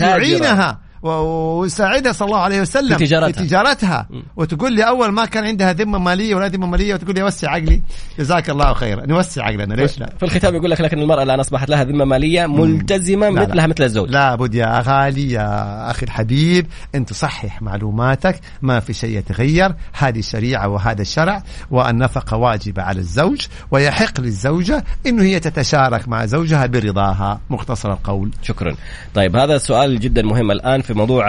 يعينها. 0.00 0.89
ويساعدها 1.02 2.12
صلى 2.12 2.26
الله 2.26 2.38
عليه 2.38 2.60
وسلم 2.60 2.96
في 2.96 3.06
تجارتها, 3.06 3.42
في 3.42 3.48
تجارتها. 3.48 4.08
وتقول 4.36 4.72
لي 4.72 4.88
أول 4.88 5.08
ما 5.08 5.24
كان 5.24 5.44
عندها 5.44 5.72
ذمة 5.72 5.98
مالية 5.98 6.34
ولا 6.34 6.48
ذمة 6.48 6.66
مالية 6.66 6.94
وتقول 6.94 7.14
لي 7.14 7.22
وسع 7.22 7.50
عقلي. 7.50 7.82
جزاك 8.18 8.50
الله 8.50 8.72
خيرا. 8.72 9.06
نوسع 9.06 9.44
عقلنا 9.44 9.74
ليش 9.74 9.98
لا؟ 9.98 10.12
في 10.18 10.22
الختام 10.22 10.54
يقول 10.54 10.70
لك 10.70 10.80
لكن 10.80 10.98
المرأة 10.98 11.22
الآن 11.22 11.40
أصبحت 11.40 11.70
لها 11.70 11.84
ذمة 11.84 12.04
مالية 12.04 12.46
ملتزمة 12.46 13.28
لا 13.28 13.42
مثلها 13.42 13.54
لا. 13.54 13.66
مثل 13.66 13.84
الزوج. 13.84 14.10
لا 14.10 14.34
بد 14.34 14.54
يا 14.54 14.82
غالي 14.86 15.32
يا 15.32 15.90
أخي 15.90 16.06
الحبيب 16.06 16.66
ان 16.94 17.06
تصحح 17.06 17.62
معلوماتك 17.62 18.40
ما 18.62 18.80
في 18.80 18.92
شيء 18.92 19.18
يتغير. 19.18 19.74
هذه 19.92 20.18
الشريعه 20.18 20.68
وهذا 20.68 21.02
الشرع 21.02 21.42
والنفقه 21.70 22.36
واجبه 22.36 22.82
على 22.82 22.98
الزوج 22.98 23.46
ويحق 23.70 24.20
للزوجة 24.20 24.84
إنه 25.06 25.22
هي 25.22 25.40
تتشارك 25.40 26.08
مع 26.08 26.26
زوجها 26.26 26.66
برضاها. 26.66 27.40
مختصر 27.50 27.92
القول. 27.92 28.30
شكرا. 28.42 28.74
طيب 29.14 29.36
هذا 29.36 29.56
السؤال 29.56 30.00
جدا 30.00 30.22
مهم 30.22 30.50
الآن 30.50 30.80
في 30.80 30.89
موضوع 30.94 31.28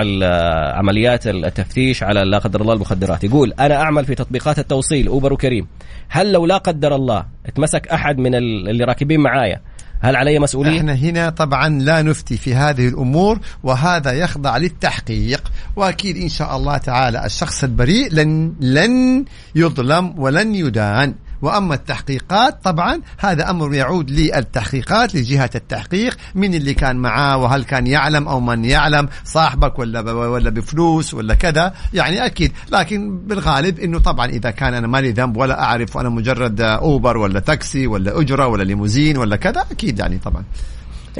عمليات 0.77 1.27
التفتيش 1.27 2.03
على 2.03 2.21
لا 2.23 2.37
قدر 2.37 2.61
الله 2.61 2.73
المخدرات. 2.73 3.23
يقول 3.23 3.53
أنا 3.59 3.75
أعمل 3.75 4.05
في 4.05 4.15
تطبيقات 4.15 4.59
التوصيل 4.59 5.07
أوبر 5.07 5.33
وكريم. 5.33 5.67
هل 6.09 6.31
لو 6.31 6.45
لا 6.45 6.57
قدر 6.57 6.95
الله 6.95 7.25
اتمسك 7.45 7.87
أحد 7.87 8.17
من 8.17 8.35
اللي 8.35 8.83
راكبين 8.83 9.19
معايا 9.19 9.61
هل 10.03 10.15
علي 10.15 10.39
مسؤولية؟ 10.39 10.77
إحنا 10.79 10.93
هنا 10.93 11.29
طبعا 11.29 11.69
لا 11.69 12.01
نفتي 12.01 12.37
في 12.37 12.55
هذه 12.55 12.87
الأمور 12.87 13.39
وهذا 13.63 14.11
يخضع 14.11 14.57
للتحقيق. 14.57 15.51
وأكيد 15.75 16.17
إن 16.17 16.29
شاء 16.29 16.57
الله 16.57 16.77
تعالى 16.77 17.25
الشخص 17.25 17.63
البريء 17.63 18.13
لن 18.13 18.53
لن 18.59 19.25
يظلم 19.55 20.19
ولن 20.19 20.55
يدان. 20.55 21.15
وأما 21.41 21.75
التحقيقات 21.75 22.63
طبعا 22.63 23.01
هذا 23.17 23.49
أمر 23.49 23.73
يعود 23.73 24.11
للتحقيقات 24.11 25.15
لجهة 25.15 25.49
التحقيق 25.55 26.17
من 26.35 26.53
اللي 26.53 26.73
كان 26.73 26.95
معاه 26.95 27.37
وهل 27.37 27.63
كان 27.63 27.87
يعلم 27.87 28.27
أو 28.27 28.39
من 28.39 28.65
يعلم 28.65 29.09
صاحبك 29.23 29.79
ولا 29.79 30.11
ولا 30.11 30.49
بفلوس 30.49 31.13
ولا 31.13 31.33
كذا 31.33 31.73
يعني 31.93 32.25
أكيد. 32.25 32.51
لكن 32.71 33.17
بالغالب 33.17 33.79
إنه 33.79 33.99
طبعا 33.99 34.25
إذا 34.25 34.51
كان 34.51 34.73
أنا 34.73 34.87
مالي 34.87 35.11
ذنب 35.11 35.37
ولا 35.37 35.63
أعرف 35.63 35.95
وأنا 35.95 36.09
مجرد 36.09 36.61
أوبر 36.61 37.17
ولا 37.17 37.39
تاكسي 37.39 37.87
ولا 37.87 38.19
أجرة 38.21 38.47
ولا 38.47 38.63
ليموزين 38.63 39.17
ولا 39.17 39.35
كذا 39.35 39.65
أكيد 39.71 39.99
يعني 39.99 40.17
طبعا. 40.17 40.43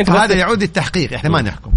هذا 0.09 0.35
يعود 0.35 0.61
للتحقيق 0.61 1.13
إحنا 1.13 1.29
ما 1.29 1.41
نحكم. 1.41 1.71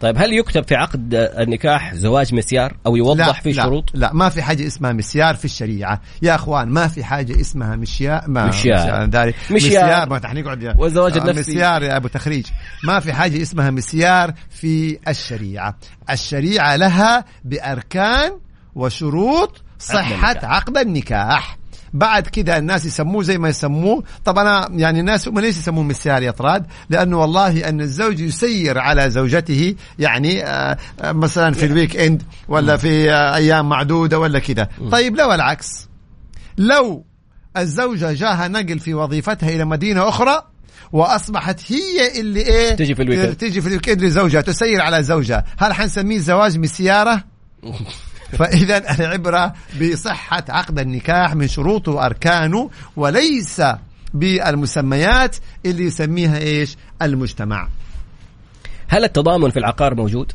طيب 0.00 0.18
هل 0.18 0.32
يكتب 0.32 0.68
في 0.68 0.74
عقد 0.74 1.14
النكاح 1.14 1.94
زواج 1.94 2.34
مسيار 2.34 2.76
أو 2.86 2.96
يوضح 2.96 3.42
في 3.42 3.52
شروط؟ 3.52 3.84
لا 3.94 4.12
ما 4.12 4.28
في 4.28 4.42
حاجة 4.42 4.66
اسمها 4.66 4.92
مسيار 4.92 5.34
في 5.34 5.44
الشريعة. 5.44 6.00
يا 6.22 6.34
أخوان 6.34 6.68
ما 6.68 6.88
في 6.88 7.04
حاجة 7.04 7.40
اسمها 7.40 7.76
مشيار 7.76 8.24
ما 8.28 8.46
مشيار 8.46 9.06
مشيار, 9.06 9.08
مشيار 9.50 10.08
ما 10.08 10.18
نقعد 10.40 10.74
وزواج 10.78 11.16
النفسي. 11.16 11.40
مسيار 11.40 11.82
يا 11.82 11.96
أبو 11.96 12.08
تخريج. 12.08 12.46
ما 12.84 13.00
في 13.00 13.12
حاجة 13.12 13.42
اسمها 13.42 13.70
مسيار 13.70 14.34
في 14.50 14.98
الشريعة. 15.08 15.76
الشريعة 16.10 16.76
لها 16.76 17.24
بأركان 17.44 18.32
وشروط 18.74 19.62
صحة 19.78 20.38
عقد 20.42 20.76
النكاح. 20.78 21.58
بعد 21.92 22.26
كذا 22.26 22.58
الناس 22.58 22.84
يسموه 22.84 23.22
زي 23.22 23.38
ما 23.38 23.48
يسموه. 23.48 24.02
طب 24.24 24.38
أنا 24.38 24.68
يعني 24.70 25.00
الناس 25.00 25.28
هم 25.28 25.40
ليش 25.40 25.56
يسموه 25.56 25.84
مسيار 25.84 26.22
يا 26.22 26.30
طراد 26.30 26.66
لأنه 26.90 27.20
والله 27.20 27.68
أن 27.68 27.80
الزوج 27.80 28.20
يسير 28.20 28.78
على 28.78 29.10
زوجته 29.10 29.74
يعني 29.98 30.44
آه, 30.44 30.76
آه، 31.00 31.12
مثلا 31.12 31.54
في 31.54 31.66
ال 31.66 31.96
weekend 31.96 32.22
ولا 32.48 32.76
في 32.76 33.12
آه 33.12 33.34
أيام 33.34 33.68
معدودة 33.68 34.18
ولا 34.18 34.38
كذا 34.38 34.68
طيب 34.90 35.16
لو 35.16 35.32
العكس 35.32 35.88
لو 36.58 37.04
الزوجة 37.56 38.12
جاها 38.12 38.48
نقل 38.48 38.78
في 38.78 38.94
وظيفتها 38.94 39.48
إلى 39.48 39.64
مدينة 39.64 40.08
أخرى 40.08 40.42
وأصبحت 40.92 41.72
هي 41.72 42.20
اللي 42.20 42.40
إيه؟ 42.40 42.74
تجي 42.74 42.94
في 42.94 43.02
ال 43.02 43.06
weekend 43.06 43.34
تجي 43.34 43.60
في 43.60 43.66
ال 43.66 43.70
weekend 43.70 44.02
لزوجها 44.02 44.40
تسير 44.40 44.80
على 44.80 45.02
زوجها. 45.02 45.44
هل 45.58 45.72
حنسميه 45.72 46.18
زواج 46.18 46.58
مسياره 46.58 47.24
فإذا 48.38 48.94
العبرة 49.00 49.54
بصحة 49.80 50.44
عقد 50.48 50.78
النكاح 50.78 51.34
من 51.34 51.48
شروطه 51.48 51.92
وأركانه 51.92 52.70
وليس 52.96 53.62
بالمسميات 54.14 55.36
اللي 55.66 55.84
يسميها 55.84 56.38
إيش 56.38 56.76
المجتمع 57.02 57.68
هل 58.88 59.04
التضامن 59.04 59.50
في 59.50 59.58
العقار 59.58 59.94
موجود؟ 59.94 60.32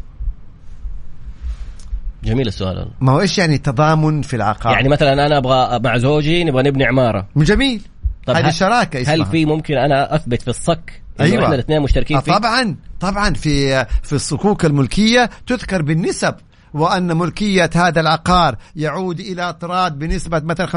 جميل 2.24 2.48
السؤال 2.48 2.88
ما 3.02 3.12
هو 3.12 3.22
إيش 3.22 3.38
يعني 3.38 3.56
التضامن 3.56 4.22
في 4.22 4.36
العقار؟ 4.36 4.74
يعني 4.74 4.90
مثلا 4.90 5.14
أنا 5.14 5.38
أبغى 5.38 5.80
مع 5.80 5.98
زوجي 5.98 6.44
نبغى 6.44 6.64
نبني 6.64 6.86
عمارة 6.86 7.28
جميل 7.36 7.82
طب 8.26 8.36
هذه 8.36 8.50
شراكه 8.50 9.02
اسمها. 9.02 9.16
هل 9.16 9.26
في 9.26 9.46
ممكن 9.46 9.78
أنا 9.78 10.16
أثبت 10.16 10.42
في 10.42 10.48
الصك 10.48 11.02
أيوه 11.20 11.44
إحنا 11.44 11.56
الاثنين 11.56 11.82
مشتركين 11.82 12.20
فيه؟ 12.20 12.32
طبعا 12.34 12.76
طبعا 13.00 13.34
في 13.34 13.86
في 14.04 14.14
الصكوك 14.14 14.66
الملكية 14.66 15.30
تذكر 15.48 15.82
بالنسب 15.82 16.36
وأن 16.74 17.18
ملكية 17.18 17.70
هذا 17.76 18.02
العقار 18.02 18.56
يعود 18.76 19.20
إلى 19.20 19.54
طراد 19.54 20.00
بنسبة 20.00 20.40
مثلا 20.40 20.68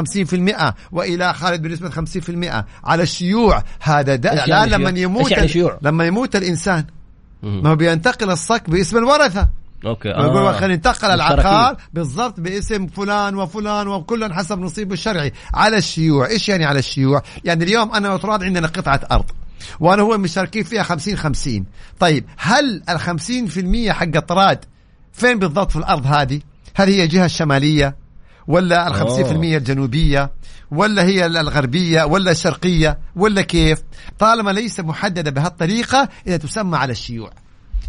50% 0.71 0.73
وإلى 0.91 1.33
خالد 1.33 1.61
بنسبة 1.61 1.89
50% 1.89 2.65
على 2.83 3.03
الشيوع 3.03 3.63
هذا 3.79 4.13
الآن 4.13 4.49
يعني 4.49 4.71
لما 4.71 4.99
يموت 4.99 5.31
يعني؟ 5.31 5.69
لما 5.81 6.05
يموت 6.05 6.35
الإنسان. 6.35 6.85
ما 7.43 7.69
هو 7.69 7.75
بينتقل 7.75 8.29
الصك 8.29 8.69
باسم 8.69 8.97
الورثة. 8.97 9.49
أوكي. 9.85 10.09
يقول 10.09 10.37
آه. 10.37 10.51
خلينا 10.51 10.75
مشتركين. 10.75 11.11
العقار 11.11 11.77
بالضبط 11.93 12.39
باسم 12.39 12.87
فلان 12.87 13.35
وفلان 13.35 13.87
وكل 13.87 14.33
حسب 14.33 14.59
نصيبه 14.59 14.93
الشرعي. 14.93 15.33
على 15.53 15.77
الشيوع. 15.77 16.27
إيش 16.27 16.49
يعني 16.49 16.65
على 16.65 16.79
الشيوع؟ 16.79 17.21
يعني 17.43 17.63
اليوم 17.63 17.91
أنا 17.91 18.13
وتراد 18.13 18.43
عندنا 18.43 18.67
قطعة 18.67 19.01
أرض. 19.11 19.25
وأنا 19.79 20.01
هو 20.01 20.17
مشاركين 20.17 20.63
فيها 20.63 20.83
50 20.83 21.17
50 21.17 21.65
طيب 21.99 22.25
هل 22.37 22.83
ال 22.89 22.99
50% 22.99 23.89
حق 23.89 24.19
طراد 24.19 24.65
فين 25.15 25.39
بالضبط 25.39 25.71
في 25.71 25.75
الأرض 25.75 26.05
هذه؟ 26.07 26.41
هل 26.75 26.89
هي 26.89 27.03
الجهة 27.03 27.25
الشمالية 27.25 27.95
ولا 28.47 28.87
ال 28.87 28.95
50% 29.25 29.31
الجنوبية 29.31 30.31
ولا 30.71 31.03
هي 31.03 31.25
الغربية 31.25 32.03
ولا 32.03 32.31
الشرقية 32.31 32.97
ولا 33.15 33.41
كيف؟ 33.41 33.83
طالما 34.19 34.51
ليس 34.51 34.79
محددة 34.79 35.31
بهالطريقة 35.31 36.09
إذا 36.27 36.37
تسمى 36.37 36.77
على 36.77 36.91
الشيوع. 36.91 37.29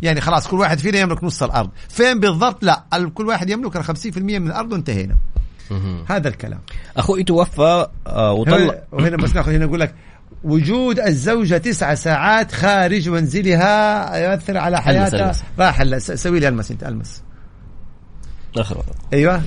يعني 0.03 0.21
خلاص 0.21 0.49
كل 0.49 0.57
واحد 0.57 0.79
فينا 0.79 0.99
يملك 0.99 1.25
نص 1.25 1.43
الأرض. 1.43 1.71
فين 1.89 2.21
بالضبط؟ 2.21 2.65
لا 2.65 2.83
كل 3.15 3.27
واحد 3.27 3.51
يملك 3.51 3.77
ال 3.77 3.85
50% 3.85 4.19
من 4.19 4.47
الأرض 4.47 4.73
وانتهينا. 4.73 5.17
هذا 6.09 6.29
الكلام. 6.29 6.61
أخوي 6.97 7.25
توفى 7.25 7.87
آه 8.07 8.33
وطلع 8.33 8.57
هنا- 8.57 8.83
وهنا 8.93 9.17
بس 9.17 9.35
ناخذ 9.35 9.53
هنا 9.53 9.67
نقول 9.67 9.81
لك 9.81 9.95
وجود 10.45 11.01
الزوجة 11.01 11.57
تسعة 11.57 11.95
ساعات 11.95 12.53
خارج 12.53 13.09
منزلها 13.09 14.17
يؤثر 14.17 14.59
على 14.59 14.83
حياتها. 14.83 15.33
راح 15.59 15.99
سوي 15.99 16.41
لي 16.41 16.49
ألمس 16.49 16.71
أنت 16.71 16.83
ألمس. 16.83 17.23
آخر 18.57 18.83
أيوه. 19.13 19.43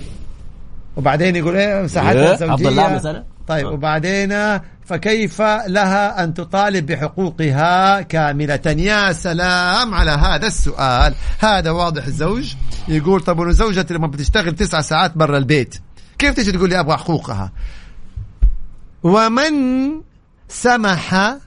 وبعدين 0.98 1.36
يقول 1.36 1.56
إيه 1.56 1.84
مساحتها 1.84 2.26
إيه؟ 2.26 2.34
الزوجية. 2.34 2.52
عبد 2.52 2.66
الله 2.66 2.94
مثلا؟ 2.96 3.24
طيب 3.48 3.68
آه. 3.68 3.72
وبعدين 3.72 4.60
فكيف 4.86 5.42
لها 5.68 6.24
أن 6.24 6.34
تطالب 6.34 6.86
بحقوقها 6.86 8.02
كاملة؟ 8.02 8.62
يا 8.66 9.14
سلام 9.14 9.94
على 9.94 10.12
هذا 10.12 10.48
السؤال. 10.48 11.16
هذا 11.40 11.72
واضح 11.72 12.06
الزوج. 12.06 12.54
يقول 12.88 13.22
طب 13.22 13.50
زوجتي 13.50 13.94
لما 13.94 14.08
بتشتغل 14.08 14.56
تسعة 14.56 14.82
ساعات 14.82 15.18
برا 15.18 15.38
البيت 15.38 15.76
كيف 16.18 16.36
تجي 16.36 16.52
تقول 16.52 16.70
لي 16.70 16.80
أبغى 16.80 16.98
حقوقها؟ 16.98 17.52
ومن 19.04 19.54
سمح 20.50 21.38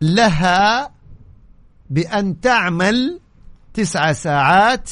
لها 0.00 0.90
بأن 1.90 2.40
تعمل 2.40 3.20
تسع 3.74 4.12
ساعات 4.12 4.90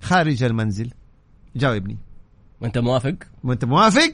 خارج 0.00 0.42
المنزل. 0.42 0.90
جاوبني 1.56 1.96
وأنت 2.60 2.78
موافق؟ 2.78 3.14
وأنت 3.44 3.64
موافق؟ 3.64 4.12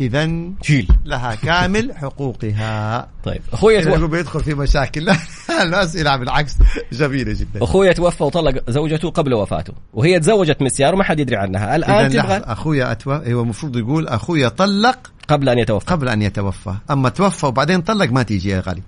اذا 0.00 0.30
شيل 0.62 0.88
لها 1.04 1.34
كامل 1.34 1.96
حقوقها. 1.96 3.08
طيب 3.24 3.40
أخوي 3.52 3.78
إذا 3.78 3.90
توفى 3.90 4.08
بيدخل 4.08 4.40
في 4.40 4.54
مشاكل. 4.54 5.04
لا 5.04 5.62
الأسئلة 5.62 6.16
بالعكس 6.16 6.56
جميلة 6.92 7.32
جدا. 7.32 7.64
أخوي 7.64 7.94
توفى 7.94 8.24
وطلق 8.24 8.70
زوجته 8.70 9.10
قبل 9.10 9.34
وفاته 9.34 9.72
وهي 9.94 10.20
تزوجت 10.20 10.62
مسيار 10.62 10.94
وما 10.94 11.04
حد 11.04 11.20
يدري 11.20 11.36
عنها. 11.36 11.76
الآن 11.76 12.10
تبغى 12.10 12.36
اخويا 12.36 12.92
أتوى 12.92 13.34
هو 13.34 13.42
المفروض 13.42 13.76
يقول 13.76 14.08
اخويا 14.08 14.48
طلق 14.48 15.12
قبل 15.30 15.48
أن 15.48 15.58
يتوفى. 15.58 15.86
قبل 15.86 16.08
أن 16.08 16.22
يتوفى. 16.22 16.74
أما 16.90 17.08
توفى 17.08 17.46
وبعدين 17.46 17.80
طلق 17.80 18.10
ما 18.10 18.22
تيجي 18.22 18.48
يا 18.48 18.60
غالي. 18.66 18.82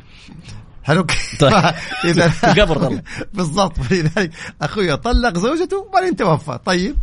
حلو؟ 0.85 1.07
طيب. 1.41 1.53
القبر 2.45 2.77
طلق. 2.89 3.03
بالضبط. 3.35 3.81
فلذلك 3.81 4.31
اخويا 4.63 4.95
طلق 4.95 5.39
زوجته 5.39 5.77
وبعدين 5.79 6.17
توفى. 6.17 6.59
طيب. 6.65 6.97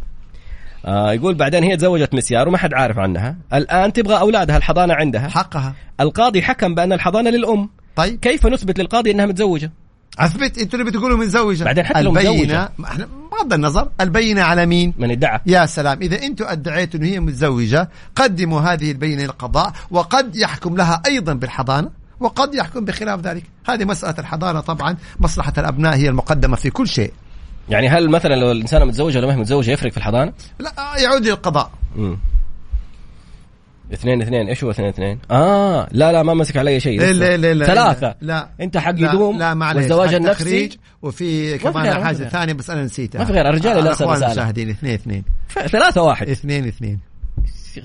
آه 0.86 1.14
يقول 1.14 1.36
بعدين 1.36 1.64
هي 1.64 1.78
تزوجت 1.78 2.14
مسيار 2.14 2.48
وما 2.48 2.58
حد 2.58 2.74
عارف 2.74 2.98
عنها. 3.00 3.38
الآن 3.54 3.94
تبغى 3.94 4.20
أولادها 4.20 4.58
الحضانة 4.58 4.94
عندها. 4.94 5.30
حقها. 5.30 5.76
القاضي 6.00 6.42
حكم 6.42 6.76
بأن 6.76 6.94
الحضانة 6.94 7.30
للأم. 7.30 7.70
طيب. 7.96 8.20
كيف 8.20 8.46
نثبت 8.46 8.80
للقاضي 8.80 9.12
إنها 9.12 9.26
متزوجة؟ 9.26 9.72
أثبت 10.20 10.58
أنتوا 10.58 10.80
اللي 10.80 10.92
بتقولوا 10.92 11.18
متزوجة. 11.18 11.64
بعدين 11.64 11.86
حتى 11.86 12.02
لو 12.02 12.18
البينة 12.18 12.70
إحنا 12.84 13.08
بغض 13.32 13.54
النظر 13.54 13.90
البينة 14.02 14.42
على 14.42 14.66
مين؟ 14.66 14.94
من 14.98 15.12
ادعى 15.12 15.40
يا 15.46 15.66
سلام 15.66 16.02
إذا 16.02 16.24
أنتم 16.24 16.46
أدعيتوا 16.46 17.00
أن 17.00 17.06
هي 17.06 17.20
متزوجة 17.20 17.90
قدموا 18.16 18.62
هذه 18.62 18.92
البينة 18.92 19.24
للقضاء 19.24 19.74
وقد 19.92 20.36
يحكم 20.36 20.78
لها 20.78 21.02
أيضا 21.06 21.34
بالحضانة 21.34 21.90
وقد 22.20 22.56
يحكم 22.56 22.86
بخلاف 22.86 23.20
ذلك. 23.20 23.44
هذه 23.66 23.86
مسألة 23.86 24.16
الحضانة 24.20 24.60
طبعا 24.60 24.98
مصلحة 25.20 25.54
الأبناء 25.58 25.96
هي 25.96 26.10
المقدمة 26.10 26.56
في 26.56 26.70
كل 26.70 26.88
شيء. 26.88 27.14
يعني 27.70 27.90
هل 27.90 28.10
مثلا 28.10 28.36
لو 28.36 28.52
الانسانه 28.52 28.86
متزوجه 28.86 29.18
ولا 29.18 29.28
ما 29.28 29.34
هي 29.34 29.38
متزوجة 29.38 29.72
يفرق 29.72 29.92
في 29.92 29.98
الحضانة؟ 29.98 30.34
لا 30.60 30.72
يعود 30.98 31.28
للقضاء. 31.28 31.72
اثنين 33.94 34.22
اثنين. 34.22 34.48
إيش 34.48 34.64
هو 34.64 34.72
اثنين 34.72 34.88
اثنين؟ 34.90 35.20
آه 35.32 35.88
لا 35.92 36.12
لا 36.12 36.24
ما 36.24 36.34
مسك 36.34 36.58
علي 36.58 36.80
شيء. 36.80 37.00
لا. 37.00 37.14
لا 37.14 37.38
لا 37.38 37.54
لا 37.54 37.66
ثلاثة. 37.66 38.16
لا 38.22 38.50
أنت 38.62 38.78
حق 38.78 38.92
لا 38.92 39.10
يدوم 39.10 39.38
لا 39.38 39.54
معلش 39.54 39.78
والزواج 39.78 40.14
النفسي؟ 40.14 40.70
وفي 41.02 41.58
كمان 41.58 41.74
ما 41.74 41.94
في 41.94 42.04
حاجة 42.04 42.18
غير. 42.18 42.30
ثانية 42.30 42.54
بس 42.54 42.70
أنا 42.70 42.84
نسيتها. 42.84 43.20
ما 43.20 43.26
في 43.26 43.34
غير، 43.34 43.50
الرجال 43.50 43.80
الأخوان 43.80 44.10
رسالة. 44.10 44.28
المشاهدين 44.28 44.70
اثنين 44.70 44.94
اثنين. 44.94 45.24
ثلاثة 45.50 46.02
واحد. 46.02 46.30
اثنين 46.30 46.68
اثنين. 46.68 47.00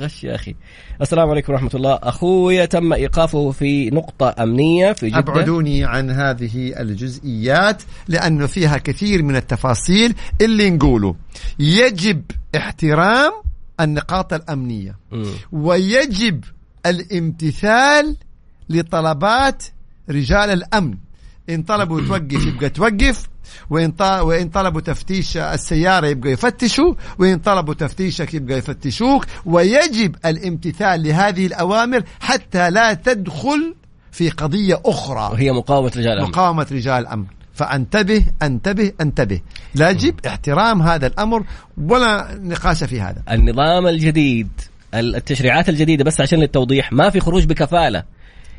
غش 0.00 0.24
يا 0.24 0.34
أخي. 0.34 0.54
السلام 1.02 1.30
عليكم 1.30 1.52
ورحمة 1.52 1.70
الله. 1.74 1.98
أخويا 2.02 2.64
تم 2.64 2.92
إيقافه 2.92 3.50
في 3.50 3.90
نقطة 3.90 4.34
أمنية 4.42 4.92
في 4.92 5.08
جدة. 5.08 5.18
أبعدوني 5.18 5.84
عن 5.84 6.10
هذه 6.10 6.80
الجزئيات 6.80 7.82
لأنه 8.08 8.46
فيها 8.46 8.78
كثير 8.78 9.22
من 9.22 9.36
التفاصيل 9.36 10.14
اللي 10.40 10.70
نقوله. 10.70 11.14
يجب 11.58 12.22
احترام 12.56 13.32
النقاط 13.80 14.32
الأمنية. 14.32 14.96
مم. 15.12 15.26
ويجب 15.52 16.44
الامتثال 16.86 18.16
لطلبات 18.68 19.62
رجال 20.10 20.50
الأمن. 20.50 20.94
إن 21.50 21.62
طلبوا 21.62 22.00
توقف 22.08 22.46
يبقى 22.46 22.68
توقف 22.70 23.28
وإن 23.70 23.90
ط- 23.92 24.02
وإن 24.02 24.48
طلبوا 24.48 24.80
تفتيش 24.80 25.36
السيارة 25.36 26.06
يبقى 26.06 26.30
يفتشوا 26.30 26.94
وإن 27.18 27.38
طلبوا 27.38 27.74
تفتيشك 27.74 28.34
يبقى 28.34 28.58
يفتشوك. 28.58 29.26
ويجب 29.46 30.16
الامتثال 30.26 31.02
لهذه 31.02 31.46
الأوامر 31.46 32.02
حتى 32.20 32.70
لا 32.70 32.94
تدخل 32.94 33.74
في 34.12 34.30
قضية 34.30 34.80
أخرى. 34.86 35.32
وهي 35.32 35.52
مقاومة 35.52 35.88
رجال 35.96 36.12
الأمن. 36.12 36.28
مقاومة 36.28 36.66
رجال 36.72 37.02
الأمن. 37.02 37.26
فانتبه 37.54 38.24
انتبه 38.42 38.92
انتبه. 39.00 39.40
لا 39.74 39.90
يجب 39.90 40.14
احترام 40.26 40.82
هذا 40.82 41.06
الأمر 41.06 41.44
ولا 41.78 42.38
نقاش 42.42 42.84
في 42.84 43.00
هذا. 43.00 43.22
النظام 43.30 43.86
الجديد 43.86 44.48
التشريعات 44.94 45.68
الجديدة 45.68 46.04
بس 46.04 46.20
عشان 46.20 46.38
للتوضيح 46.38 46.92
ما 46.92 47.10
في 47.10 47.20
خروج 47.20 47.44
بكفالة. 47.44 48.02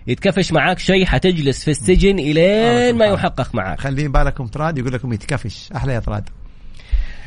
يتكفش 0.07 0.51
معاك 0.51 0.79
شيء 0.79 1.05
حتجلس 1.05 1.63
في 1.63 1.71
السجن 1.71 2.19
إلين 2.19 2.95
ما 2.95 3.05
يحقق 3.05 3.55
معك 3.55 3.79
خلين 3.79 4.11
بالكم 4.11 4.47
تراد 4.47 4.77
يقول 4.77 4.93
لكم 4.93 5.13
يتكفش. 5.13 5.69
أحلى 5.75 5.93
يا 5.93 5.99
تراد. 5.99 6.29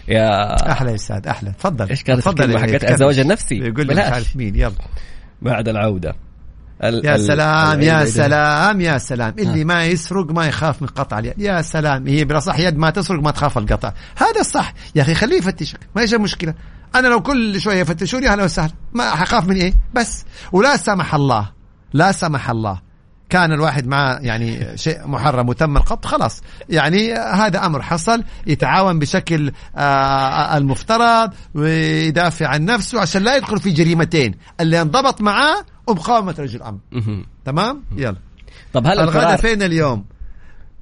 يا 0.09 0.73
أحلى 0.73 0.91
يا 0.91 0.95
أستاذ 0.95 1.27
أحلى. 1.27 1.53
تفضل. 1.53 1.89
إيش 1.89 2.03
كانت 2.03 2.21
تفضل 2.21 2.59
حقت. 2.59 2.85
الزواج 2.85 3.19
النفسي؟ 3.19 3.55
يقول 3.55 3.87
لي 3.87 3.95
مش 3.95 3.95
بلاش. 3.95 4.12
عارف 4.12 4.37
مين. 4.37 4.57
يلا. 4.57 4.73
بعد 5.43 5.69
العودة. 5.69 6.14
ال- 6.83 7.07
يا 7.07 7.14
ال- 7.14 7.20
سلام 7.20 7.83
يا 7.83 7.93
العيد- 7.93 8.09
سلام 8.09 8.81
يا 8.81 8.99
سلام. 8.99 9.35
اللي 9.39 9.64
ما 9.64 9.85
يسرق 9.85 10.31
ما 10.31 10.47
يخاف 10.47 10.83
من 10.83 10.89
قطع 10.89 11.18
اليد. 11.18 11.35
يا 11.39 11.62
سلام 11.62 12.07
هي 12.09 12.24
بالاصح 12.24 12.59
يد 12.59 12.76
ما 12.79 12.91
تسرق 12.91 13.20
ما 13.22 13.31
تخاف 13.31 13.59
القطع. 13.59 13.93
هذا 14.16 14.41
الصح. 14.41 14.72
يا 14.95 15.03
أخي 15.03 15.14
خليه 15.14 15.39
يفتشك 15.39 15.79
ما 15.97 16.03
إيش 16.03 16.14
المشكلة 16.14 16.55
أنا 16.95 17.09
لو 17.09 17.22
كل 17.22 17.61
شوية 17.61 17.76
يفتشوني 17.81 18.29
أهلا 18.29 18.45
وسهلا. 18.45 18.72
ما 18.93 19.11
حخاف 19.11 19.47
من 19.47 19.57
إيه؟ 19.57 19.74
بس. 19.95 20.24
ولا 20.53 20.76
سمح 20.76 21.14
الله 21.14 21.49
لا 21.93 22.12
سمح 22.12 22.51
الله. 22.51 22.89
كان 23.31 23.53
الواحد 23.53 23.87
معه 23.87 24.18
يعني 24.18 24.76
شيء 24.76 25.07
محرم 25.07 25.49
وتم 25.49 25.76
القط 25.76 26.07
خلاص. 26.07 26.43
يعني 26.68 27.12
هذا 27.14 27.66
أمر 27.66 27.83
حصل 27.83 28.24
يتعاون 28.47 28.99
بشكل 28.99 29.53
آه 29.76 30.57
المفترض 30.57 31.31
ويدافع 31.55 32.47
عن 32.47 32.64
نفسه 32.64 33.01
عشان 33.01 33.22
لا 33.22 33.37
يدخل 33.37 33.59
في 33.61 33.70
جريمتين. 33.70 34.35
اللي 34.61 34.81
انضبط 34.83 35.20
معاه 35.20 35.64
ومقاومه 35.89 36.34
رجل 36.39 36.78
مهم. 36.93 37.26
تمام؟ 37.45 37.84
يلا. 37.97 38.16
طب 38.72 38.86
هل 38.86 39.01
الغداء 39.01 39.36
فين 39.36 39.62
اليوم؟ 39.62 40.05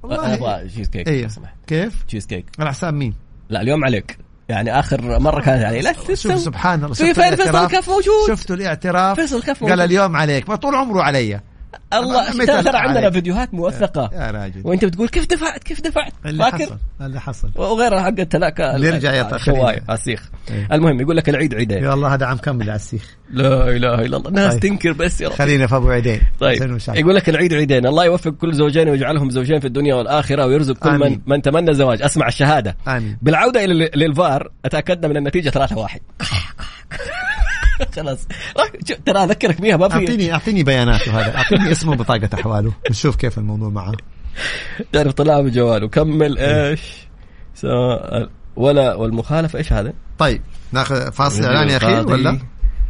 أبغى 0.03 0.67
تشيز 0.67 0.89
كيك 0.89 1.27
سمحت. 1.27 1.55
كيف؟ 1.67 2.03
تشيز 2.03 2.25
كيك 2.25 2.45
على 2.59 2.69
حساب 2.69 2.93
مين؟ 2.93 3.13
لا 3.49 3.61
اليوم 3.61 3.85
عليك. 3.85 4.17
يعني 4.49 4.79
آخر 4.79 5.19
مرة 5.19 5.41
كانت 5.41 5.63
علي 5.63 5.81
لا 5.81 5.93
شوف. 5.93 6.37
سبحان 6.39 6.83
الله 6.83 6.93
في 6.93 7.13
فين 7.13 7.35
فيصل؟ 7.35 7.55
الكف 7.55 7.89
موجود. 7.89 8.27
شفتوا 8.27 8.55
الاعتراف؟ 8.55 9.19
فيصل 9.19 9.37
الكف 9.37 9.63
قال 9.63 9.69
موجود. 9.69 9.79
اليوم 9.79 10.15
عليك 10.15 10.49
ما 10.49 10.55
طول 10.55 10.75
عمره 10.75 11.01
علي. 11.01 11.41
الله 11.93 12.45
ترى 12.61 12.77
عندنا؟ 12.77 13.09
فيديوهات 13.09 13.53
موثقة. 13.53 14.09
يا 14.13 14.31
راجل. 14.31 14.61
وأنت 14.63 14.85
بتقول 14.85 15.09
كيف 15.09 15.25
دفعت 15.27 15.63
كيف 15.63 15.81
دفعت؟ 15.81 16.13
اللي 16.25 16.43
فاكر؟ 16.43 16.65
حصل 16.65 16.77
اللي 17.01 17.21
حصل. 17.21 17.49
وغيرها 17.55 18.01
حق 18.01 18.19
التلاكة 18.19 18.75
اللي 18.75 18.87
يرجع 18.87 19.35
الشوايه 19.35 19.65
خلينا. 19.65 19.93
السيخ 19.93 20.29
إيه. 20.51 20.67
المهم 20.71 21.01
يقول 21.01 21.17
لك 21.17 21.29
العيد 21.29 21.55
عيدين. 21.55 21.83
يا 21.83 21.93
الله 21.93 22.13
هذا 22.13 22.25
عام 22.25 22.37
كامل 22.37 22.69
على 22.69 22.75
السيخ 22.75 23.15
لا 23.31 23.69
إله 23.69 23.95
إلا 23.95 24.17
الله. 24.17 24.29
الناس 24.29 24.53
طيب. 24.53 24.61
تنكر 24.61 24.93
بس 24.93 25.21
يا 25.21 25.27
رب. 25.27 25.33
خلينا 25.33 25.67
في 25.67 25.75
أبو 25.75 25.89
عيدين. 25.89 26.21
طيب. 26.39 26.79
يقول 26.95 27.15
لك 27.15 27.29
العيد 27.29 27.53
عيدين. 27.53 27.85
الله 27.85 28.05
يوفق 28.05 28.31
كل 28.31 28.53
زوجين 28.53 28.89
ويجعلهم 28.89 29.29
زوجين 29.29 29.59
في 29.59 29.67
الدنيا 29.67 29.95
والآخرة 29.95 30.45
ويرزق 30.45 30.77
كل 30.77 30.89
من 30.89 31.03
آمين. 31.05 31.21
من 31.27 31.41
تمنى 31.41 31.71
الزواج. 31.71 32.01
أسمع 32.01 32.27
الشهادة. 32.27 32.77
آمين. 32.87 33.17
بالعودة 33.21 33.65
إلى 33.65 33.89
للفار 33.95 34.51
أتأكدنا 34.65 35.07
من 35.07 35.17
النتيجة 35.17 35.49
3 35.49 35.77
1 35.77 36.01
خلاص. 37.95 38.27
ترى 39.05 39.23
أذكرك 39.23 39.61
بيها 39.61 39.77
ما 39.77 39.87
في 39.87 39.93
اعطيني 39.93 40.33
أعطيني 40.33 40.63
بياناته 40.63 41.19
هذا. 41.19 41.37
أعطيني 41.37 41.71
اسمه 41.71 41.91
وبطاقه 41.91 42.29
أحواله. 42.33 42.73
نشوف 42.89 43.15
كيف 43.15 43.37
الموضوع 43.37 43.69
معه. 43.69 43.93
تعرف 44.91 45.13
طلع 45.13 45.41
بجواله 45.41 45.87
كمل 45.87 46.37
إيش؟ 46.37 46.81
سواء 47.55 48.29
ولا 48.55 48.95
والمخالفه 48.95 49.59
إيش 49.59 49.73
هذا؟ 49.73 49.93
طيب 50.17 50.41
ناخذ 50.71 51.11
فاصل 51.11 51.43
إعلاني 51.43 51.77
اخير 51.77 52.07
ولا؟ 52.07 52.39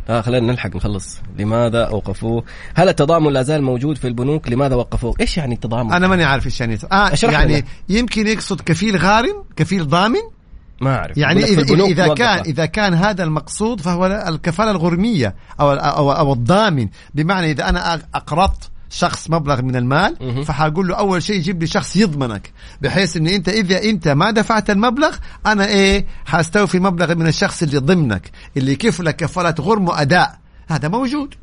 لا 0.09 0.21
خلينا 0.21 0.51
نلحق 0.51 0.75
نخلص. 0.75 1.19
لماذا 1.39 1.83
اوقفوه 1.83 2.43
هل 2.75 2.89
التضامن 2.89 3.33
لا 3.33 3.41
زال 3.41 3.63
موجود 3.63 3.97
في 3.97 4.07
البنوك؟ 4.07 4.49
لماذا 4.49 4.75
وقفوه؟ 4.75 5.15
إيش 5.19 5.37
يعني 5.37 5.55
التضامن؟ 5.55 5.93
أنا 5.93 6.07
ماني 6.07 6.23
عارف 6.23 6.45
إيش 6.45 6.61
يعني 6.61 6.77
آه 6.91 7.11
يعني 7.23 7.53
لنا. 7.53 7.67
يمكن 7.89 8.27
يقصد 8.27 8.61
كفيل 8.61 8.97
غارم 8.97 9.43
كفيل 9.55 9.87
ضامن؟ 9.87 10.21
ما 10.81 10.95
أعرف. 10.95 11.17
يعني 11.17 11.43
اذا 11.43 11.85
إذا 11.85 12.13
كان 12.13 12.39
إذا 12.39 12.65
كان 12.65 12.93
هذا 12.93 13.23
المقصود 13.23 13.81
فهو 13.81 14.05
الكفالة 14.05 14.71
الغرمية 14.71 15.35
أو 15.59 15.71
أو 15.71 16.11
أو 16.11 16.33
الضامن. 16.33 16.89
بمعنى 17.13 17.51
إذا 17.51 17.69
أنا 17.69 18.01
أقرضت 18.15 18.69
شخص 18.89 19.29
مبلغ 19.29 19.61
من 19.61 19.75
المال 19.75 20.43
فحقول 20.45 20.87
له 20.87 20.95
أول 20.95 21.23
شيء 21.23 21.41
جيب 21.41 21.61
لي 21.61 21.67
شخص 21.67 21.95
يضمنك 21.95 22.51
بحيث 22.81 23.17
ان 23.17 23.27
أنت 23.27 23.49
إذا 23.49 23.83
أنت 23.83 24.07
ما 24.07 24.31
دفعت 24.31 24.69
المبلغ 24.69 25.15
أنا 25.45 25.65
إيه 25.67 26.05
حأستوفي 26.25 26.79
مبلغ 26.79 27.15
من 27.15 27.27
الشخص 27.27 27.63
اللي 27.63 27.77
ضمنك 27.77 28.31
اللي 28.57 28.75
كيف 28.75 29.01
لك 29.01 29.15
كفالة 29.15 29.55
غرم 29.59 29.87
وأداء. 29.87 30.37
هذا 30.67 30.87
موجود. 30.87 31.33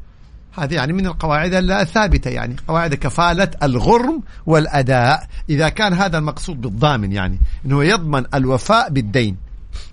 هذه 0.59 0.75
يعني 0.75 0.93
من 0.93 1.07
القواعد 1.07 1.55
الثابته 1.55 2.31
يعني 2.31 2.57
قواعد 2.69 2.95
كفالة 2.95 3.51
الغرم 3.63 4.23
والأداء 4.47 5.27
إذا 5.49 5.69
كان 5.69 5.93
هذا 5.93 6.19
المقصود 6.19 6.61
بالضامن 6.61 7.13
يعني 7.13 7.39
إنه 7.67 7.85
يضمن 7.85 8.25
الوفاء 8.35 8.91
بالدين. 8.91 9.37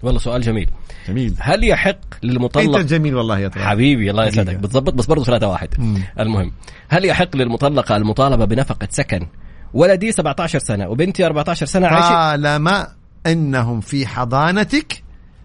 والله 0.04 0.20
سؤال 0.20 0.42
جميل. 0.42 0.70
جميل. 1.08 1.36
هل 1.40 1.64
يحق 1.64 2.00
للمطلق 2.24 2.76
أنت 2.78 2.90
جميل 2.90 3.16
والله 3.16 3.40
يا 3.40 3.48
طلع. 3.48 3.66
حبيبي 3.66 4.12
الله 4.12 4.26
يسعدك. 4.26 4.56
بتظبط 4.56 4.94
بس 4.94 5.06
برضه 5.06 5.24
ثلاثة 5.24 5.48
واحد. 5.48 5.70
مم. 5.78 6.04
المهم 6.20 6.52
هل 6.90 7.06
يحق 7.06 7.36
للمطلقة 7.36 7.96
المطالبة 7.96 8.46
بنفقة 8.46 8.88
سكن؟ 8.92 9.28
ولدي 9.74 10.12
17 10.12 10.60
سنة 10.60 10.88
وبنتي 10.90 11.26
14 11.26 11.66
سنة 11.66 11.88
عايشة. 11.88 12.10
طالما 12.10 12.88
أنهم 13.28 13.82
في 13.82 14.08
حضانتك 14.08 15.01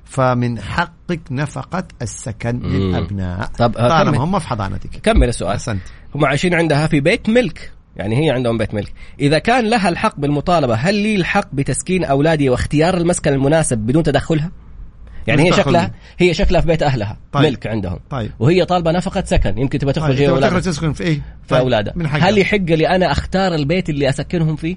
فمن 0.06 0.60
حقك 0.60 1.20
نفقة 1.30 1.84
السكن. 2.02 2.58
للأبناء 2.58 3.50
طب 3.58 3.72
طالما 3.72 4.18
هم 4.18 4.38
في 4.38 4.48
حضانتك 4.48 4.90
كمل 5.02 5.28
السؤال 5.28 5.52
أحسنت 5.52 5.82
هم 6.14 6.24
عايشين 6.24 6.54
عندها 6.54 6.86
في 6.86 7.00
بيت 7.00 7.28
ملك 7.28 7.72
يعني 7.96 8.26
هي 8.26 8.30
عندهم 8.30 8.58
بيت 8.58 8.74
ملك 8.74 8.92
إذا 9.20 9.38
كان 9.38 9.64
لها 9.64 9.88
الحق 9.88 10.20
بالمطالبة 10.20 10.74
هل 10.74 10.94
لي 10.94 11.16
الحق 11.16 11.48
بتسكين 11.52 12.04
أولادي 12.04 12.50
واختيار 12.50 12.96
المسكن 12.96 13.32
المناسب 13.32 13.78
بدون 13.78 14.02
تدخلها 14.02 14.50
يعني 15.26 15.42
هي 15.42 15.52
شكلها 15.52 15.92
هي 16.18 16.34
شكلها 16.34 16.60
في 16.60 16.66
بيت 16.66 16.82
أهلها 16.82 17.18
طيب. 17.32 17.44
ملك 17.44 17.66
عندهم 17.66 17.98
طيب. 18.10 18.30
وهي 18.38 18.64
طالبة 18.64 18.92
نفقة 18.92 19.24
سكن 19.26 19.58
يمكن 19.58 19.78
تبغى 19.78 19.92
تخرج 19.92 20.18
طيب. 20.18 20.40
تبغى 20.40 20.60
تسكن 20.60 20.92
في 20.92 21.04
إيه؟ 21.04 21.14
في 21.42 21.48
طيب. 21.48 21.60
أولادها 21.60 21.94
هل 22.06 22.38
يحق 22.38 22.56
لي 22.56 22.88
أنا 22.88 23.12
أختار 23.12 23.54
البيت 23.54 23.90
اللي 23.90 24.08
أسكنهم 24.08 24.56
فيه؟ 24.56 24.76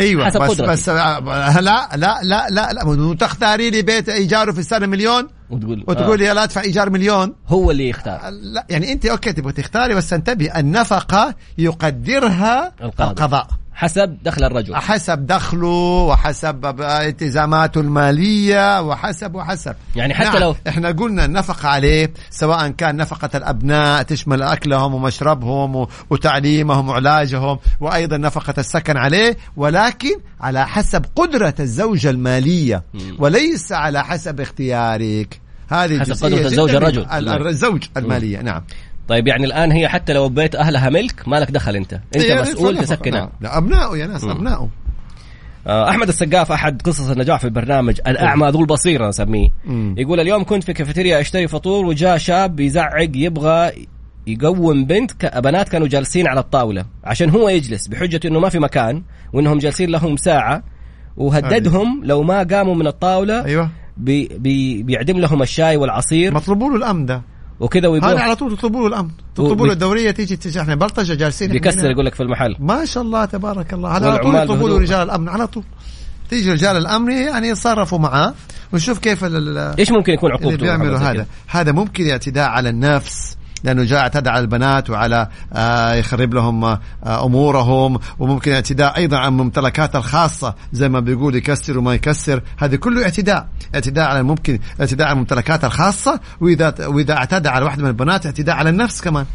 أيوه 0.00 0.24
حسب 0.26 0.40
بس 0.40 0.50
قدرتي. 0.50 0.72
بس 0.72 0.88
لا 0.88 1.20
لا 1.60 1.88
لا 1.96 2.20
لا 2.22 2.46
لا, 2.50 2.72
لا. 2.72 3.16
تختاري 3.20 3.70
لي 3.70 3.82
بيت 3.82 4.08
ايجاره 4.08 4.52
في 4.52 4.58
السنة 4.58 4.86
مليون 4.86 5.28
وتقول 5.50 5.84
وتقولي 5.88 6.30
آه. 6.30 6.32
لا 6.32 6.44
أدفع 6.44 6.60
إيجار 6.60 6.90
مليون 6.90 7.34
هو 7.48 7.70
اللي 7.70 7.88
يختار 7.88 8.20
لا 8.30 8.66
يعني 8.70 8.92
أنت 8.92 9.06
okay 9.06 9.32
تبغى 9.32 9.52
تختاري 9.52 9.94
بس 9.94 10.12
انتبهي 10.12 10.60
النفقه 10.60 11.34
يقدرها 11.58 12.72
القاضي. 12.82 13.10
القضاء 13.10 13.46
حسب 13.80 14.18
دخل 14.22 14.44
الرجل. 14.44 14.76
حسب 14.76 15.26
دخله 15.26 16.04
وحسب 16.08 16.80
التزاماته 16.80 17.80
المالية 17.80 18.80
وحسب 18.82 19.34
وحسب. 19.34 19.74
يعني 19.96 20.14
حتى 20.14 20.28
نعم. 20.28 20.38
لو 20.38 20.56
إحنا 20.68 20.90
قلنا 20.90 21.24
النفقة 21.24 21.68
عليه 21.68 22.12
سواء 22.30 22.68
كان 22.68 22.96
نفقة 22.96 23.30
الأبناء 23.34 24.02
تشمل 24.02 24.42
أكلهم 24.42 24.94
ومشربهم 24.94 25.86
وتعليمهم 26.10 26.88
وعلاجهم 26.88 27.58
وأيضا 27.80 28.16
نفقة 28.16 28.54
السكن 28.58 28.96
عليه 28.96 29.36
ولكن 29.56 30.20
على 30.40 30.66
حسب 30.66 31.04
قدرة 31.16 31.54
الزوجة 31.60 32.10
المالية 32.10 32.82
وليس 33.18 33.72
على 33.72 34.04
حسب 34.04 34.40
اختيارك. 34.40 35.40
هذه 35.68 36.00
حسب 36.00 36.24
قدرة 36.26 36.46
الزوج 36.46 36.74
الرجل. 36.74 37.06
الزوج 37.48 37.84
المالية. 37.96 38.40
نعم. 38.40 38.62
طيب 39.10 39.28
يعني 39.28 39.44
الآن 39.44 39.72
هي 39.72 39.88
حتى 39.88 40.12
لو 40.12 40.28
بيت 40.28 40.54
أهلها 40.54 40.90
ملك 40.90 41.28
ما 41.28 41.36
لك 41.36 41.50
دخل 41.50 41.76
أنت؟ 41.76 41.92
أنت 41.92 42.16
إيه 42.16 42.40
مسؤول 42.40 42.78
تسكنها 42.78 43.30
لا 43.40 43.58
ابنائه 43.58 43.96
يا 43.96 44.06
ناس 44.06 44.24
ابنائه 44.24 44.68
آه، 45.66 45.90
أحمد 45.90 46.08
السقاف 46.08 46.52
أحد 46.52 46.82
قصص 46.82 47.10
النجاح 47.10 47.38
في 47.38 47.44
البرنامج 47.44 48.00
الأعمى 48.06 48.48
ذو 48.48 48.60
البصيرة 48.60 49.08
نسميه. 49.08 49.48
يقول 49.96 50.20
اليوم 50.20 50.44
كنت 50.44 50.64
في 50.64 50.72
كافيتيريا 50.72 51.20
أشتري 51.20 51.48
فطور 51.48 51.86
وجاء 51.86 52.16
شاب 52.16 52.60
يزعق 52.60 53.10
يبغى 53.14 53.72
يقوم 54.26 54.84
بنت 54.84 55.26
بنات 55.36 55.68
كانوا 55.68 55.88
جالسين 55.88 56.28
على 56.28 56.40
الطاولة 56.40 56.84
عشان 57.04 57.30
هو 57.30 57.48
يجلس 57.48 57.88
بحجة 57.88 58.20
إنه 58.24 58.40
ما 58.40 58.48
في 58.48 58.58
مكان 58.58 59.02
وإنهم 59.32 59.58
جالسين 59.58 59.90
لهم 59.90 60.16
ساعة 60.16 60.62
وهددهم 61.16 62.00
لو 62.04 62.22
ما 62.22 62.42
قاموا 62.42 62.74
من 62.74 62.86
الطاولة 62.86 63.44
أيوه. 63.44 63.70
بي 63.96 64.28
بي 64.28 64.82
بيعدم 64.82 65.18
لهم 65.18 65.42
الشاي 65.42 65.76
والعصير. 65.76 66.34
طلبوا 66.34 66.70
له 66.70 66.76
الأمن 66.76 67.06
ده. 67.06 67.22
وكذا 67.60 67.88
ويقول 67.88 68.10
هذا 68.10 68.20
على 68.20 68.36
طول 68.36 68.56
تطلبوا 68.56 68.80
له 68.80 68.86
الأمن. 68.86 69.10
تطلبوا 69.34 69.66
له 69.66 69.72
الدورية 69.72 70.10
تيجي 70.10 70.60
إحنا 70.60 70.74
بلطجه 70.74 71.14
جالسين 71.14 71.50
بيكسر 71.50 71.90
يقول 71.90 72.06
لك 72.06 72.14
في 72.14 72.22
المحل. 72.22 72.56
ما 72.58 72.84
شاء 72.84 73.02
الله 73.02 73.24
تبارك 73.24 73.74
الله. 73.74 73.96
هذا 73.96 74.10
على 74.10 74.18
طول 74.18 74.34
يطلبوا 74.34 74.68
له 74.68 74.78
رجال 74.78 75.02
الأمن 75.02 75.28
على 75.28 75.46
طول. 75.46 75.64
تيجي 76.30 76.52
رجال 76.52 76.76
الأمن 76.76 77.12
يعني 77.12 77.48
يتصرفوا 77.48 77.98
معاه 77.98 78.34
ونشوف 78.72 78.98
كيف 78.98 79.24
إيش 79.78 79.90
ممكن 79.90 80.12
يكون 80.12 80.32
عقوبته 80.32 80.56
بيعملوا 80.56 80.98
هذا؟ 80.98 81.26
هذا 81.46 81.72
ممكن 81.72 82.10
اعتداء 82.10 82.48
على 82.48 82.68
النفس. 82.68 83.36
لأنه 83.64 83.84
جاء 83.84 84.00
اعتدى 84.00 84.30
على 84.30 84.40
البنات 84.40 84.90
وعلى 84.90 85.28
آه 85.52 85.94
يخرب 85.94 86.34
لهم 86.34 86.64
آه 86.64 86.78
أمورهم 87.04 87.98
وممكن 88.18 88.52
اعتداء 88.52 88.96
أيضا 88.96 89.16
على 89.16 89.28
الممتلكات 89.28 89.96
الخاصة 89.96 90.54
زي 90.72 90.88
ما 90.88 91.00
بيقول 91.00 91.34
يكسر 91.34 91.78
وما 91.78 91.94
يكسر. 91.94 92.42
هذا 92.58 92.76
كله 92.76 93.02
اعتداء 93.04 93.48
اعتداء 93.74 94.08
على 94.08 94.22
ممكن 94.22 94.58
اعتداء 94.80 95.06
على 95.06 95.14
الممتلكات 95.14 95.64
الخاصة 95.64 96.20
وإذا 96.40 96.74
وإذا 96.86 97.14
اعتدى 97.14 97.48
على 97.48 97.64
واحدة 97.64 97.82
من 97.82 97.88
البنات 97.88 98.26
اعتداء 98.26 98.56
على 98.56 98.70
النفس 98.70 99.00
كمان. 99.00 99.26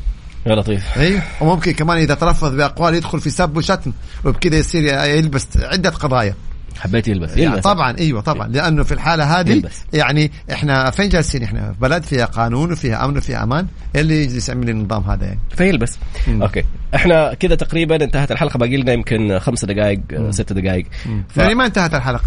يا 0.46 0.56
لطيف. 0.56 0.98
أيوه 0.98 1.24
وممكن 1.42 1.72
كمان 1.72 1.98
إذا 1.98 2.14
تلفظ 2.14 2.56
بأقوال 2.56 2.96
يدخل 2.96 3.20
في 3.20 3.30
سب 3.30 3.58
وشتم 3.58 3.92
وبكذا 4.26 4.56
يصير 4.56 4.84
يلبس 4.84 5.48
عدة 5.58 5.90
قضايا. 5.90 6.36
حبيت 6.80 7.08
يلبس 7.08 7.38
يلبس. 7.38 7.64
طبعا 7.64 7.96
أيوه 8.00 8.22
طبعا. 8.22 8.48
لأنه 8.48 8.84
في 8.84 8.94
الحالة 8.94 9.40
هذه 9.40 9.52
يلبس. 9.52 9.84
يعني 9.94 10.32
إحنا 10.52 10.92
فين 10.92 11.10
جالسين 11.10 11.44
إحنا؟ 11.44 11.72
في 11.74 11.80
بلد 11.80 12.04
فيها 12.04 12.26
قانون 12.26 12.72
وفيها 12.72 13.06
أمن 13.06 13.18
وفيها 13.18 13.44
أمان 13.44 13.68
اللي 13.96 14.24
يجلس 14.24 14.50
يعمل 14.50 14.70
النظام 14.70 15.04
هذا 15.04 15.26
يعني. 15.26 15.40
فيلبس. 15.58 15.98
مم. 16.28 16.42
أوكي. 16.42 16.64
إحنا 16.96 17.34
كذا 17.34 17.56
تقريبا 17.56 18.04
انتهت 18.04 18.32
الحلقة 18.32 18.58
باقي 18.58 18.78
لنا 18.78 18.94
يمكن 18.94 19.40
خمس 19.40 19.66
دقائق 19.66 20.02
ست 20.30 20.54
دقائق. 20.54 20.86
ف... 21.30 21.38
يعني 21.38 21.56
ما 21.56 21.66
انتهت 21.66 21.94
الحلقة. 21.94 22.24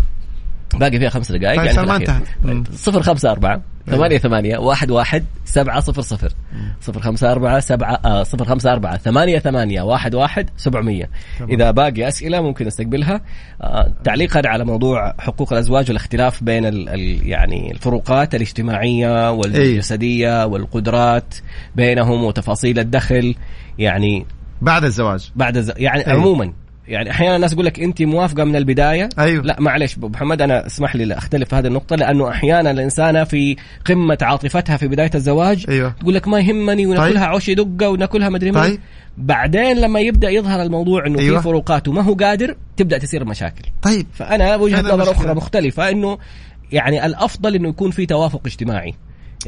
باقي 0.75 0.99
فيها 0.99 1.09
خمس 1.09 1.33
دقائق 1.33 1.57
طيب 1.61 1.67
يعني 1.67 1.87
ما 1.87 1.97
انتهت. 1.97 2.23
صفر 2.75 3.03
خمسة 3.03 3.31
أربعة 3.31 3.63
ثمانية 3.87 4.19
ثمانية 4.19 4.59
واحد 4.59 4.91
واحد 4.91 5.25
سبعة 5.45 5.81
صفر 5.81 6.03
صفر. 6.03 6.33
صفر 6.81 7.01
خمسة 7.01 7.33
أربعة 7.33 7.61
سبعة 7.61 8.01
آه 8.05 8.23
صفر 8.23 8.45
خمسة 8.45 8.73
أربعة 8.73 8.97
ثمانية 8.97 9.39
ثمانية 9.39 9.83
واحد 9.83 10.15
واحد 10.15 10.51
سبعمية. 10.57 11.11
إذا 11.49 11.71
باقي 11.71 12.09
أسئلة 12.09 12.41
ممكن 12.41 12.67
نستقبلها 12.67 13.21
آه 13.63 13.93
تعليقا 14.05 14.43
على 14.45 14.65
موضوع 14.65 15.15
حقوق 15.19 15.53
الأزواج 15.53 15.89
والاختلاف 15.89 16.45
بين 16.45 16.67
ال 16.67 16.89
ال 16.89 17.27
يعني 17.27 17.73
الفروقات 17.73 18.35
الاجتماعية 18.35 19.31
والجسدية 19.33 20.47
والقدرات 20.47 21.35
بينهم 21.77 22.25
وتفاصيل 22.25 22.79
الدخل 22.79 23.35
يعني 23.79 24.27
بعد 24.63 24.85
الزواج. 24.85 25.31
بعد 25.37 25.57
الزواج 25.57 25.81
يعني 25.81 26.07
أي. 26.07 26.13
عموما 26.13 26.53
يعني 26.89 27.11
أحيانا 27.11 27.37
الناس 27.37 27.53
يقول 27.53 27.67
لك 27.67 27.81
انت 27.81 28.03
موافقة 28.03 28.45
من 28.45 28.57
البداية 28.57 29.09
أيوه. 29.19 29.45
لا 29.45 29.57
معلش 29.61 29.97
أبو 29.97 30.09
محمد 30.09 30.43
أنا 30.43 30.67
اسمح 30.67 30.97
لي 30.97 31.15
اختلف 31.15 31.49
في 31.49 31.57
هذه 31.57 31.67
النقطة 31.67 31.97
لأنه 31.97 32.31
أحيانا 32.31 32.71
الانسانه 32.71 33.25
في 33.25 33.57
قمة 33.85 34.19
عاطفتها 34.23 34.77
في 34.77 34.89
بداية 34.89 35.11
الزواج 35.15 35.65
أيوه. 35.69 35.95
تقول 36.01 36.15
لك 36.15 36.29
ما 36.29 36.41
يهمني 36.41 36.87
وناكلها 36.87 37.23
طيب. 37.23 37.31
عوشي 37.31 37.55
دقة 37.55 37.89
وناكلها 37.89 38.29
مدري 38.29 38.51
طيب. 38.51 38.81
بعدين 39.19 39.77
لما 39.77 40.01
يبدأ 40.01 40.31
يظهر 40.31 40.63
الموضوع 40.63 41.07
إنه 41.07 41.19
أيوة. 41.19 41.37
في 41.37 41.45
فروقات 41.45 41.89
وما 41.89 42.03
هو 42.03 42.15
قادر 42.15 42.57
تبدأ 42.77 42.99
تصير 42.99 43.25
مشاكل 43.25 43.65
طيب 43.83 44.07
فأنا 44.13 44.57
وجهة 44.57 44.81
نظر 44.81 45.11
أخرى 45.11 45.35
مختلفة 45.35 45.91
إنه 45.91 46.19
يعني 46.73 47.07
الأفضل 47.07 47.55
إنه 47.55 47.69
يكون 47.69 47.91
في 47.91 48.07
توافق 48.07 48.41
اجتماعي 48.47 48.95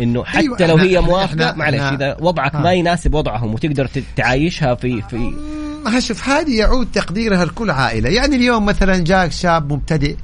إنه 0.01 0.25
حتى 0.25 0.41
أيوة 0.41 0.67
لو 0.67 0.77
هي 0.77 1.01
موافقة 1.01 1.53
معلش 1.53 1.81
إذا 1.81 2.17
وضعك 2.21 2.55
ها. 2.55 2.61
ما 2.61 2.73
يناسب 2.73 3.15
وضعهم 3.15 3.55
وتقدر 3.55 3.89
تعايشها 4.17 4.75
في 4.75 5.03
في 5.03 5.33
شوف 5.99 6.29
هذه 6.29 6.59
يعود 6.59 6.89
تقديرها 6.93 7.45
لكل 7.45 7.71
عائلة. 7.71 8.09
يعني 8.09 8.37
اليوم 8.37 8.67
مثلا 8.67 8.97
جاك 8.97 9.33
شاب 9.33 9.73
مبتدئ 9.73 10.17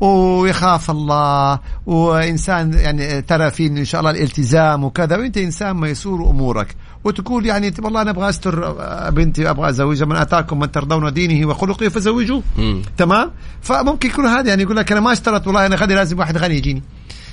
ويخاف 0.00 0.90
الله 0.90 1.58
وإنسان 1.86 2.72
يعني 2.74 3.22
ترى 3.22 3.50
فيه 3.50 3.68
إن 3.68 3.84
شاء 3.84 4.00
الله 4.00 4.10
الالتزام 4.10 4.84
وكذا 4.84 5.16
وأنت 5.16 5.38
إنسان 5.38 5.76
ميسور 5.76 6.30
أمورك. 6.30 6.76
وتقول 7.04 7.46
يعني 7.46 7.74
والله 7.82 8.02
أنا 8.02 8.10
أبغى 8.10 8.28
أستر 8.28 8.72
بنتي 9.10 9.50
أبغى 9.50 9.68
أزوجها 9.68 10.06
من 10.06 10.16
أتاكم 10.16 10.58
من 10.58 10.70
ترضون 10.70 11.12
دينه 11.12 11.48
وخلقه 11.48 11.88
فزوجوه 11.88 12.42
تمام؟ 12.96 13.30
فممكن 13.60 14.08
يكون 14.08 14.26
هذا 14.26 14.48
يعني 14.48 14.62
يقول 14.62 14.76
لك 14.76 14.92
أنا 14.92 15.00
ما 15.00 15.12
اشترط 15.12 15.46
والله 15.46 15.66
أنا 15.66 15.76
غني 15.76 15.94
لازم 15.94 16.18
واحد 16.18 16.36
غني 16.36 16.56
يجيني. 16.56 16.82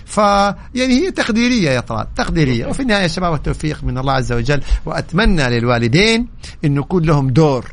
فيعني 0.09 0.93
هي 1.01 1.11
تقديرية 1.11 1.69
يا 1.69 1.79
طلال 1.79 2.13
تقديرية. 2.13 2.65
وفي 2.67 2.81
النهاية 2.81 3.05
الشباب 3.05 3.31
والتوفيق 3.31 3.83
من 3.83 3.97
الله 3.97 4.13
عز 4.13 4.31
وجل 4.31 4.61
وأتمنى 4.85 5.49
للوالدين 5.49 6.27
انه 6.65 6.81
يكون 6.81 7.03
لهم 7.03 7.29
دور 7.29 7.65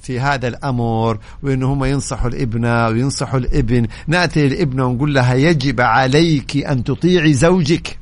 في 0.00 0.20
هذا 0.20 0.48
الامر 0.48 1.18
وإن 1.42 1.62
هم 1.62 1.84
ينصحوا 1.84 2.28
الابنه 2.28 2.86
وينصحوا 2.88 3.38
الابن. 3.38 3.86
نأتي 4.06 4.48
للابنه 4.48 4.86
ونقول 4.86 5.14
لها 5.14 5.34
يجب 5.34 5.80
عليك 5.80 6.56
أن 6.56 6.84
تطيعي 6.84 7.34
زوجك. 7.34 7.98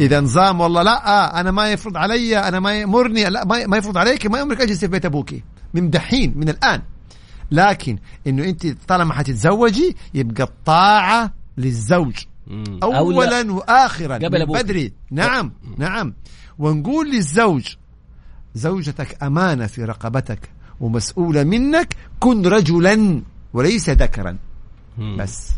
إذا 0.00 0.20
نظام 0.20 0.60
والله 0.60 0.82
لا 0.82 1.40
أنا 1.40 1.50
ما 1.50 1.72
يفرض 1.72 1.96
علي 1.96 2.38
أنا 2.38 2.60
ما 2.60 2.72
يأمرني 2.72 3.24
لا 3.24 3.44
ما 3.44 3.66
ما 3.66 3.76
يفرض 3.76 3.98
عليك 3.98 4.26
ما 4.26 4.38
يأمرك 4.38 4.60
اجلسي 4.60 4.80
في 4.80 4.86
بيت 4.86 5.04
أبوك. 5.04 5.30
من 5.74 5.90
دحين 5.90 6.32
من 6.36 6.48
الآن. 6.48 6.82
لكن 7.50 7.98
إنه 8.26 8.44
أنت 8.44 8.66
طالما 8.88 9.14
حتتزوجي 9.14 9.96
يبقى 10.14 10.42
الطاعة 10.42 11.32
للزوج. 11.58 12.14
مم. 12.48 12.80
أو. 12.82 12.96
اولا 12.96 13.52
واخرا 13.52 14.14
قبل 14.14 14.30
من 14.30 14.42
أبوك. 14.42 14.56
بدري 14.56 14.92
نعم 15.10 15.52
نعم 15.78 16.14
ونقول 16.58 17.10
للزوج 17.10 17.76
زوجتك 18.54 19.22
أمانة 19.22 19.66
في 19.66 19.84
رقبتك 19.84 20.50
ومسؤولة 20.80 21.44
منك 21.44 21.96
كن 22.20 22.46
رجلا 22.46 23.22
وليس 23.52 23.90
ذكرا. 23.90 24.36
بس 24.98 25.50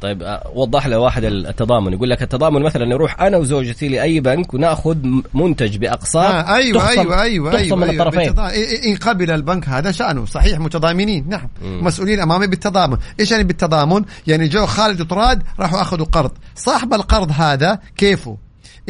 طيب 0.00 0.38
وضح 0.54 0.86
لي 0.86 0.96
واحد 0.96 1.24
التضامن. 1.24 1.92
يقول 1.92 2.10
لك 2.10 2.22
التضامن 2.22 2.62
مثلا 2.62 2.84
نروح 2.84 3.22
أنا 3.22 3.36
وزوجتي 3.36 3.88
لأي 3.88 4.20
بنك 4.20 4.54
ونأخذ 4.54 4.96
منتج 5.34 5.76
باقساط 5.76 6.32
آه 6.32 6.54
أيوه 6.54 6.78
تخصم- 6.80 6.98
أيوه 7.00 7.22
أيوه 7.22 7.50
تخصم 7.50 7.62
أيوه, 7.64 7.76
من 7.76 7.82
أيوة 7.90 8.02
الطرفين. 8.08 8.32
بالتضا- 8.34 8.50
إيه- 8.50 8.86
إن 8.86 8.96
قبل 8.96 9.30
البنك 9.30 9.68
هذا 9.68 9.92
شانه 9.92 10.24
صحيح 10.26 10.58
متضامنين 10.58 11.28
نعم. 11.28 11.48
مم. 11.62 11.84
مسؤولين 11.84 12.20
أمامي 12.20 12.46
بالتضامن. 12.46 12.96
إيش 13.20 13.30
يعني 13.30 13.44
بالتضامن؟ 13.44 14.04
يعني 14.26 14.48
جو 14.48 14.66
خالد 14.66 15.00
وطراد 15.00 15.42
راحوا 15.60 15.80
أخذوا 15.80 16.06
قرض. 16.06 16.30
صاحب 16.56 16.94
القرض 16.94 17.30
هذا 17.36 17.78
كيفه؟ 17.96 18.36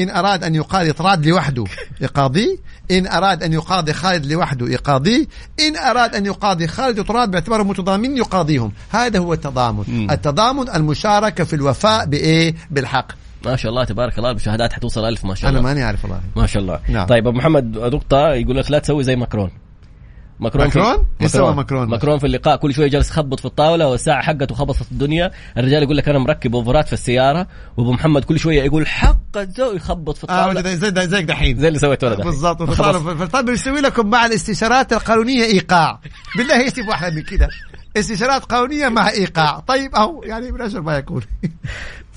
إن 0.01 0.11
أراد 0.11 0.45
أن 0.45 0.55
يقاضي 0.55 0.93
طراد 0.93 1.27
لوحده 1.27 1.65
يقاضيه 2.01 2.57
إن 2.91 3.07
أراد 3.07 3.43
أن 3.43 3.53
يقاضي 3.53 3.93
خالد 3.93 4.27
لوحده 4.27 4.67
يقاضيه 4.69 5.27
إن 5.61 5.77
أراد 5.77 6.15
أن 6.15 6.27
يقاضي 6.27 6.67
خالد 6.67 6.99
وطراد 6.99 7.31
باعتبارهم 7.31 7.69
متضامنين 7.69 8.17
يقاضيهم. 8.17 8.73
هذا 8.91 9.19
هو 9.19 9.33
التضامن. 9.33 9.85
مم. 9.89 10.11
التضامن 10.11 10.69
المشاركة 10.69 11.45
في 11.45 11.57
الوفاء 11.57 12.07
بإيه؟ 12.07 12.55
بالحق. 12.71 13.07
ما 13.45 13.57
شاء 13.57 13.71
الله 13.71 13.85
تبارك 13.85 14.19
الله 14.19 14.31
المشاهدات 14.31 14.73
حتوصل 14.73 15.05
ألف 15.05 15.25
ما 15.25 15.35
شاء 15.35 15.51
أنا 15.51 15.59
الله. 15.59 15.69
ماني 15.69 15.83
عارف 15.83 16.05
والله. 16.05 16.21
ما 16.37 16.47
شاء 16.47 16.63
الله. 16.63 16.81
نعم. 16.89 17.07
طيب 17.07 17.27
أبو 17.27 17.39
محمد 17.39 17.79
نقطة 17.79 18.33
يقول 18.35 18.57
لك 18.57 18.71
لا 18.71 18.79
تسوي 18.79 19.05
زي 19.05 19.17
ماكرون. 19.17 19.51
ماكرون 20.41 20.65
ماكرون؟ 20.65 21.07
إيش 21.21 21.31
سوى 21.31 21.55
ماكرون؟ 21.55 21.89
ماكرون؟ 21.89 22.19
في 22.19 22.27
اللقاء 22.27 22.57
كل 22.57 22.75
شوية 22.75 22.89
جالس 22.89 23.11
يخبط 23.11 23.41
في 23.41 23.47
الطاولة 23.47 23.89
والساعة 23.89 24.23
حقته 24.23 24.55
خبطت 24.55 24.83
في 24.83 24.93
الدنيا. 24.93 25.31
الرجال 25.57 25.83
يقول 25.83 25.97
لك 25.97 26.09
أنا 26.09 26.19
مركب 26.19 26.55
أوفرات 26.55 26.87
في 26.87 26.93
السيارة 26.93 27.47
وأبو 27.77 27.93
محمد 27.93 28.25
كل 28.25 28.39
شوية 28.39 28.63
يقول 28.63 28.87
حق 28.87 29.37
الزوج 29.37 29.77
يخبط 29.77 30.17
في 30.17 30.27
آه 30.29 30.41
الطاولة. 30.41 30.63
زي 30.63 30.77
زي 30.77 31.07
زيك 31.07 31.25
دحين 31.25 31.59
زي 31.59 31.69
اللي 31.69 31.79
سويته 31.79 32.09
أنا. 32.09 32.25
بالضبط. 32.25 32.63
طيب 33.33 33.49
يسوي 33.49 33.81
لكم 33.81 34.07
مع 34.07 34.27
الاستشارات 34.27 34.93
القانونية 34.93 35.45
إيقاع. 35.45 36.01
بالله 36.37 36.61
إيش 36.61 36.79
أحلى 36.79 37.17
من 37.17 37.23
كده. 37.23 37.49
استشارات 37.97 38.45
قانونية 38.45 38.89
مع 38.89 39.11
إيقاع. 39.11 39.61
طيب 39.61 39.95
اهو 39.95 40.23
يعني 40.23 40.53
من 40.53 40.61
اشهر 40.61 40.83
ما 40.83 40.97
يكون. 40.97 41.23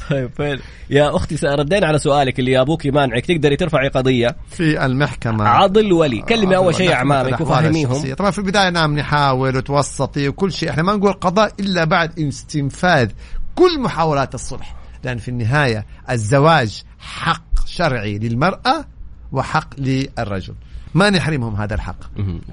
طيب 0.10 0.30
فين؟ 0.38 0.60
يا 0.90 1.16
أختي 1.16 1.36
ردينا 1.48 1.88
على 1.88 2.00
سؤالك 2.00 2.40
اللي 2.40 2.62
أبوك 2.62 2.86
يمانعك. 2.86 3.26
تقدري 3.26 3.56
ترفعي 3.56 3.88
قضية؟ 3.88 4.36
في 4.50 4.86
المحكمة. 4.86 5.48
عضل 5.48 5.94
ولي. 5.94 6.22
كلمي 6.22 6.56
أول 6.56 6.76
شيء 6.76 6.94
اعمامك 6.94 7.42
وفهميهم. 7.42 8.14
طبعا 8.14 8.32
في 8.32 8.40
البداية 8.40 8.70
نعم 8.70 9.00
نحاول 9.00 9.58
وتوسطي 9.58 10.28
وكل 10.28 10.52
شيء. 10.52 10.70
إحنا 10.70 10.84
ما 10.84 10.94
نقول 10.94 11.14
قضاء 11.14 11.54
إلا 11.60 11.84
بعد 11.84 12.20
استنفاذ 12.20 13.10
كل 13.56 13.80
محاولات 13.80 14.36
الصلح. 14.36 14.76
لأن 15.04 15.18
في 15.18 15.28
النهاية 15.28 15.86
الزواج 16.10 16.84
حق 17.00 17.66
شرعي 17.66 18.18
للمرأة 18.18 18.86
وحق 19.32 19.70
للرجل. 19.78 20.54
ما 20.94 21.10
نحرمهم 21.10 21.56
هذا 21.56 21.76
الحق. 21.76 21.96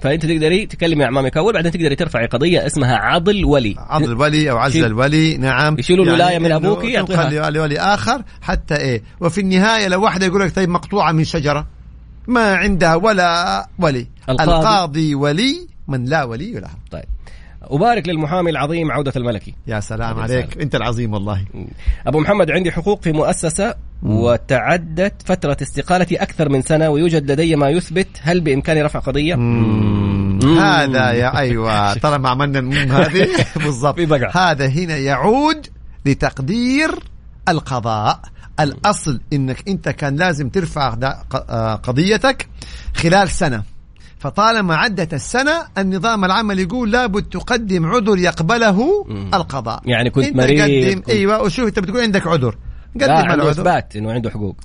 فأنت 0.00 0.26
تقدري 0.26 0.66
تكلمي 0.66 1.04
اعمامك 1.04 1.36
اول 1.36 1.52
بعدين 1.52 1.72
تقدري 1.72 1.96
ترفعي 1.96 2.26
قضية 2.26 2.66
اسمها 2.66 2.96
عضل 2.96 3.44
ولي. 3.44 3.74
عضل 3.78 4.12
الولي 4.12 4.50
أو 4.50 4.56
عزل 4.56 4.84
الولي 4.84 5.36
نعم. 5.36 5.78
يشيلوا 5.78 6.04
الولاية 6.04 6.38
من 6.38 6.44
إنه 6.46 6.56
أبوك 6.56 6.84
يعطيها. 6.84 7.50
لولي 7.50 7.78
آخر 7.78 8.22
حتى 8.42 8.76
إيه. 8.76 9.02
وفي 9.20 9.40
النهاية 9.40 9.88
لو 9.88 10.02
واحدة 10.02 10.26
يقول 10.26 10.40
لك 10.40 10.54
طيب 10.54 10.68
مقطوعة 10.68 11.12
من 11.12 11.24
شجرة 11.24 11.66
ما 12.26 12.54
عندها 12.54 12.94
ولا 12.94 13.68
ولي. 13.78 14.06
القاضي. 14.28 14.52
القاضي 14.52 15.14
ولي 15.14 15.66
من 15.88 16.04
لا 16.04 16.24
ولي 16.24 16.52
له. 16.52 16.70
طيب. 16.90 17.04
أبارك 17.70 18.08
للمحامي 18.08 18.50
العظيم 18.50 18.90
عودة 18.92 19.12
الملكي. 19.16 19.54
يا 19.66 19.80
سلام 19.80 20.20
عليك. 20.20 20.50
سلام. 20.52 20.62
أنت 20.62 20.74
العظيم 20.74 21.14
والله. 21.14 21.44
أبو 22.06 22.20
محمد 22.20 22.50
عندي 22.50 22.72
حقوق 22.72 23.02
في 23.02 23.12
مؤسسة 23.12 23.74
وتعدت 24.02 25.14
فترة 25.24 25.56
استقالتي 25.62 26.16
أكثر 26.16 26.48
من 26.48 26.62
سنة 26.62 26.88
ويوجد 26.88 27.30
لدي 27.30 27.56
ما 27.56 27.68
يثبت. 27.70 28.08
هل 28.22 28.40
بإمكاني 28.40 28.82
رفع 28.82 28.98
قضية؟ 28.98 29.34
مم. 29.34 30.58
هذا 30.58 31.10
يا 31.10 31.36
أيوه. 31.38 31.94
ترى 31.94 32.18
ما 32.18 32.28
عملنا 32.28 32.60
هذه؟ 33.00 33.28
بالضبط. 33.64 33.98
هذا 34.36 34.66
هنا 34.68 34.96
يعود 34.96 35.66
لتقدير 36.06 36.90
القضاء. 37.48 38.20
الأصل 38.60 39.20
إنك 39.32 39.68
أنت 39.68 39.88
كان 39.88 40.16
لازم 40.16 40.48
ترفع 40.48 40.96
آه، 41.34 41.74
قضيتك 41.74 42.48
خلال 42.94 43.28
سنة. 43.28 43.62
فطالما 44.20 44.76
عدت 44.76 45.14
السنة 45.14 45.52
النظام 45.78 46.24
العمل 46.24 46.58
يقول 46.58 46.92
لابد 46.92 47.22
تقدم 47.22 47.86
عذر 47.86 48.18
يقبله 48.18 49.04
مم. 49.08 49.30
القضاء. 49.34 49.82
يعني 49.84 50.10
كنت 50.10 50.36
مريض، 50.36 50.94
كنت- 50.94 51.10
إيوه 51.10 51.42
وشوف 51.42 51.68
أنت 51.68 51.78
بتقول 51.78 52.00
عندك 52.00 52.26
عذر. 52.26 52.56
قدم 52.94 53.06
لا 53.06 53.18
عنده 53.18 53.34
العذر. 53.34 53.50
إثبات 53.50 53.96
إنه 53.96 54.12
عنده 54.12 54.30
حقوق. 54.30 54.56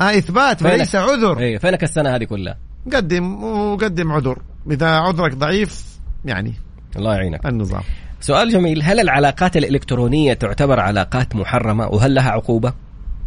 آه 0.00 0.18
إثبات 0.18 0.62
وليس 0.62 0.94
عذر. 0.94 1.38
إيه 1.38 1.58
فينك 1.58 1.82
السنة 1.82 2.16
هذه 2.16 2.24
كلها؟ 2.24 2.56
قدم 2.92 3.44
وقدم 3.44 4.12
عذر. 4.12 4.38
إذا 4.70 4.86
عذرك 4.88 5.34
ضعيف 5.34 5.84
يعني 6.24 6.54
الله 6.96 7.14
يعينك. 7.14 7.46
النظام. 7.46 7.82
سؤال 8.20 8.50
جميل 8.50 8.82
هل 8.82 9.00
العلاقات 9.00 9.56
الإلكترونية 9.56 10.32
تعتبر 10.32 10.80
علاقات 10.80 11.36
محرمة 11.36 11.86
وهل 11.88 12.14
لها 12.14 12.30
عقوبة؟ 12.30 12.72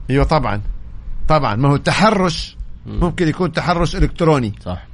أيوه 0.10 0.24
طبعا. 0.26 0.62
طبعا 1.28 1.56
ما 1.56 1.70
هو 1.70 1.76
التحرش 1.76 2.58
ممكن 2.86 3.28
يكون 3.28 3.52
تحرش 3.52 3.96
إلكتروني. 3.96 4.54
صح. 4.66 4.93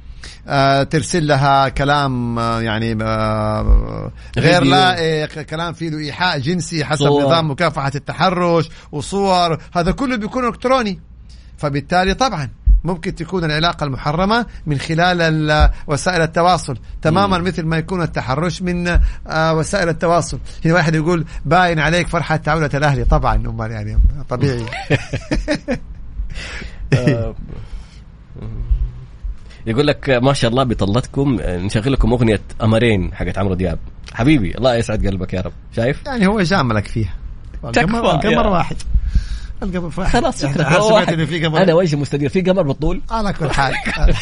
ترسل 0.84 1.26
لها 1.26 1.68
كلام 1.68 2.38
آه 2.38 2.60
يعني 2.60 2.98
آه 3.02 4.10
غير. 4.38 4.64
لائق 4.64 5.42
كلام 5.42 5.72
فيه 5.72 5.98
ايحاء 5.98 6.38
جنسي 6.38 6.84
حسب 6.84 7.06
صور. 7.06 7.22
نظام 7.24 7.50
مكافحة 7.50 7.92
التحرش 7.94 8.68
وصور 8.92 9.58
هذا 9.76 9.92
كله 9.92 10.16
بيكون 10.16 10.48
إلكتروني 10.48 11.00
فبالتالي 11.58 12.14
طبعا 12.14 12.48
ممكن 12.84 13.14
تكون 13.14 13.44
العلاقة 13.44 13.84
المحرمة 13.84 14.46
من 14.66 14.78
خلال 14.78 15.20
ال- 15.22 15.70
وسائل 15.86 16.22
التواصل 16.22 16.78
تماما 17.02 17.38
مم. 17.38 17.44
مثل 17.44 17.62
ما 17.62 17.78
يكون 17.78 18.02
التحرش 18.02 18.62
من 18.62 18.88
آه، 19.26 19.54
وسائل 19.54 19.88
التواصل 19.88 20.38
هنا 20.64 20.74
واحد 20.74 20.94
يقول 20.94 21.24
باين 21.44 21.78
عليك 21.78 22.08
فرحة 22.08 22.36
تعودة 22.36 22.78
الأهلي 22.78 23.04
طبعا 23.04 23.34
أمال 23.36 23.70
يعني 23.70 23.98
طبيعي 24.28 24.66
آه، 26.94 27.34
يقول 29.66 29.86
لك 29.86 30.10
ما 30.10 30.32
شاء 30.32 30.50
الله 30.50 30.64
بطلتكم 30.64 31.36
نشغل 31.40 31.92
لكم 31.92 32.12
أغنية 32.12 32.40
امرين 32.62 33.14
حقت 33.14 33.38
عمرو 33.38 33.54
دياب. 33.54 33.78
حبيبي 34.12 34.54
الله 34.58 34.74
يسعد 34.74 35.06
قلبك 35.06 35.34
يا 35.34 35.40
رب. 35.40 35.52
شايف؟ 35.76 36.06
يعني 36.06 36.26
هو 36.26 36.40
جاملك 36.40 36.86
فيها. 36.86 37.14
تكفى 37.62 37.80
القمر 37.80 38.46
واحد. 38.46 38.76
القمر 39.62 39.92
واحد. 39.98 40.12
خلاص 40.12 40.42
يعني 40.42 40.54
سمعت. 40.58 41.08
إنه 41.08 41.24
في 41.24 41.46
قمر 41.46 41.62
أنا 41.62 41.74
وجهي 41.74 42.00
مستدير 42.00 42.28
في 42.28 42.40
قمر 42.40 42.62
بالطول 42.62 43.00
على 43.10 43.32
كل 43.32 43.50
حال. 43.56 43.74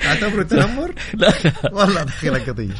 تعتبره 0.00 0.42
تنمر؟ 0.42 0.94
لا 1.14 1.32
والله 1.72 2.02
دخيل 2.02 2.36
القضية 2.36 2.74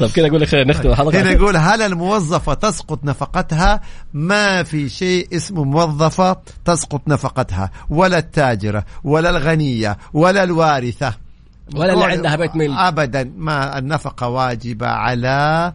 طب 0.00 0.08
كذا 0.08 0.26
أقول 0.26 0.40
لك 0.40 0.48
خلينا 0.48 0.70
نختم. 0.72 0.90
الحلقة 0.90 1.22
هنا 1.22 1.30
يقول 1.30 1.56
هل 1.56 1.82
الموظفة 1.82 2.54
تسقط 2.54 3.04
نفقتها؟ 3.04 3.80
ما 4.14 4.62
في 4.62 4.88
شيء 4.88 5.36
اسمه 5.36 5.64
موظفة 5.64 6.36
تسقط 6.64 7.02
نفقتها 7.08 7.70
ولا 7.90 8.18
التاجرة 8.18 8.84
ولا 9.04 9.30
الغنية 9.30 9.98
ولا 10.12 10.44
الوارثة. 10.44 11.14
ولا 11.74 11.92
اللي 11.92 12.04
عندها 12.04 12.36
بيت 12.36 12.56
ملك. 12.56 12.78
أبدا 12.78 13.32
ما 13.36 13.78
النفقة 13.78 14.28
واجبة 14.28 14.86
على 14.86 15.72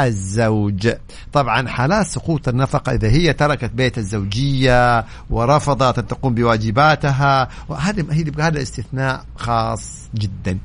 الزوج. 0.00 0.92
طبعا 1.32 1.68
حالات 1.68 2.06
سقوط 2.06 2.48
النفقة 2.48 2.92
إذا 2.92 3.08
هي 3.08 3.32
تركت 3.32 3.70
بيت 3.70 3.98
الزوجية 3.98 5.04
ورفضت 5.30 5.98
أن 5.98 6.06
تقوم 6.06 6.34
بواجباتها. 6.34 7.48
وهذا 7.68 8.04
هذا 8.38 8.62
استثناء 8.62 9.24
خاص 9.36 10.08
جدا. 10.14 10.58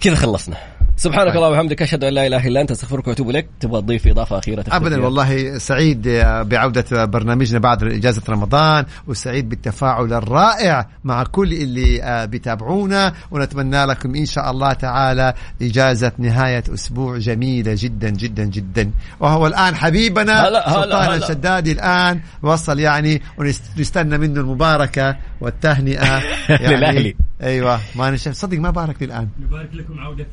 كذا 0.00 0.14
خلصنا. 0.14 0.56
سبحانك 1.00 1.28
طيب. 1.28 1.36
اللهم 1.36 1.52
وبحمدك 1.52 1.82
أشهد 1.82 2.04
أن 2.04 2.12
لا 2.14 2.26
إله 2.26 2.46
إلا 2.46 2.60
أنت 2.60 2.70
أستغفرك 2.70 3.08
وأتوب 3.08 3.30
إليك 3.30 3.46
تبغى 3.60 3.80
تضيف 3.82 4.06
إضافة 4.06 4.38
أخيرة 4.38 4.64
ابدا؟ 4.68 5.04
والله 5.04 5.58
سعيد 5.58 6.08
بعودة 6.42 7.04
برنامجنا 7.04 7.58
بعد 7.58 7.82
إجازة 7.82 8.22
رمضان 8.28 8.84
وسعيد 9.06 9.48
بالتفاعل 9.48 10.12
الرائع 10.12 10.88
مع 11.04 11.24
كل 11.24 11.52
اللي 11.52 12.26
بيتابعونا 12.30 13.12
ونتمنى 13.30 13.84
لكم 13.84 14.14
إن 14.14 14.26
شاء 14.26 14.50
الله 14.50 14.72
تعالى 14.72 15.34
إجازة 15.62 16.12
نهاية 16.18 16.64
أسبوع 16.74 17.18
جميلة 17.18 17.74
جدا 17.78 18.10
جدا 18.10 18.44
جدا 18.44 18.90
وهو 19.20 19.46
الآن 19.46 19.74
حبيبنا 19.74 20.48
هلا- 20.48 20.68
هلا- 20.68 20.82
سلطان 20.82 21.04
هلا. 21.08 21.16
الشدادي 21.16 21.72
الآن 21.72 22.20
وصل 22.42 22.78
يعني 22.78 23.22
ونستنى 23.38 24.18
منه 24.18 24.40
المباركة 24.40 25.16
والتهنئة 25.40 26.22
يعني 26.48 26.76
للأهلي. 26.76 27.16
أيوه 27.42 27.80
ما 27.96 28.10
نشف 28.10 28.32
صدق 28.32 28.58
ما 28.58 28.70
بارك 28.70 28.96
لي 29.02 29.06
الآن 29.06 29.28
نبارك 29.40 29.68
لكم 29.74 29.98
عودة 30.00 30.26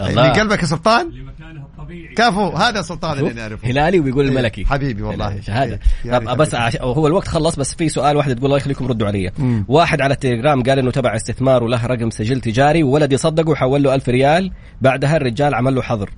الملكي 0.00 0.20
اللي 0.20 0.40
قلبك 0.40 0.62
يا 0.62 0.66
سلطان؟ 0.66 1.10
لمكانه 1.10 1.60
الطبيعي. 1.60 2.14
كفو 2.14 2.48
هذا 2.48 2.82
سلطان 2.82 3.18
اللي 3.18 3.32
نعرفه. 3.32 3.68
هلالي 3.68 4.00
ويقول 4.00 4.28
الملكي. 4.28 4.64
حبيبي 4.64 5.02
والله. 5.02 5.40
شهادة. 5.40 5.80
طب 6.12 6.36
بس. 6.36 6.54
عش... 6.54 6.76
هو 6.76 7.06
الوقت 7.06 7.28
خلص 7.28 7.56
بس 7.56 7.74
في 7.74 7.88
سؤال 7.88 8.16
واحد 8.16 8.34
تقول 8.34 8.46
الله 8.46 8.56
يخليكم 8.56 8.86
ردوا 8.86 9.06
علي. 9.06 9.32
واحد 9.68 10.00
على 10.00 10.14
التليجرام 10.14 10.62
قال 10.62 10.78
إنه 10.78 10.90
تبع 10.90 11.16
استثمار 11.16 11.64
وله 11.64 11.86
رقم 11.86 12.10
سجل 12.10 12.40
تجاري 12.40 12.82
وولد 12.82 13.12
يصدقه 13.12 13.50
وحول 13.50 13.82
له 13.82 13.94
1000 13.94 14.08
ريال. 14.08 14.52
بعدها 14.80 15.16
الرجال 15.16 15.54
عمل 15.54 15.74
له 15.74 15.82
حظر. 15.82 16.10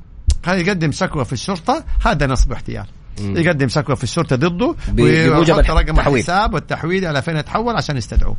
هذا 0.45 0.57
يقدم 0.57 0.93
شكوى 0.93 1.25
في 1.25 1.33
الشرطة. 1.33 1.85
هذا 2.07 2.27
نصب 2.27 2.53
احتيال. 2.53 2.87
يقدم 3.21 3.69
شكوى 3.69 3.97
في 3.97 4.05
الشرطة 4.05 4.37
ضده 4.37 4.75
ويحط 4.99 5.71
رقم 5.71 5.91
التحويل. 5.91 6.19
الحساب 6.19 6.55
والتحويل 6.55 7.07
على 7.07 7.23
فين 7.23 7.37
يتحول 7.37 7.77
عشان 7.77 7.97
يستدعوه. 7.97 8.37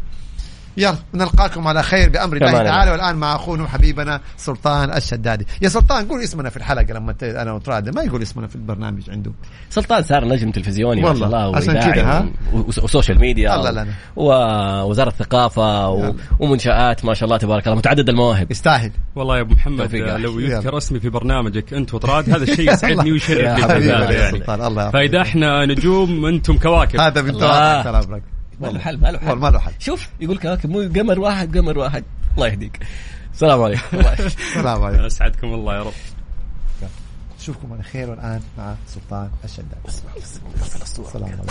يلا 0.78 0.96
نلقاكم 1.14 1.68
على 1.68 1.84
خير 1.84 2.10
بأمر 2.10 2.38
الله 2.38 2.52
تعالى. 2.52 2.92
والآن 2.92 3.16
مع 3.16 3.36
أخونا 3.36 3.64
وحبيبنا 3.64 4.22
سلطان 4.38 4.98
الشدادي. 4.98 5.48
يا 5.62 5.70
سلطان 5.70 6.08
قول 6.08 6.22
اسمنا 6.22 6.50
في 6.50 6.58
الحلقة 6.58 6.94
لما 6.94 7.16
أنا 7.24 7.54
وتراد 7.54 7.96
ما 7.96 8.04
يقول 8.04 8.22
اسمنا 8.22 8.48
في 8.48 8.56
البرنامج 8.56 9.10
عنده 9.10 9.32
سلطان 9.70 10.04
صار 10.04 10.26
نجم 10.26 10.52
تلفزيوني 10.52 11.02
ما 11.02 11.10
والله، 11.10 11.30
شاء 11.30 11.46
الله 11.46 11.58
عشان 11.58 11.94
كذا، 11.94 12.30
وسوشيال 12.54 13.20
ميديا 13.20 13.56
الله 13.56 13.72
لنا. 13.72 13.94
ووزارة 14.16 15.10
الثقافة 15.10 15.90
و... 15.90 16.14
ومنشآت 16.40 17.06
ما 17.06 17.14
شاء 17.14 17.26
الله 17.26 17.38
تبارك 17.38 17.68
الله 17.68 17.78
متعدد 17.78 18.10
المواهب. 18.10 18.52
يستاهل. 18.52 18.92
والله 19.16 19.38
يا 19.38 19.42
أبو 19.42 19.54
محمد 19.54 19.96
لو. 19.96 20.40
يذكر 20.40 20.78
اسمي 20.78 21.00
في 21.00 21.10
برنامجك 21.10 21.74
أنت 21.74 21.94
وطراد 21.94 22.30
هذا 22.30 22.44
الشيء 22.44 22.72
يسعدني 22.74 23.12
ويشرفني 23.12 23.44
يعني. 23.44 24.32
سلطان 24.32 24.62
الله 24.68 24.84
يرحمه. 24.84 24.92
فإذا 24.92 25.22
إحنا 25.22 25.66
نجوم 25.66 26.26
أنتم 26.26 26.58
كواكب. 26.58 27.00
هذا. 27.00 27.32
طال 27.32 27.96
عمرك 27.96 28.24
ما 28.60 28.68
له 28.68 28.80
حل 28.80 28.98
ما 29.00 29.08
له 29.08 29.20
حل 29.20 29.36
ما 29.36 29.48
له 29.48 29.60
حل 29.60 29.72
شوف 29.80 30.08
يقول 30.20 30.38
كواكب 30.38 30.70
مو 30.70 30.80
قمر 30.80 31.20
واحد 31.20 31.58
قمر 31.58 31.78
واحد 31.78 32.04
الله 32.36 32.48
يهديك 32.48 32.80
السلام 33.34 33.62
عليكم 33.64 33.98
السلام 34.26 34.84
عليكم 34.84 35.04
اسعدكم 35.04 35.54
الله 35.54 35.76
يا 35.76 35.84
رب 35.84 35.94
نشوفكم 37.40 37.74
على 37.74 37.84
خير 37.84 38.10
والان 38.10 38.42
مع 38.58 38.76
سلطان 38.88 39.30
الشدادي 39.44 39.76
السلام 41.08 41.24
عليكم 41.24 41.44